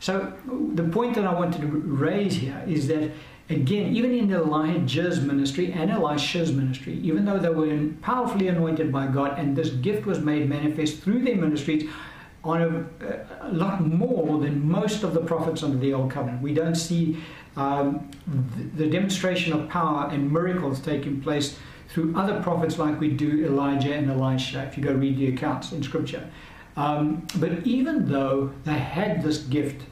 So 0.00 0.34
the 0.46 0.84
point 0.84 1.14
that 1.14 1.24
I 1.24 1.32
wanted 1.32 1.62
to 1.62 1.66
raise 1.66 2.34
here 2.34 2.62
is 2.66 2.88
that 2.88 3.10
again, 3.48 3.94
even 3.94 4.12
in 4.12 4.32
Elijah's 4.32 5.20
ministry 5.20 5.72
and 5.72 5.90
Elisha's 5.90 6.52
ministry, 6.52 6.94
even 7.02 7.24
though 7.24 7.38
they 7.38 7.48
were 7.48 7.88
powerfully 8.02 8.48
anointed 8.48 8.92
by 8.92 9.06
God 9.06 9.38
and 9.38 9.56
this 9.56 9.70
gift 9.70 10.04
was 10.06 10.20
made 10.20 10.48
manifest 10.48 11.02
through 11.02 11.22
their 11.22 11.36
ministries, 11.36 11.88
on 12.46 12.62
a, 13.00 13.48
a, 13.48 13.52
lot 13.52 13.80
more 13.80 14.38
than 14.38 14.68
most 14.68 15.02
of 15.02 15.14
the 15.14 15.20
prophets 15.20 15.64
under 15.64 15.76
the 15.78 15.92
Old 15.92 16.12
Covenant. 16.12 16.40
We 16.40 16.54
don't 16.54 16.76
see 16.76 17.20
um, 17.56 18.08
the, 18.26 18.84
the, 18.84 18.90
demonstration 18.90 19.52
of 19.52 19.68
power 19.68 20.08
and 20.12 20.30
miracles 20.30 20.78
taking 20.78 21.20
place 21.20 21.58
through 21.88 22.16
other 22.16 22.42
prophets 22.42 22.78
like 22.78 23.00
we 23.00 23.10
do 23.10 23.44
Elijah 23.44 23.94
and 23.94 24.10
Elisha, 24.10 24.64
if 24.64 24.76
you 24.76 24.82
go 24.82 24.92
read 24.92 25.16
the 25.16 25.28
accounts 25.28 25.72
in 25.72 25.82
Scripture. 25.82 26.28
Um, 26.76 27.26
but 27.36 27.66
even 27.66 28.10
though 28.10 28.52
they 28.64 28.78
had 28.78 29.22
this 29.22 29.38
gift, 29.38 29.82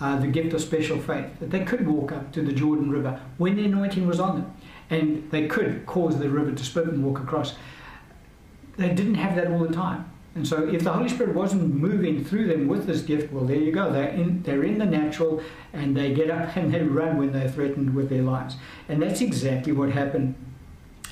uh, 0.00 0.18
the 0.18 0.26
gift 0.26 0.54
of 0.54 0.60
special 0.60 0.98
faith, 0.98 1.38
that 1.40 1.50
they 1.50 1.64
could 1.64 1.86
walk 1.86 2.12
up 2.12 2.32
to 2.32 2.42
the 2.42 2.52
Jordan 2.52 2.90
River 2.90 3.20
when 3.36 3.56
the 3.56 3.64
anointing 3.64 4.06
was 4.06 4.20
on 4.20 4.36
them, 4.36 4.54
and 4.88 5.30
they 5.30 5.46
could 5.46 5.84
cause 5.86 6.18
the 6.18 6.28
river 6.28 6.52
to 6.52 6.64
split 6.64 6.88
and 6.88 7.04
walk 7.04 7.20
across, 7.20 7.54
they 8.76 8.88
didn't 8.88 9.16
have 9.16 9.36
that 9.36 9.48
all 9.50 9.60
the 9.60 9.74
time. 9.74 10.10
And 10.34 10.46
so 10.46 10.66
if 10.68 10.84
the 10.84 10.92
Holy 10.92 11.08
Spirit 11.08 11.34
wasn't 11.34 11.74
moving 11.74 12.24
through 12.24 12.46
them 12.46 12.68
with 12.68 12.86
this 12.86 13.02
gift, 13.02 13.32
well, 13.32 13.44
there 13.44 13.56
you 13.56 13.72
go. 13.72 13.92
They're 13.92 14.08
in, 14.08 14.42
they're 14.44 14.62
in 14.62 14.78
the 14.78 14.86
natural 14.86 15.42
and 15.72 15.96
they 15.96 16.14
get 16.14 16.30
up 16.30 16.56
and 16.56 16.72
they 16.72 16.82
run 16.82 17.18
when 17.18 17.32
they're 17.32 17.50
threatened 17.50 17.94
with 17.96 18.08
their 18.08 18.22
lives. 18.22 18.54
And 18.88 19.02
that's 19.02 19.20
exactly 19.20 19.72
what 19.72 19.90
happened 19.90 20.36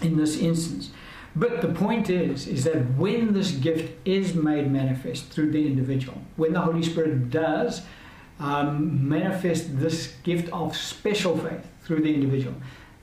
in 0.03 0.17
this 0.17 0.37
instance. 0.37 0.91
But 1.37 1.61
the 1.61 1.69
point 1.69 2.11
is, 2.11 2.47
is 2.47 2.65
that 2.65 2.97
when 2.97 3.33
this 3.33 3.53
gift 3.53 3.95
is 4.07 4.35
made 4.35 4.71
manifest 4.71 5.31
through 5.31 5.53
the 5.53 5.67
individual, 5.67 6.21
when 6.37 6.53
the 6.53 6.61
Holy 6.61 6.83
Spirit 6.83 7.31
does 7.31 7.83
um, 8.41 9.09
manifest 9.09 9.79
this 9.79 10.15
gift 10.23 10.53
of 10.53 10.77
special 10.77 11.37
faith 11.37 11.67
through 11.83 12.03
the 12.03 12.13
individual, 12.13 12.55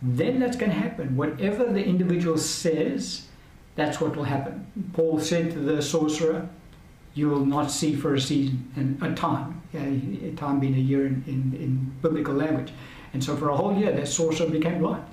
then 0.01 0.39
that's 0.39 0.57
going 0.57 0.71
to 0.71 0.77
happen. 0.77 1.15
Whatever 1.15 1.65
the 1.65 1.83
individual 1.83 2.37
says, 2.37 3.27
that's 3.75 3.99
what 3.99 4.15
will 4.15 4.23
happen. 4.23 4.65
Paul 4.93 5.19
said 5.19 5.51
to 5.51 5.59
the 5.59 5.81
sorcerer, 5.81 6.47
You 7.13 7.29
will 7.29 7.45
not 7.45 7.71
see 7.71 7.95
for 7.95 8.15
a 8.15 8.21
season 8.21 8.71
and 8.75 9.01
a 9.01 9.13
time, 9.15 9.61
a 9.73 10.31
time 10.35 10.59
being 10.59 10.75
a 10.75 10.79
year 10.79 11.05
in, 11.05 11.23
in, 11.27 11.59
in, 11.59 11.95
biblical 12.01 12.33
language. 12.33 12.71
And 13.13 13.23
so 13.23 13.35
for 13.35 13.49
a 13.49 13.55
whole 13.55 13.77
year, 13.77 13.91
that 13.91 14.07
sorcerer 14.07 14.49
became 14.49 14.79
blind. 14.79 15.03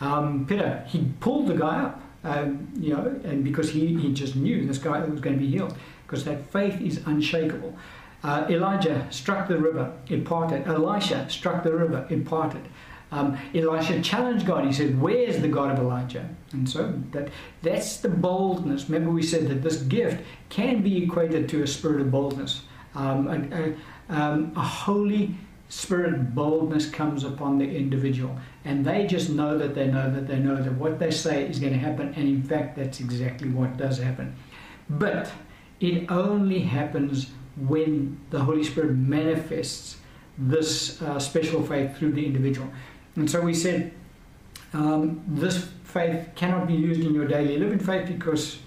Um, 0.00 0.46
Peter, 0.46 0.84
he 0.86 1.06
pulled 1.20 1.46
the 1.46 1.54
guy 1.54 1.82
up, 1.82 2.02
um, 2.24 2.68
you 2.78 2.94
know, 2.94 3.20
and 3.24 3.44
because 3.44 3.70
he, 3.70 3.94
he 3.96 4.12
just 4.12 4.36
knew 4.36 4.66
this 4.66 4.78
guy 4.78 5.00
was 5.04 5.20
going 5.20 5.36
to 5.36 5.40
be 5.40 5.50
healed, 5.50 5.76
because 6.06 6.24
that 6.24 6.50
faith 6.50 6.80
is 6.80 7.00
unshakable. 7.06 7.76
Uh, 8.22 8.46
Elijah 8.50 9.06
struck 9.10 9.48
the 9.48 9.56
river, 9.56 9.92
it 10.08 10.24
parted. 10.24 10.66
Elisha 10.66 11.28
struck 11.30 11.62
the 11.62 11.72
river, 11.72 12.06
it 12.10 12.24
parted. 12.26 12.66
Um, 13.12 13.38
Elisha 13.54 14.00
challenged 14.02 14.46
God. 14.46 14.64
He 14.64 14.72
said, 14.72 15.00
Where's 15.00 15.40
the 15.40 15.48
God 15.48 15.72
of 15.72 15.78
Elijah? 15.78 16.28
And 16.52 16.68
so 16.68 16.94
that 17.10 17.28
that's 17.62 17.96
the 17.96 18.08
boldness. 18.08 18.88
Remember, 18.88 19.10
we 19.10 19.22
said 19.22 19.48
that 19.48 19.62
this 19.62 19.78
gift 19.82 20.22
can 20.48 20.82
be 20.82 21.02
equated 21.02 21.48
to 21.48 21.62
a 21.62 21.66
spirit 21.66 22.00
of 22.00 22.10
boldness. 22.10 22.62
Um, 22.94 23.26
a, 23.28 23.74
a, 24.12 24.16
um, 24.16 24.52
a 24.54 24.62
holy 24.62 25.34
spirit 25.68 26.34
boldness 26.34 26.88
comes 26.88 27.24
upon 27.24 27.58
the 27.58 27.64
individual. 27.64 28.36
And 28.64 28.84
they 28.84 29.06
just 29.06 29.30
know 29.30 29.56
that 29.56 29.74
they 29.74 29.86
know 29.86 30.10
that 30.10 30.26
they 30.26 30.38
know 30.38 30.62
that 30.62 30.72
what 30.74 30.98
they 30.98 31.10
say 31.10 31.44
is 31.44 31.58
going 31.58 31.72
to 31.72 31.78
happen. 31.78 32.12
And 32.14 32.28
in 32.28 32.42
fact, 32.42 32.76
that's 32.76 33.00
exactly 33.00 33.48
what 33.48 33.76
does 33.76 33.98
happen. 33.98 34.36
But 34.88 35.32
it 35.80 36.10
only 36.10 36.60
happens 36.60 37.30
when 37.56 38.20
the 38.30 38.40
Holy 38.40 38.64
Spirit 38.64 38.96
manifests 38.96 39.96
this 40.36 41.00
uh, 41.02 41.18
special 41.18 41.62
faith 41.62 41.96
through 41.96 42.12
the 42.12 42.24
individual. 42.24 42.68
And 43.16 43.30
so 43.30 43.40
we 43.40 43.54
said 43.54 43.92
um, 44.72 45.22
this 45.26 45.68
faith 45.84 46.28
cannot 46.34 46.66
be 46.66 46.74
used 46.74 47.00
in 47.00 47.14
your 47.14 47.26
daily 47.26 47.58
living 47.58 47.78
faith 47.78 48.06
because 48.06 48.58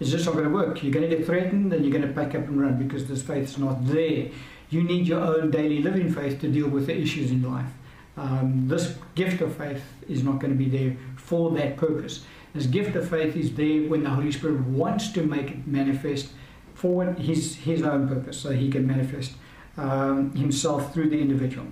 it's 0.00 0.10
just 0.10 0.26
not 0.26 0.32
going 0.32 0.46
to 0.46 0.50
work. 0.50 0.82
You're 0.82 0.92
going 0.92 1.08
to 1.08 1.16
get 1.16 1.24
threatened 1.24 1.72
and 1.72 1.84
you're 1.84 1.96
going 1.96 2.06
to 2.06 2.20
pack 2.20 2.34
up 2.34 2.48
and 2.48 2.60
run 2.60 2.76
because 2.76 3.06
this 3.06 3.22
faith 3.22 3.44
is 3.44 3.58
not 3.58 3.86
there. 3.86 4.28
You 4.70 4.82
need 4.82 5.06
your 5.06 5.20
own 5.20 5.50
daily 5.50 5.82
living 5.82 6.12
faith 6.12 6.40
to 6.40 6.48
deal 6.48 6.68
with 6.68 6.86
the 6.86 6.98
issues 6.98 7.30
in 7.30 7.42
life. 7.42 7.70
Um, 8.16 8.68
this 8.68 8.96
gift 9.14 9.40
of 9.40 9.56
faith 9.56 9.82
is 10.08 10.22
not 10.22 10.38
going 10.38 10.52
to 10.52 10.58
be 10.58 10.68
there 10.68 10.96
for 11.16 11.50
that 11.52 11.76
purpose. 11.76 12.24
This 12.54 12.66
gift 12.66 12.94
of 12.96 13.08
faith 13.08 13.36
is 13.36 13.54
there 13.54 13.88
when 13.88 14.02
the 14.02 14.10
Holy 14.10 14.30
Spirit 14.32 14.60
wants 14.66 15.12
to 15.12 15.22
make 15.22 15.50
it 15.50 15.66
manifest 15.66 16.28
for 16.74 17.04
his, 17.14 17.56
his 17.56 17.82
own 17.82 18.08
purpose, 18.08 18.38
so 18.38 18.50
he 18.50 18.70
can 18.70 18.86
manifest 18.86 19.32
um, 19.76 20.34
himself 20.34 20.92
through 20.92 21.08
the 21.08 21.18
individual. 21.18 21.66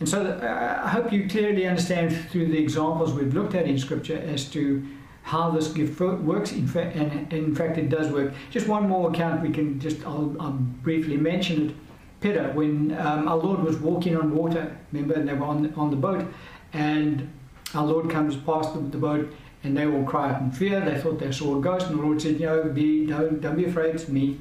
And 0.00 0.08
so 0.08 0.24
uh, 0.24 0.80
I 0.84 0.88
hope 0.88 1.12
you 1.12 1.28
clearly 1.28 1.66
understand 1.66 2.16
through 2.30 2.46
the 2.46 2.58
examples 2.58 3.12
we've 3.12 3.34
looked 3.34 3.54
at 3.54 3.66
in 3.66 3.78
Scripture 3.78 4.18
as 4.18 4.44
to 4.50 4.86
how 5.22 5.50
this 5.50 5.68
gift 5.68 6.00
works. 6.00 6.52
In 6.52 6.66
fact, 6.66 6.96
and 6.96 7.32
in 7.32 7.54
fact, 7.54 7.78
it 7.78 7.88
does 7.88 8.08
work. 8.12 8.32
Just 8.50 8.68
one 8.68 8.88
more 8.88 9.10
account 9.10 9.42
we 9.42 9.50
can 9.50 9.80
just 9.80 10.04
I'll, 10.06 10.34
I'll 10.40 10.52
briefly 10.52 11.16
mention 11.16 11.70
it. 11.70 11.76
Peter, 12.20 12.50
when 12.52 12.96
um, 12.98 13.28
our 13.28 13.36
Lord 13.36 13.62
was 13.62 13.76
walking 13.76 14.16
on 14.16 14.34
water, 14.34 14.76
remember, 14.92 15.14
and 15.14 15.28
they 15.28 15.34
were 15.34 15.46
on 15.46 15.72
on 15.74 15.90
the 15.90 15.96
boat, 15.96 16.26
and 16.72 17.30
our 17.74 17.86
Lord 17.86 18.10
comes 18.10 18.36
past 18.36 18.74
the, 18.74 18.80
the 18.80 18.98
boat, 18.98 19.32
and 19.62 19.76
they 19.76 19.86
all 19.86 20.04
cry 20.04 20.32
out 20.32 20.42
in 20.42 20.50
fear. 20.50 20.80
They 20.80 21.00
thought 21.00 21.18
they 21.18 21.32
saw 21.32 21.58
a 21.58 21.60
ghost, 21.60 21.86
and 21.86 21.98
the 21.98 22.02
Lord 22.02 22.20
said, 22.20 22.40
"You 22.40 22.46
know, 22.46 22.64
be 22.64 23.06
don't 23.06 23.40
don't 23.40 23.56
be 23.56 23.66
afraid. 23.66 23.94
It's 23.94 24.08
me." 24.08 24.38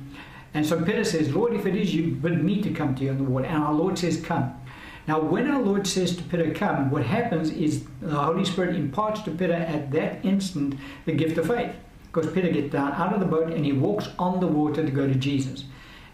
And 0.53 0.65
so 0.65 0.84
Peter 0.84 1.03
says, 1.03 1.36
Lord, 1.36 1.53
if 1.53 1.67
it 1.67 1.75
is 1.75 1.93
you, 1.93 2.13
bid 2.13 2.43
me 2.43 2.63
to 2.63 2.71
come 2.71 2.95
to 2.95 3.03
you 3.03 3.11
on 3.11 3.17
the 3.17 3.23
water. 3.23 3.45
And 3.45 3.63
our 3.63 3.73
Lord 3.73 3.99
says, 3.99 4.19
Come. 4.19 4.59
Now, 5.07 5.21
when 5.21 5.47
our 5.47 5.61
Lord 5.61 5.86
says 5.86 6.15
to 6.15 6.23
Peter, 6.23 6.51
Come, 6.51 6.89
what 6.89 7.03
happens 7.03 7.51
is 7.51 7.86
the 8.01 8.15
Holy 8.15 8.43
Spirit 8.43 8.75
imparts 8.75 9.21
to 9.21 9.32
Peter 9.32 9.53
at 9.53 9.91
that 9.91 10.25
instant 10.25 10.75
the 11.05 11.11
gift 11.11 11.38
of 11.38 11.47
faith. 11.47 11.75
Because 12.11 12.34
Peter 12.34 12.49
gets 12.49 12.71
down 12.71 12.93
out 12.93 13.13
of 13.13 13.19
the 13.19 13.25
boat 13.28 13.53
and 13.53 13.65
he 13.65 13.71
walks 13.71 14.09
on 14.17 14.39
the 14.39 14.47
water 14.47 14.84
to 14.84 14.91
go 14.91 15.05
to 15.05 15.13
Jesus. 15.13 15.65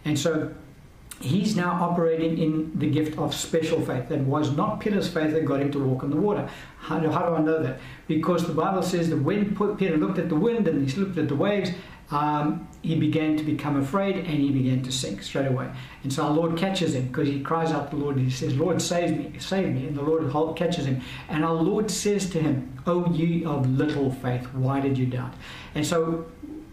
And 0.04 0.20
so 0.20 0.54
he's 1.24 1.56
now 1.56 1.72
operating 1.72 2.38
in 2.38 2.78
the 2.78 2.90
gift 2.90 3.18
of 3.18 3.34
special 3.34 3.80
faith. 3.82 4.10
That 4.10 4.20
was 4.20 4.56
not 4.56 4.80
Peter's 4.80 5.08
faith 5.08 5.32
that 5.32 5.46
got 5.46 5.62
him 5.62 5.72
to 5.72 5.80
walk 5.80 6.04
on 6.04 6.10
the 6.10 6.18
water. 6.18 6.50
How 6.80 7.00
do, 7.00 7.10
how 7.10 7.30
do 7.30 7.36
I 7.36 7.42
know 7.42 7.64
that? 7.64 7.80
Because 8.08 8.46
the 8.46 8.54
Bible 8.54 8.84
says 8.84 9.10
that 9.10 9.18
when 9.18 9.56
Peter 9.78 9.98
looked 9.98 10.20
at 10.20 10.30
the 10.30 10.36
wind 10.36 10.68
and 10.68 10.88
he 10.88 11.00
looked 11.00 11.18
at 11.18 11.30
the 11.30 11.36
waves, 11.36 11.72
um, 12.12 12.68
he 12.82 12.96
began 12.96 13.38
to 13.38 13.44
become 13.44 13.82
afraid 13.82 14.18
and 14.18 14.28
he 14.28 14.52
began 14.52 14.84
to 14.84 14.92
sink 14.92 15.24
straight 15.24 15.48
away. 15.48 15.72
And 16.04 16.12
so 16.12 16.24
our 16.24 16.32
Lord 16.32 16.58
catches 16.58 16.94
him 16.94 17.08
because 17.08 17.30
he 17.30 17.40
cries 17.40 17.72
out 17.72 17.90
to 17.90 17.96
the 17.96 18.04
Lord 18.04 18.18
and 18.18 18.26
he 18.26 18.32
says, 18.32 18.56
Lord, 18.56 18.82
save 18.82 19.18
me, 19.18 19.40
save 19.40 19.74
me. 19.74 19.88
And 19.88 19.98
the 19.98 20.02
Lord 20.02 20.30
catches 20.58 20.86
him. 20.86 21.02
And 21.30 21.46
our 21.46 21.54
Lord 21.54 21.90
says 21.90 22.30
to 22.32 22.42
him, 22.42 22.78
Oh, 22.86 23.10
ye 23.14 23.46
of 23.46 23.70
little 23.70 24.12
faith, 24.12 24.46
why 24.54 24.82
did 24.82 24.98
you 24.98 25.06
doubt? 25.06 25.34
And 25.74 25.88
so 25.88 26.26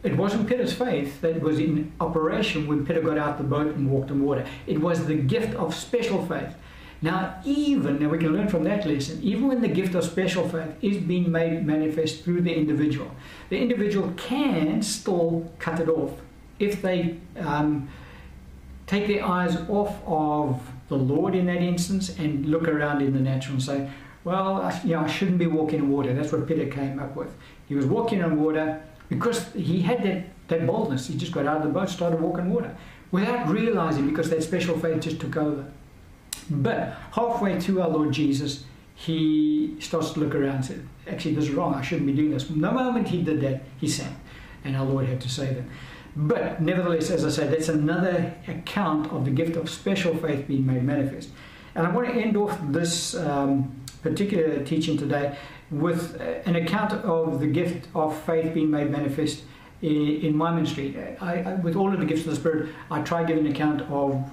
it 0.03 0.17
wasn't 0.17 0.49
Peter's 0.49 0.73
faith 0.73 1.21
that 1.21 1.41
was 1.41 1.59
in 1.59 1.93
operation 2.01 2.67
when 2.67 2.87
Peter 2.87 3.03
got 3.03 3.19
out 3.19 3.39
the 3.39 3.45
boat 3.45 3.75
and 3.75 3.91
walked 3.91 4.11
on 4.11 4.23
water. 4.23 4.47
It 4.67 4.81
was 4.81 5.07
the 5.07 5.15
gift 5.15 5.55
of 5.55 5.75
special 5.75 6.25
faith. 6.27 6.55
Now, 7.03 7.41
even, 7.45 7.99
now 7.99 8.09
we 8.09 8.19
can 8.19 8.33
learn 8.33 8.49
from 8.49 8.65
that 8.65 8.87
lesson, 8.87 9.23
even 9.23 9.49
when 9.49 9.63
the 9.63 9.69
gift 9.69 9.95
of 9.95 10.05
special 10.05 10.47
faith 10.49 10.75
is 10.83 10.99
being 10.99 11.33
made 11.33 11.67
manifest 11.67 12.25
through 12.25 12.43
the 12.43 12.55
individual, 12.55 13.11
the 13.49 13.59
individual 13.59 14.13
can 14.17 14.83
still 14.83 15.51
cut 15.59 15.81
it 15.81 15.89
off 15.89 16.13
if 16.59 16.83
they 16.83 17.17
um, 17.39 17.89
take 18.87 19.07
their 19.07 19.25
eyes 19.25 19.57
off 19.69 19.97
of 20.07 20.61
the 20.89 20.97
Lord 20.97 21.35
in 21.35 21.47
that 21.47 21.63
instance 21.63 22.19
and 22.19 22.47
look 22.47 22.69
around 22.69 23.01
in 23.01 23.15
the 23.15 23.21
natural 23.21 23.55
and 23.55 23.63
say, 23.63 23.91
well, 24.25 24.61
I, 24.61 24.79
you 24.85 24.91
know, 24.91 25.01
I 25.01 25.07
shouldn't 25.07 25.39
be 25.39 25.47
walking 25.47 25.81
on 25.81 25.91
water. 25.91 26.13
That's 26.13 26.33
what 26.33 26.47
Peter 26.47 26.67
came 26.67 26.99
up 26.99 27.17
with. 27.17 27.33
He 27.67 27.75
was 27.75 27.87
walking 27.87 28.23
on 28.23 28.39
water 28.39 28.83
because 29.11 29.53
he 29.53 29.83
had 29.83 30.03
that, 30.05 30.25
that 30.49 30.67
boldness. 30.67 31.09
He 31.09 31.17
just 31.17 31.33
got 31.33 31.47
out 31.47 31.59
of 31.59 31.65
the 31.65 31.69
boat, 31.69 31.91
started 31.91 32.21
walking 32.21 32.51
water 32.51 32.75
without 33.11 33.49
realizing 33.49 34.09
because 34.09 34.31
that 34.31 34.43
special 34.43 34.79
faith 34.79 35.03
just 35.03 35.21
took 35.21 35.37
over. 35.37 35.67
But 36.49 36.97
halfway 37.13 37.61
to 37.61 37.83
our 37.83 37.89
Lord 37.89 38.13
Jesus, 38.13 38.65
he 38.95 39.77
starts 39.81 40.13
to 40.13 40.21
look 40.21 40.35
around 40.35 40.57
and 40.57 40.65
said, 40.65 40.89
Actually, 41.07 41.35
this 41.35 41.45
is 41.45 41.51
wrong. 41.51 41.75
I 41.75 41.83
shouldn't 41.83 42.07
be 42.07 42.13
doing 42.13 42.31
this. 42.31 42.45
The 42.45 42.55
moment 42.55 43.09
he 43.09 43.23
did 43.23 43.41
that, 43.41 43.63
he 43.79 43.89
sank. 43.89 44.17
And 44.65 44.77
our 44.77 44.85
Lord 44.85 45.07
had 45.07 45.21
to 45.23 45.29
save 45.29 45.57
him. 45.57 45.71
But 46.15 46.61
nevertheless, 46.61 47.11
as 47.11 47.25
I 47.25 47.31
said, 47.31 47.53
that's 47.53 47.69
another 47.69 48.35
account 48.49 49.11
of 49.13 49.25
the 49.25 49.31
gift 49.31 49.57
of 49.57 49.71
special 49.71 50.17
faith 50.17 50.47
being 50.47 50.67
made 50.67 50.83
manifest. 50.83 51.31
And 51.75 51.87
I 51.87 51.91
want 51.91 52.09
to 52.09 52.15
end 52.15 52.37
off 52.37 52.59
this 52.69 53.15
um, 53.15 53.81
particular 54.03 54.63
teaching 54.65 54.97
today 54.97 55.37
with 55.71 56.21
an 56.47 56.57
account 56.57 56.93
of 56.93 57.41
the 57.41 57.47
gift 57.47 57.89
of 57.95 58.19
faith 58.23 58.53
being 58.55 58.71
made 58.71 58.91
manifest 58.91 59.45
in 59.83 60.37
my 60.37 60.53
ministry. 60.53 60.97
I, 61.21 61.43
I, 61.43 61.55
with 61.55 61.75
all 61.75 61.93
of 61.93 61.99
the 61.99 62.05
gifts 62.05 62.27
of 62.27 62.31
the 62.31 62.37
Spirit, 62.37 62.71
I 62.91 63.01
try 63.03 63.23
to 63.23 63.27
give 63.27 63.39
an 63.39 63.51
account 63.51 63.83
of 63.83 64.31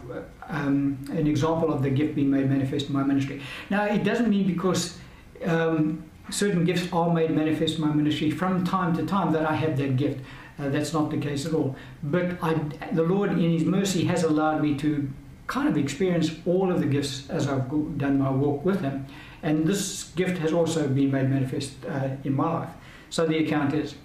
um, 0.49 0.97
an 1.11 1.27
example 1.27 1.71
of 1.71 1.81
the 1.83 1.89
gift 1.89 2.15
being 2.15 2.29
made 2.29 2.49
manifest 2.49 2.87
in 2.87 2.93
my 2.93 3.03
ministry. 3.03 3.41
Now, 3.69 3.85
it 3.85 4.03
doesn't 4.03 4.29
mean 4.29 4.45
because 4.45 4.97
um, 5.45 6.03
certain 6.29 6.65
gifts 6.65 6.91
are 6.91 7.13
made 7.13 7.31
manifest 7.31 7.75
in 7.75 7.81
my 7.81 7.93
ministry 7.93 8.29
from 8.29 8.65
time 8.65 8.95
to 8.97 9.05
time 9.05 9.31
that 9.33 9.45
I 9.45 9.55
have 9.55 9.77
that 9.77 9.95
gift. 9.95 10.19
Uh, 10.59 10.69
that's 10.69 10.91
not 10.91 11.11
the 11.11 11.17
case 11.17 11.45
at 11.45 11.53
all. 11.53 11.75
But 12.03 12.37
I, 12.41 12.55
the 12.91 13.03
Lord, 13.03 13.31
in 13.31 13.51
His 13.51 13.63
mercy, 13.63 14.05
has 14.05 14.23
allowed 14.23 14.61
me 14.61 14.75
to 14.79 15.07
kind 15.45 15.69
of 15.69 15.77
experience 15.77 16.31
all 16.45 16.71
of 16.71 16.79
the 16.79 16.87
gifts 16.87 17.29
as 17.29 17.47
I've 17.47 17.69
done 17.97 18.19
my 18.19 18.31
walk 18.31 18.65
with 18.65 18.81
Him. 18.81 19.05
And 19.43 19.65
this 19.67 20.11
gift 20.15 20.37
has 20.39 20.53
also 20.53 20.87
been 20.87 21.11
made 21.11 21.29
manifest 21.29 21.73
uh, 21.85 22.09
in 22.23 22.33
my 22.33 22.53
life. 22.59 22.69
So 23.09 23.25
the 23.25 23.37
account 23.45 23.73
is 23.73 23.95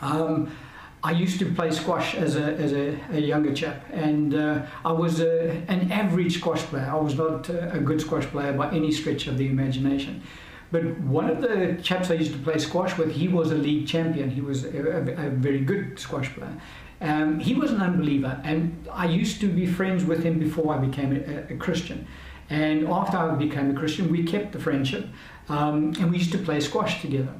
um, 0.00 0.50
I 1.02 1.10
used 1.10 1.38
to 1.40 1.52
play 1.52 1.70
squash 1.70 2.14
as 2.14 2.36
a, 2.36 2.54
as 2.54 2.72
a, 2.72 2.98
a 3.12 3.20
younger 3.20 3.52
chap, 3.52 3.84
and 3.92 4.34
uh, 4.34 4.62
I 4.86 4.92
was 4.92 5.20
a, 5.20 5.50
an 5.68 5.92
average 5.92 6.38
squash 6.38 6.62
player. 6.62 6.90
I 6.90 6.96
was 6.96 7.14
not 7.14 7.50
a 7.50 7.78
good 7.78 8.00
squash 8.00 8.24
player 8.24 8.54
by 8.54 8.70
any 8.70 8.90
stretch 8.90 9.26
of 9.26 9.36
the 9.36 9.46
imagination. 9.46 10.22
But 10.72 10.98
one 11.00 11.28
of 11.28 11.42
the 11.42 11.78
chaps 11.82 12.10
I 12.10 12.14
used 12.14 12.32
to 12.32 12.38
play 12.38 12.56
squash 12.56 12.96
with, 12.96 13.12
he 13.12 13.28
was 13.28 13.52
a 13.52 13.54
league 13.54 13.86
champion. 13.86 14.30
He 14.30 14.40
was 14.40 14.64
a, 14.64 14.68
a, 14.68 15.26
a 15.26 15.30
very 15.30 15.60
good 15.60 15.98
squash 15.98 16.32
player. 16.34 16.58
Um, 17.02 17.38
he 17.38 17.54
was 17.54 17.70
an 17.70 17.82
unbeliever, 17.82 18.40
and 18.42 18.88
I 18.90 19.04
used 19.04 19.40
to 19.42 19.48
be 19.48 19.66
friends 19.66 20.06
with 20.06 20.24
him 20.24 20.38
before 20.38 20.74
I 20.74 20.78
became 20.78 21.12
a, 21.14 21.52
a 21.52 21.56
Christian. 21.58 22.06
And 22.54 22.86
after 22.86 23.16
I 23.16 23.34
became 23.34 23.72
a 23.72 23.74
Christian, 23.74 24.12
we 24.12 24.22
kept 24.22 24.52
the 24.52 24.60
friendship, 24.60 25.08
um, 25.48 25.92
and 25.98 26.12
we 26.12 26.18
used 26.18 26.30
to 26.32 26.38
play 26.38 26.60
squash 26.60 27.02
together. 27.02 27.34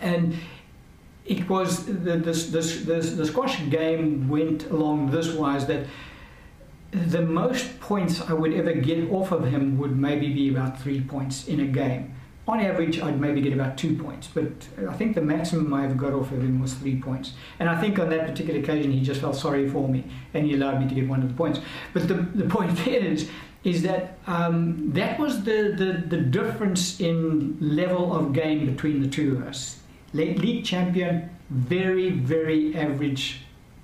And 0.00 0.36
it 1.26 1.48
was 1.48 1.84
the, 1.84 2.16
this, 2.16 2.50
this, 2.50 2.84
this, 2.84 3.10
the 3.14 3.26
squash 3.26 3.58
game 3.70 4.28
went 4.28 4.70
along 4.70 5.10
this 5.10 5.32
wise 5.32 5.66
that 5.66 5.84
the 6.92 7.22
most 7.22 7.80
points 7.80 8.20
I 8.20 8.32
would 8.32 8.54
ever 8.54 8.72
get 8.72 9.10
off 9.10 9.32
of 9.32 9.46
him 9.46 9.76
would 9.78 9.98
maybe 9.98 10.32
be 10.32 10.48
about 10.48 10.80
three 10.80 11.00
points 11.00 11.48
in 11.48 11.58
a 11.58 11.66
game. 11.66 12.14
On 12.46 12.60
average, 12.60 13.00
I'd 13.00 13.20
maybe 13.20 13.40
get 13.40 13.52
about 13.52 13.76
two 13.76 13.96
points, 13.96 14.28
but 14.32 14.52
I 14.88 14.92
think 14.94 15.16
the 15.16 15.22
maximum 15.22 15.74
I 15.74 15.86
ever 15.86 15.94
got 15.94 16.12
off 16.12 16.30
of 16.30 16.40
him 16.40 16.60
was 16.60 16.74
three 16.74 17.00
points. 17.00 17.32
And 17.58 17.68
I 17.68 17.80
think 17.80 17.98
on 17.98 18.10
that 18.10 18.28
particular 18.28 18.60
occasion, 18.60 18.92
he 18.92 19.02
just 19.02 19.20
felt 19.20 19.34
sorry 19.34 19.68
for 19.68 19.88
me 19.88 20.04
and 20.34 20.46
he 20.46 20.54
allowed 20.54 20.80
me 20.80 20.88
to 20.88 20.94
get 20.94 21.08
one 21.08 21.20
of 21.20 21.28
the 21.28 21.34
points. 21.34 21.58
But 21.92 22.06
the, 22.06 22.14
the 22.14 22.48
point 22.48 22.86
is, 22.86 23.28
is 23.62 23.82
that 23.82 24.18
um, 24.26 24.90
that 24.92 25.18
was 25.18 25.44
the, 25.44 25.74
the, 25.76 26.16
the 26.16 26.22
difference 26.22 27.00
in 27.00 27.58
level 27.60 28.16
of 28.16 28.32
game 28.32 28.66
between 28.66 29.02
the 29.02 29.08
two 29.08 29.36
of 29.36 29.46
us 29.46 29.80
league 30.12 30.64
champion, 30.64 31.30
very, 31.50 32.10
very 32.10 32.76
average, 32.76 33.42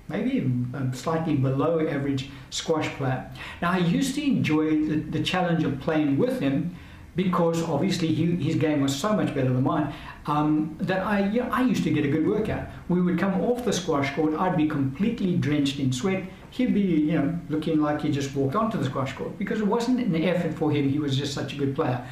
maybe 0.09 0.51
slightly 0.93 1.35
below 1.35 1.85
average 1.87 2.29
squash 2.49 2.87
player. 2.95 3.29
Now, 3.61 3.71
I 3.71 3.77
used 3.77 4.15
to 4.15 4.25
enjoy 4.25 4.85
the, 4.87 4.95
the 4.95 5.23
challenge 5.23 5.63
of 5.63 5.79
playing 5.79 6.17
with 6.17 6.39
him 6.39 6.75
because 7.15 7.63
obviously 7.63 8.09
he, 8.13 8.35
his 8.35 8.55
game 8.55 8.81
was 8.81 8.95
so 8.95 9.13
much 9.13 9.33
better 9.33 9.51
than 9.51 9.63
mine 9.63 9.91
um, 10.27 10.77
that 10.79 11.05
I, 11.05 11.27
you 11.29 11.41
know, 11.41 11.49
I 11.49 11.63
used 11.63 11.83
to 11.83 11.89
get 11.89 12.05
a 12.05 12.09
good 12.09 12.27
workout. 12.27 12.67
We 12.89 13.01
would 13.01 13.17
come 13.17 13.41
off 13.41 13.65
the 13.65 13.73
squash 13.73 14.13
court, 14.15 14.35
I'd 14.35 14.55
be 14.55 14.67
completely 14.67 15.35
drenched 15.35 15.79
in 15.79 15.91
sweat. 15.91 16.23
He'd 16.51 16.73
be, 16.73 16.81
you 16.81 17.13
know, 17.13 17.39
looking 17.49 17.81
like 17.81 18.01
he 18.01 18.09
just 18.09 18.35
walked 18.35 18.55
onto 18.55 18.77
the 18.77 18.85
squash 18.85 19.13
court 19.13 19.37
because 19.37 19.59
it 19.59 19.67
wasn't 19.67 19.99
an 19.99 20.15
effort 20.23 20.53
for 20.53 20.71
him. 20.71 20.89
He 20.89 20.99
was 20.99 21.17
just 21.17 21.33
such 21.33 21.53
a 21.53 21.55
good 21.55 21.75
player. 21.75 22.05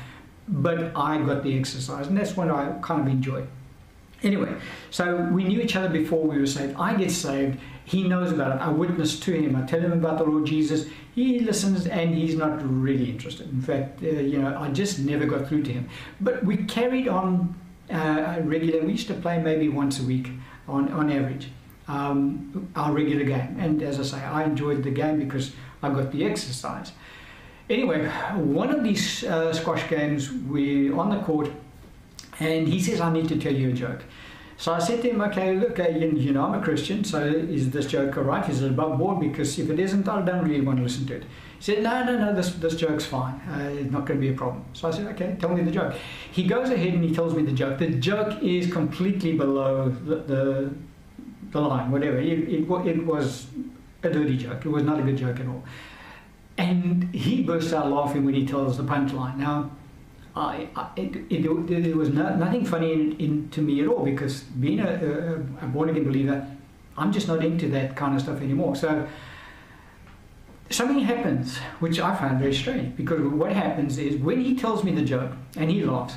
But 0.48 0.96
I 0.96 1.18
got 1.22 1.44
the 1.44 1.58
exercise, 1.58 2.08
and 2.08 2.18
that's 2.18 2.38
what 2.38 2.52
I 2.52 2.78
kind 2.82 3.02
of 3.02 3.08
enjoyed. 3.08 3.48
Anyway, 4.24 4.56
so 4.92 5.28
we 5.32 5.44
knew 5.44 5.62
each 5.62 5.76
other 5.76 5.90
before 5.90 6.24
we 6.24 6.40
were 6.40 6.46
saved. 6.46 6.76
I 6.78 6.96
get 6.96 7.12
saved. 7.12 7.60
He 7.86 8.08
knows 8.08 8.32
about 8.32 8.56
it. 8.56 8.62
I 8.62 8.70
witness 8.70 9.20
to 9.20 9.32
him. 9.32 9.56
I 9.56 9.62
tell 9.64 9.80
him 9.80 9.92
about 9.92 10.18
the 10.18 10.24
Lord 10.24 10.46
Jesus. 10.46 10.88
He 11.14 11.40
listens 11.40 11.86
and 11.86 12.16
he's 12.16 12.36
not 12.36 12.60
really 12.64 13.10
interested. 13.10 13.50
In 13.52 13.62
fact, 13.62 14.02
uh, 14.02 14.08
you 14.08 14.40
know, 14.40 14.58
I 14.60 14.70
just 14.72 15.00
never 15.00 15.26
got 15.26 15.48
through 15.48 15.64
to 15.64 15.72
him. 15.72 15.90
But 16.20 16.44
we 16.44 16.58
carried 16.58 17.08
on 17.08 17.56
uh, 17.92 18.38
regularly. 18.44 18.86
We 18.86 18.94
used 18.94 19.08
to 19.08 19.14
play 19.14 19.40
maybe 19.40 19.70
once 19.70 20.00
a 20.00 20.04
week 20.04 20.32
on, 20.68 20.92
on 20.92 21.12
average, 21.12 21.50
um, 21.88 22.70
our 22.76 22.92
regular 22.92 23.26
game. 23.26 23.58
And 23.60 23.82
as 23.82 24.00
I 24.00 24.04
say, 24.04 24.24
I 24.24 24.44
enjoyed 24.44 24.84
the 24.84 24.92
game 24.92 25.20
because 25.20 25.52
I 25.82 25.90
got 25.90 26.12
the 26.12 26.26
exercise. 26.26 26.92
Anyway, 27.70 28.08
one 28.36 28.70
of 28.70 28.84
these 28.84 29.24
uh, 29.24 29.52
squash 29.54 29.88
games, 29.90 30.32
we're 30.32 30.96
on 30.96 31.10
the 31.10 31.20
court 31.24 31.50
and 32.40 32.68
he 32.68 32.80
says, 32.80 33.02
I 33.02 33.12
need 33.12 33.28
to 33.30 33.38
tell 33.38 33.54
you 33.54 33.70
a 33.70 33.74
joke. 33.74 34.04
So 34.58 34.74
I 34.74 34.80
said 34.80 35.02
to 35.02 35.10
him, 35.10 35.22
okay, 35.22 35.56
look, 35.56 35.80
uh, 35.80 35.90
you, 35.90 36.32
know, 36.32 36.46
I'm 36.46 36.54
a 36.54 36.64
Christian, 36.64 37.04
so 37.04 37.26
is 37.26 37.72
this 37.72 37.88
joke 37.88 38.18
all 38.18 38.24
right? 38.24 38.48
Is 38.50 38.62
it 38.62 38.72
above 38.72 38.98
board? 38.98 39.20
Because 39.20 39.60
if 39.60 39.70
it 39.70 39.80
isn't, 39.80 40.08
I 40.08 40.22
don't 40.22 40.46
really 40.46 40.62
want 40.62 40.78
to 40.78 40.84
listen 40.84 41.06
to 41.08 41.16
it. 41.16 41.24
He 41.58 41.64
said, 41.64 41.84
no, 41.84 42.06
no, 42.06 42.18
no, 42.18 42.34
this, 42.34 42.54
this 42.54 42.76
joke's 42.76 43.06
fine. 43.06 43.34
Uh, 43.50 43.70
it's 43.74 43.92
not 43.92 44.06
going 44.06 44.20
to 44.20 44.26
be 44.26 44.34
a 44.34 44.38
problem. 44.38 44.64
So 44.72 44.88
I 44.88 44.92
said, 44.92 45.08
okay, 45.08 45.36
tell 45.40 45.50
me 45.50 45.62
the 45.62 45.72
joke. 45.72 45.96
He 46.32 46.44
goes 46.44 46.70
ahead 46.70 46.94
and 46.94 47.04
he 47.04 47.14
tells 47.14 47.34
me 47.36 47.44
the 47.44 47.52
joke. 47.52 47.80
The 47.80 47.90
joke 47.90 48.42
is 48.42 48.72
completely 48.72 49.34
below 49.34 49.90
the, 49.90 50.16
the, 50.16 50.74
the 51.52 51.62
line, 51.62 51.92
whatever. 51.92 52.18
It, 52.18 52.40
it, 52.50 52.70
it 52.70 53.06
was 53.06 53.48
a 54.04 54.10
dirty 54.10 54.38
joke. 54.38 54.66
It 54.66 54.70
was 54.70 54.84
not 54.84 55.00
a 55.00 55.04
good 55.04 55.18
joke 55.18 55.40
at 55.40 55.48
all. 55.48 55.64
And 56.58 57.14
he 57.14 57.44
bursts 57.44 57.74
out 57.74 57.92
laughing 57.92 58.26
when 58.26 58.34
he 58.34 58.46
tells 58.46 58.78
the 58.78 58.84
punchline. 58.84 59.38
Now, 59.38 59.72
I, 60.36 60.70
I 60.76 60.90
it, 60.96 61.16
it, 61.30 61.46
it, 61.46 61.96
was 61.96 62.10
no, 62.10 62.36
nothing 62.36 62.66
funny 62.66 62.94
in, 62.94 63.18
in, 63.18 63.50
to 63.50 63.62
me 63.62 63.82
at 63.82 63.88
all 63.88 64.04
because 64.04 64.42
being 64.42 64.80
a, 64.80 64.88
a, 65.62 65.66
a 65.66 65.68
born 65.68 65.90
again 65.90 66.04
believer, 66.04 66.46
I'm 66.98 67.12
just 67.12 67.28
not 67.28 67.44
into 67.44 67.70
that 67.70 67.96
kind 67.96 68.16
of 68.16 68.22
stuff 68.22 68.42
anymore. 68.42 68.76
So 68.76 69.08
something 70.70 71.00
happens 71.00 71.58
which 71.80 72.00
I 72.00 72.16
find 72.16 72.40
very 72.40 72.54
strange 72.54 72.98
because 72.98 73.22
what 73.22 73.52
happens 73.52 73.98
is 73.98 74.18
when 74.18 74.42
he 74.42 74.56
tells 74.56 74.84
me 74.84 74.92
the 74.92 75.04
joke 75.04 75.32
and 75.56 75.72
he 75.72 75.84
laughs, 75.84 76.16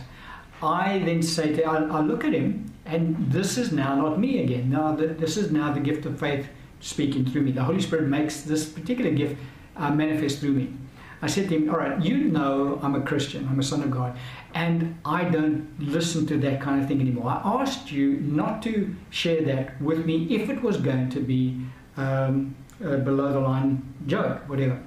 I 0.62 1.00
then 1.04 1.22
say 1.22 1.54
to 1.54 1.64
I, 1.64 1.76
I 1.84 2.00
look 2.00 2.24
at 2.24 2.32
him 2.32 2.67
and 2.88 3.30
this 3.30 3.58
is 3.58 3.70
now 3.70 3.94
not 3.94 4.18
me 4.18 4.42
again. 4.42 4.70
Now 4.70 4.96
the, 4.96 5.08
this 5.08 5.36
is 5.36 5.52
now 5.52 5.72
the 5.72 5.80
gift 5.80 6.06
of 6.06 6.18
faith 6.18 6.48
speaking 6.80 7.26
through 7.26 7.42
me. 7.42 7.52
The 7.52 7.62
Holy 7.62 7.82
Spirit 7.82 8.08
makes 8.08 8.40
this 8.42 8.68
particular 8.68 9.10
gift 9.10 9.36
uh, 9.76 9.90
manifest 9.90 10.40
through 10.40 10.52
me. 10.52 10.72
I 11.20 11.26
said 11.26 11.48
to 11.48 11.56
him, 11.56 11.68
All 11.68 11.76
right, 11.76 12.00
you 12.02 12.16
know 12.16 12.78
I'm 12.82 12.94
a 12.94 13.02
Christian, 13.02 13.46
I'm 13.48 13.58
a 13.58 13.62
son 13.62 13.82
of 13.82 13.90
God, 13.90 14.16
and 14.54 14.98
I 15.04 15.24
don't 15.24 15.68
listen 15.78 16.26
to 16.28 16.38
that 16.38 16.60
kind 16.62 16.80
of 16.80 16.88
thing 16.88 17.00
anymore. 17.00 17.30
I 17.30 17.62
asked 17.62 17.92
you 17.92 18.20
not 18.20 18.62
to 18.62 18.94
share 19.10 19.42
that 19.42 19.80
with 19.82 20.06
me 20.06 20.34
if 20.34 20.48
it 20.48 20.62
was 20.62 20.78
going 20.78 21.10
to 21.10 21.20
be 21.20 21.60
um, 21.96 22.56
a 22.82 22.96
below 22.96 23.32
the 23.32 23.40
line 23.40 23.82
joke, 24.06 24.48
whatever. 24.48 24.80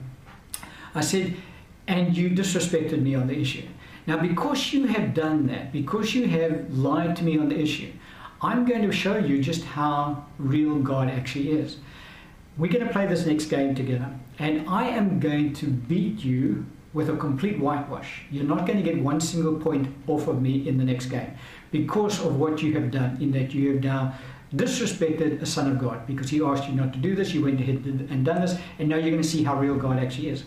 I 0.96 1.02
said, 1.02 1.36
and 1.88 2.16
you 2.16 2.30
disrespected 2.30 3.02
me 3.02 3.14
on 3.14 3.28
the 3.28 3.38
issue. 3.38 3.68
Now, 4.08 4.18
because 4.18 4.74
you 4.74 4.86
have 4.86 5.14
done 5.14 5.48
that, 5.48 5.72
because 5.72 6.16
you 6.16 6.28
have 6.28 6.74
lied 6.74 7.16
to 7.18 7.24
me 7.24 7.38
on 7.38 7.50
the 7.50 7.60
issue, 7.60 7.92
I'm 8.42 8.66
going 8.66 8.82
to 8.82 8.92
show 8.92 9.18
you 9.18 9.42
just 9.42 9.64
how 9.64 10.26
real 10.40 10.80
God 10.80 11.10
actually 11.10 11.52
is. 11.52 11.78
We're 12.58 12.72
going 12.72 12.86
to 12.86 12.92
play 12.92 13.06
this 13.06 13.26
next 13.26 13.46
game 13.46 13.76
together, 13.76 14.10
and 14.40 14.68
I 14.68 14.88
am 14.88 15.20
going 15.20 15.54
to 15.54 15.68
beat 15.68 16.24
you 16.24 16.66
with 16.94 17.10
a 17.10 17.16
complete 17.16 17.60
whitewash. 17.60 18.24
You're 18.32 18.44
not 18.44 18.66
going 18.66 18.84
to 18.84 18.84
get 18.84 19.02
one 19.02 19.22
single 19.22 19.56
point 19.56 19.88
off 20.08 20.28
of 20.28 20.42
me 20.42 20.68
in 20.68 20.78
the 20.78 20.84
next 20.84 21.06
game 21.06 21.32
because 21.72 22.20
of 22.26 22.38
what 22.38 22.62
you 22.62 22.74
have 22.74 22.92
done, 22.92 23.18
in 23.22 23.32
that 23.32 23.54
you 23.54 23.74
have 23.74 23.84
now 23.84 24.16
disrespected 24.54 25.42
a 25.42 25.46
son 25.46 25.72
of 25.72 25.80
God 25.80 26.06
because 26.06 26.30
he 26.30 26.44
asked 26.44 26.68
you 26.68 26.74
not 26.74 26.92
to 26.92 27.00
do 27.00 27.16
this, 27.16 27.34
you 27.34 27.44
went 27.44 27.62
ahead 27.62 27.86
and 27.86 28.26
done 28.26 28.42
this, 28.42 28.58
and 28.80 28.90
now 28.90 28.98
you're 28.98 29.12
going 29.12 29.22
to 29.22 29.28
see 29.28 29.44
how 29.44 29.58
real 29.58 29.76
God 29.76 29.98
actually 29.98 30.28
is. 30.28 30.44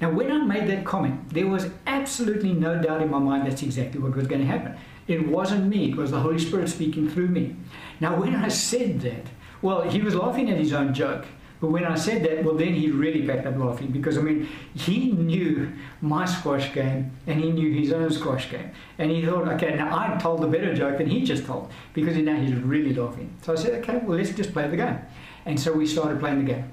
Now, 0.00 0.10
when 0.10 0.30
I 0.30 0.38
made 0.38 0.68
that 0.68 0.84
comment, 0.84 1.30
there 1.30 1.46
was 1.46 1.70
absolutely 1.86 2.52
no 2.52 2.80
doubt 2.80 3.02
in 3.02 3.10
my 3.10 3.18
mind 3.18 3.46
that's 3.46 3.62
exactly 3.62 4.00
what 4.00 4.14
was 4.14 4.26
going 4.26 4.40
to 4.40 4.46
happen. 4.46 4.76
It 5.08 5.28
wasn't 5.28 5.66
me, 5.66 5.90
it 5.90 5.96
was 5.96 6.10
the 6.10 6.20
Holy 6.20 6.38
Spirit 6.38 6.68
speaking 6.68 7.08
through 7.08 7.28
me. 7.28 7.56
Now, 8.00 8.18
when 8.18 8.34
I 8.34 8.48
said 8.48 9.00
that, 9.02 9.26
well, 9.62 9.82
he 9.82 10.02
was 10.02 10.14
laughing 10.14 10.50
at 10.50 10.58
his 10.58 10.72
own 10.72 10.92
joke. 10.92 11.24
But 11.58 11.70
when 11.70 11.84
I 11.84 11.94
said 11.94 12.22
that, 12.24 12.44
well, 12.44 12.54
then 12.54 12.74
he 12.74 12.90
really 12.90 13.22
backed 13.22 13.46
up 13.46 13.56
laughing 13.56 13.90
because, 13.90 14.18
I 14.18 14.20
mean, 14.20 14.46
he 14.74 15.12
knew 15.12 15.72
my 16.02 16.26
squash 16.26 16.70
game 16.74 17.12
and 17.26 17.40
he 17.40 17.50
knew 17.50 17.72
his 17.72 17.92
own 17.92 18.10
squash 18.10 18.50
game. 18.50 18.72
And 18.98 19.10
he 19.10 19.24
thought, 19.24 19.48
okay, 19.48 19.74
now 19.74 19.96
I 19.96 20.18
told 20.18 20.44
a 20.44 20.48
better 20.48 20.74
joke 20.74 20.98
than 20.98 21.08
he 21.08 21.22
just 21.22 21.46
told 21.46 21.72
because 21.94 22.14
now 22.18 22.36
he's 22.36 22.54
really 22.54 22.92
laughing. 22.92 23.34
So 23.40 23.54
I 23.54 23.56
said, 23.56 23.72
okay, 23.82 24.02
well, 24.04 24.18
let's 24.18 24.32
just 24.32 24.52
play 24.52 24.68
the 24.68 24.76
game. 24.76 24.98
And 25.46 25.58
so 25.58 25.72
we 25.72 25.86
started 25.86 26.20
playing 26.20 26.44
the 26.44 26.52
game 26.52 26.72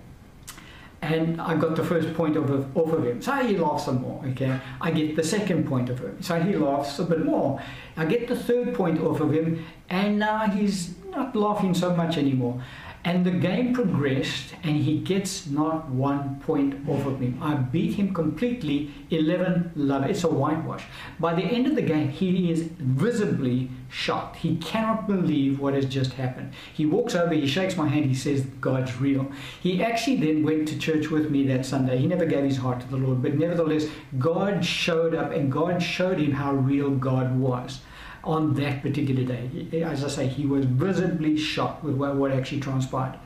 and 1.03 1.41
I 1.41 1.55
got 1.55 1.75
the 1.75 1.83
first 1.83 2.13
point 2.13 2.37
of, 2.37 2.49
off 2.77 2.91
of 2.93 3.05
him. 3.05 3.21
So 3.21 3.31
he 3.45 3.57
laughs 3.57 3.85
some 3.85 4.01
more, 4.01 4.23
okay? 4.27 4.59
I 4.79 4.91
get 4.91 5.15
the 5.15 5.23
second 5.23 5.67
point 5.67 5.89
of 5.89 5.99
him. 5.99 6.21
So 6.21 6.39
he 6.39 6.55
laughs 6.55 6.97
a 6.99 7.03
bit 7.03 7.25
more. 7.25 7.61
I 7.97 8.05
get 8.05 8.27
the 8.27 8.35
third 8.35 8.73
point 8.73 9.01
off 9.01 9.19
of 9.19 9.33
him, 9.33 9.65
and 9.89 10.19
now 10.19 10.47
he's 10.47 10.95
not 11.09 11.35
laughing 11.35 11.73
so 11.73 11.95
much 11.95 12.17
anymore. 12.17 12.63
And 13.05 13.25
the 13.25 13.31
game 13.31 13.73
progressed, 13.73 14.53
and 14.63 14.77
he 14.77 14.99
gets 14.99 15.45
not 15.47 15.89
one 15.89 16.39
point 16.39 16.87
off 16.87 17.05
of 17.05 17.19
me. 17.19 17.33
I 17.41 17.55
beat 17.55 17.95
him 17.95 18.13
completely, 18.13 18.91
11 19.09 19.73
love. 19.75 20.05
It's 20.05 20.23
a 20.23 20.29
whitewash. 20.29 20.85
By 21.19 21.33
the 21.35 21.43
end 21.43 21.67
of 21.67 21.75
the 21.75 21.81
game, 21.81 22.07
he 22.07 22.49
is 22.49 22.61
visibly 22.61 23.69
shocked. 23.89 24.37
He 24.37 24.55
cannot 24.55 25.05
believe 25.05 25.59
what 25.59 25.73
has 25.73 25.85
just 25.85 26.13
happened. 26.13 26.53
He 26.73 26.85
walks 26.85 27.13
over, 27.13 27.33
he 27.33 27.45
shakes 27.45 27.75
my 27.75 27.89
hand, 27.89 28.05
he 28.05 28.15
says, 28.15 28.41
God's 28.61 28.95
real. 29.01 29.29
He 29.61 29.83
actually 29.83 30.15
then 30.17 30.43
went 30.43 30.69
to 30.69 30.79
church 30.79 31.09
with 31.09 31.29
me 31.29 31.45
that 31.47 31.65
Sunday. 31.65 31.97
He 31.97 32.07
never 32.07 32.25
gave 32.25 32.45
his 32.45 32.57
heart 32.57 32.79
to 32.79 32.87
the 32.87 32.97
Lord, 32.97 33.21
but 33.21 33.37
nevertheless, 33.37 33.85
God 34.17 34.63
showed 34.63 35.13
up 35.13 35.31
and 35.31 35.51
God 35.51 35.83
showed 35.83 36.19
him 36.19 36.31
how 36.31 36.53
real 36.53 36.89
God 36.89 37.37
was 37.37 37.81
on 38.23 38.53
that 38.55 38.81
particular 38.81 39.23
day. 39.23 39.83
As 39.83 40.03
I 40.03 40.07
say, 40.07 40.27
he 40.27 40.45
was 40.45 40.65
visibly 40.65 41.37
shocked 41.37 41.83
with 41.83 41.95
what, 41.95 42.15
what 42.15 42.31
actually 42.31 42.61
transpired. 42.61 43.19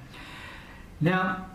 Now, 0.99 1.45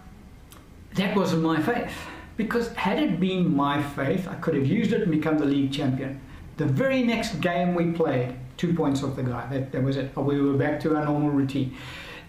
that 0.94 1.16
wasn't 1.16 1.42
my 1.42 1.60
faith. 1.60 1.92
Because 2.36 2.72
had 2.74 2.98
it 2.98 3.20
been 3.20 3.54
my 3.54 3.82
faith, 3.82 4.26
I 4.26 4.34
could 4.34 4.54
have 4.54 4.66
used 4.66 4.92
it 4.92 5.02
and 5.02 5.10
become 5.10 5.38
the 5.38 5.44
league 5.44 5.72
champion. 5.72 6.20
The 6.56 6.66
very 6.66 7.02
next 7.02 7.40
game 7.40 7.74
we 7.74 7.92
played, 7.92 8.34
two 8.56 8.74
points 8.74 9.02
off 9.02 9.16
the 9.16 9.22
guy. 9.22 9.46
That, 9.48 9.72
that 9.72 9.82
was 9.82 9.96
it. 9.96 10.16
We 10.16 10.40
were 10.40 10.56
back 10.56 10.80
to 10.80 10.96
our 10.96 11.04
normal 11.04 11.30
routine. 11.30 11.76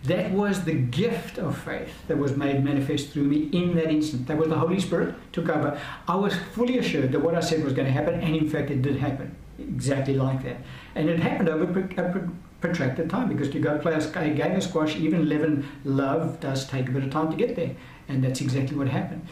That 0.04 0.32
was 0.32 0.66
the 0.66 0.74
gift 0.74 1.38
of 1.38 1.58
faith 1.58 1.94
that 2.08 2.18
was 2.18 2.36
made 2.36 2.64
manifest 2.64 3.12
through 3.12 3.24
me 3.24 3.50
in 3.54 3.76
that 3.76 3.90
instant. 3.90 4.28
That 4.28 4.38
was 4.38 4.50
the 4.50 4.58
Holy 4.58 4.80
Spirit 4.80 5.16
took 5.32 5.48
over. 5.48 5.80
I 6.08 6.16
was 6.16 6.36
fully 6.54 6.78
assured 6.78 7.14
that 7.14 7.22
what 7.22 7.36
I 7.36 7.40
said 7.40 7.64
was 7.64 7.72
going 7.72 7.86
to 7.86 7.94
happen, 7.94 8.20
and 8.20 8.36
in 8.36 8.50
fact, 8.50 8.70
it 8.70 8.82
did 8.82 8.98
happen 8.98 9.36
exactly 9.58 10.16
like 10.16 10.44
that. 10.44 10.58
And 10.96 11.10
it 11.10 11.20
happened 11.20 11.50
over 11.50 11.80
a 11.80 12.30
protracted 12.62 13.10
time 13.10 13.28
because 13.28 13.50
to 13.50 13.60
go 13.60 13.78
play 13.78 13.94
a 13.94 14.30
game 14.34 14.56
of 14.56 14.64
squash, 14.64 14.96
even 14.96 15.22
11 15.22 15.68
love, 15.84 16.40
does 16.40 16.68
take 16.68 16.88
a 16.88 16.92
bit 16.92 17.04
of 17.04 17.12
time 17.12 17.32
to 17.32 17.38
get 17.38 17.56
there. 17.56 17.76
And 18.08 18.24
that's 18.24 18.42
exactly 18.42 18.78
what 18.78 18.88
happened. 18.88 19.26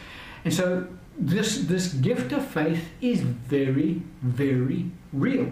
And 0.44 0.52
so 0.52 0.86
this, 1.18 1.60
this 1.60 1.92
gift 1.94 2.32
of 2.32 2.46
faith 2.46 2.88
is 3.00 3.20
very, 3.20 4.02
very 4.22 4.90
real. 5.12 5.50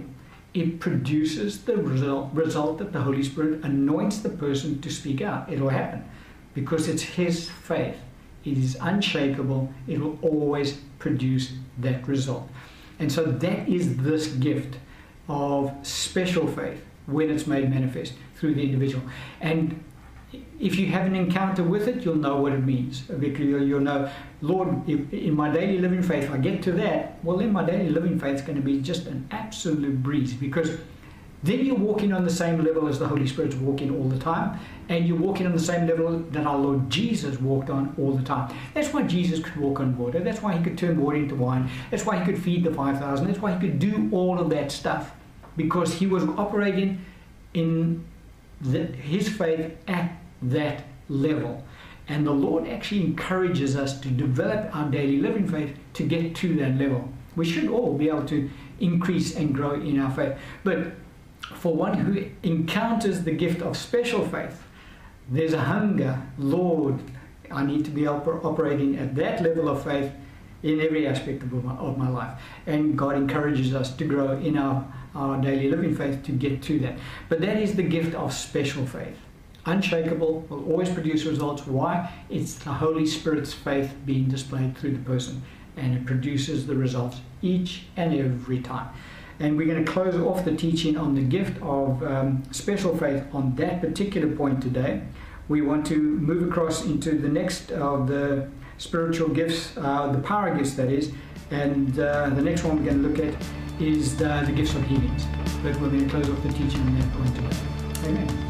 It 0.52 0.80
produces 0.80 1.62
the 1.62 1.76
result, 1.76 2.30
result 2.32 2.78
that 2.78 2.92
the 2.92 3.00
Holy 3.00 3.22
Spirit 3.22 3.62
anoints 3.62 4.18
the 4.18 4.30
person 4.30 4.80
to 4.80 4.90
speak 4.90 5.22
out. 5.22 5.50
It 5.52 5.60
will 5.60 5.68
happen 5.68 6.04
because 6.54 6.88
it's 6.88 7.02
His 7.02 7.48
faith. 7.48 7.96
It 8.44 8.58
is 8.58 8.76
unshakable. 8.80 9.72
It 9.86 10.00
will 10.00 10.18
always 10.22 10.78
produce 10.98 11.52
that 11.78 12.06
result. 12.08 12.48
And 12.98 13.12
so 13.12 13.24
that 13.24 13.68
is 13.68 13.98
this 13.98 14.28
gift 14.28 14.76
of 15.30 15.72
special 15.82 16.48
faith 16.48 16.84
when 17.06 17.30
it's 17.30 17.46
made 17.46 17.70
manifest 17.70 18.14
through 18.34 18.54
the 18.54 18.62
individual. 18.62 19.02
And 19.40 19.82
if 20.58 20.76
you 20.76 20.86
have 20.88 21.06
an 21.06 21.14
encounter 21.14 21.62
with 21.62 21.86
it, 21.86 22.04
you'll 22.04 22.16
know 22.16 22.36
what 22.36 22.52
it 22.52 22.64
means. 22.64 23.02
Because 23.02 23.46
you'll 23.46 23.80
know, 23.80 24.10
Lord, 24.42 24.88
if 24.88 25.12
in 25.12 25.34
my 25.34 25.50
daily 25.50 25.78
living 25.78 26.02
faith 26.02 26.30
I 26.30 26.38
get 26.38 26.62
to 26.64 26.72
that, 26.72 27.22
well, 27.22 27.36
then 27.36 27.52
my 27.52 27.64
daily 27.64 27.90
living 27.90 28.18
faith 28.18 28.36
is 28.36 28.42
going 28.42 28.56
to 28.56 28.62
be 28.62 28.80
just 28.80 29.06
an 29.06 29.28
absolute 29.30 30.02
breeze 30.02 30.34
because 30.34 30.78
then 31.42 31.64
you're 31.64 31.74
walking 31.74 32.12
on 32.12 32.24
the 32.24 32.30
same 32.30 32.62
level 32.62 32.86
as 32.86 32.98
the 32.98 33.08
Holy 33.08 33.26
Spirit's 33.26 33.54
walking 33.54 33.96
all 33.96 34.06
the 34.08 34.18
time, 34.18 34.60
and 34.90 35.06
you're 35.08 35.16
walking 35.16 35.46
on 35.46 35.52
the 35.52 35.58
same 35.58 35.86
level 35.86 36.18
that 36.18 36.46
our 36.46 36.58
Lord 36.58 36.90
Jesus 36.90 37.40
walked 37.40 37.70
on 37.70 37.94
all 37.98 38.12
the 38.12 38.22
time. 38.22 38.54
That's 38.74 38.92
why 38.92 39.04
Jesus 39.04 39.40
could 39.42 39.56
walk 39.56 39.80
on 39.80 39.96
water. 39.96 40.20
That's 40.20 40.42
why 40.42 40.54
he 40.54 40.62
could 40.62 40.76
turn 40.76 41.00
water 41.00 41.16
into 41.16 41.34
wine. 41.34 41.70
That's 41.90 42.04
why 42.04 42.18
he 42.18 42.26
could 42.26 42.42
feed 42.42 42.64
the 42.64 42.74
5,000. 42.74 43.26
That's 43.26 43.38
why 43.38 43.54
he 43.54 43.58
could 43.58 43.78
do 43.78 44.10
all 44.12 44.38
of 44.38 44.50
that 44.50 44.70
stuff, 44.70 45.12
because 45.62 45.94
he 45.94 46.06
was 46.06 46.24
operating 46.24 47.04
in 47.54 48.04
the, 48.60 48.84
his 48.86 49.28
faith 49.28 49.76
at 49.88 50.12
that 50.42 50.84
level. 51.08 51.64
And 52.08 52.26
the 52.26 52.32
Lord 52.32 52.66
actually 52.66 53.02
encourages 53.02 53.76
us 53.76 54.00
to 54.00 54.08
develop 54.08 54.74
our 54.74 54.90
daily 54.90 55.18
living 55.18 55.46
faith 55.46 55.76
to 55.94 56.02
get 56.04 56.34
to 56.36 56.54
that 56.56 56.76
level. 56.76 57.08
We 57.36 57.44
should 57.44 57.68
all 57.68 57.96
be 57.96 58.08
able 58.08 58.26
to 58.26 58.50
increase 58.80 59.36
and 59.36 59.54
grow 59.54 59.74
in 59.74 60.00
our 60.00 60.10
faith. 60.10 60.36
But 60.64 60.92
for 61.40 61.74
one 61.74 61.94
who 61.98 62.30
encounters 62.42 63.22
the 63.22 63.32
gift 63.32 63.62
of 63.62 63.76
special 63.76 64.26
faith, 64.26 64.62
there's 65.28 65.52
a 65.52 65.60
hunger, 65.60 66.20
Lord, 66.38 66.98
I 67.50 67.64
need 67.64 67.84
to 67.84 67.90
be 67.90 68.06
operating 68.06 68.96
at 68.96 69.14
that 69.16 69.42
level 69.42 69.68
of 69.68 69.84
faith 69.84 70.10
in 70.62 70.80
every 70.80 71.06
aspect 71.06 71.42
of 71.42 71.64
my, 71.64 71.74
of 71.76 71.96
my 71.96 72.08
life. 72.08 72.40
And 72.66 72.96
God 72.96 73.16
encourages 73.16 73.74
us 73.74 73.94
to 73.96 74.04
grow 74.04 74.32
in 74.32 74.56
our, 74.56 74.84
our 75.14 75.40
daily 75.40 75.68
living 75.70 75.94
faith 75.94 76.22
to 76.24 76.32
get 76.32 76.62
to 76.62 76.78
that. 76.80 76.98
But 77.28 77.40
that 77.40 77.56
is 77.56 77.74
the 77.74 77.82
gift 77.82 78.14
of 78.14 78.32
special 78.32 78.86
faith. 78.86 79.16
Unshakable, 79.66 80.46
will 80.48 80.64
always 80.70 80.88
produce 80.88 81.24
results. 81.24 81.66
Why? 81.66 82.10
It's 82.30 82.54
the 82.54 82.72
Holy 82.72 83.06
Spirit's 83.06 83.52
faith 83.52 83.94
being 84.06 84.28
displayed 84.28 84.76
through 84.76 84.92
the 84.92 85.04
person, 85.04 85.42
and 85.76 85.94
it 85.94 86.06
produces 86.06 86.66
the 86.66 86.74
results 86.74 87.20
each 87.42 87.84
and 87.96 88.14
every 88.14 88.60
time. 88.60 88.88
And 89.38 89.56
we're 89.56 89.66
going 89.66 89.84
to 89.84 89.90
close 89.90 90.14
off 90.14 90.44
the 90.44 90.54
teaching 90.54 90.96
on 90.96 91.14
the 91.14 91.22
gift 91.22 91.60
of 91.62 92.02
um, 92.02 92.42
special 92.52 92.96
faith 92.96 93.24
on 93.32 93.54
that 93.56 93.80
particular 93.80 94.34
point 94.34 94.62
today. 94.62 95.02
We 95.48 95.62
want 95.62 95.86
to 95.86 95.96
move 95.96 96.48
across 96.48 96.84
into 96.84 97.12
the 97.18 97.28
next 97.28 97.72
of 97.72 98.06
the 98.06 98.48
spiritual 98.78 99.28
gifts, 99.28 99.76
uh, 99.76 100.12
the 100.12 100.18
power 100.18 100.54
gifts, 100.54 100.74
that 100.74 100.90
is. 100.90 101.12
And 101.50 101.98
uh, 101.98 102.30
the 102.30 102.42
next 102.42 102.64
one 102.64 102.78
we're 102.78 102.90
going 102.90 103.02
to 103.02 103.08
look 103.08 103.18
at 103.18 103.34
is 103.80 104.16
the, 104.16 104.42
the 104.46 104.52
gifts 104.52 104.74
of 104.74 104.84
healings. 104.84 105.24
But 105.62 105.78
we're 105.80 105.90
going 105.90 106.04
to 106.04 106.10
close 106.10 106.28
off 106.28 106.42
the 106.42 106.52
teaching 106.52 106.80
on 106.80 106.98
that 106.98 107.12
point 107.12 107.34
today. 107.34 108.08
Amen. 108.08 108.49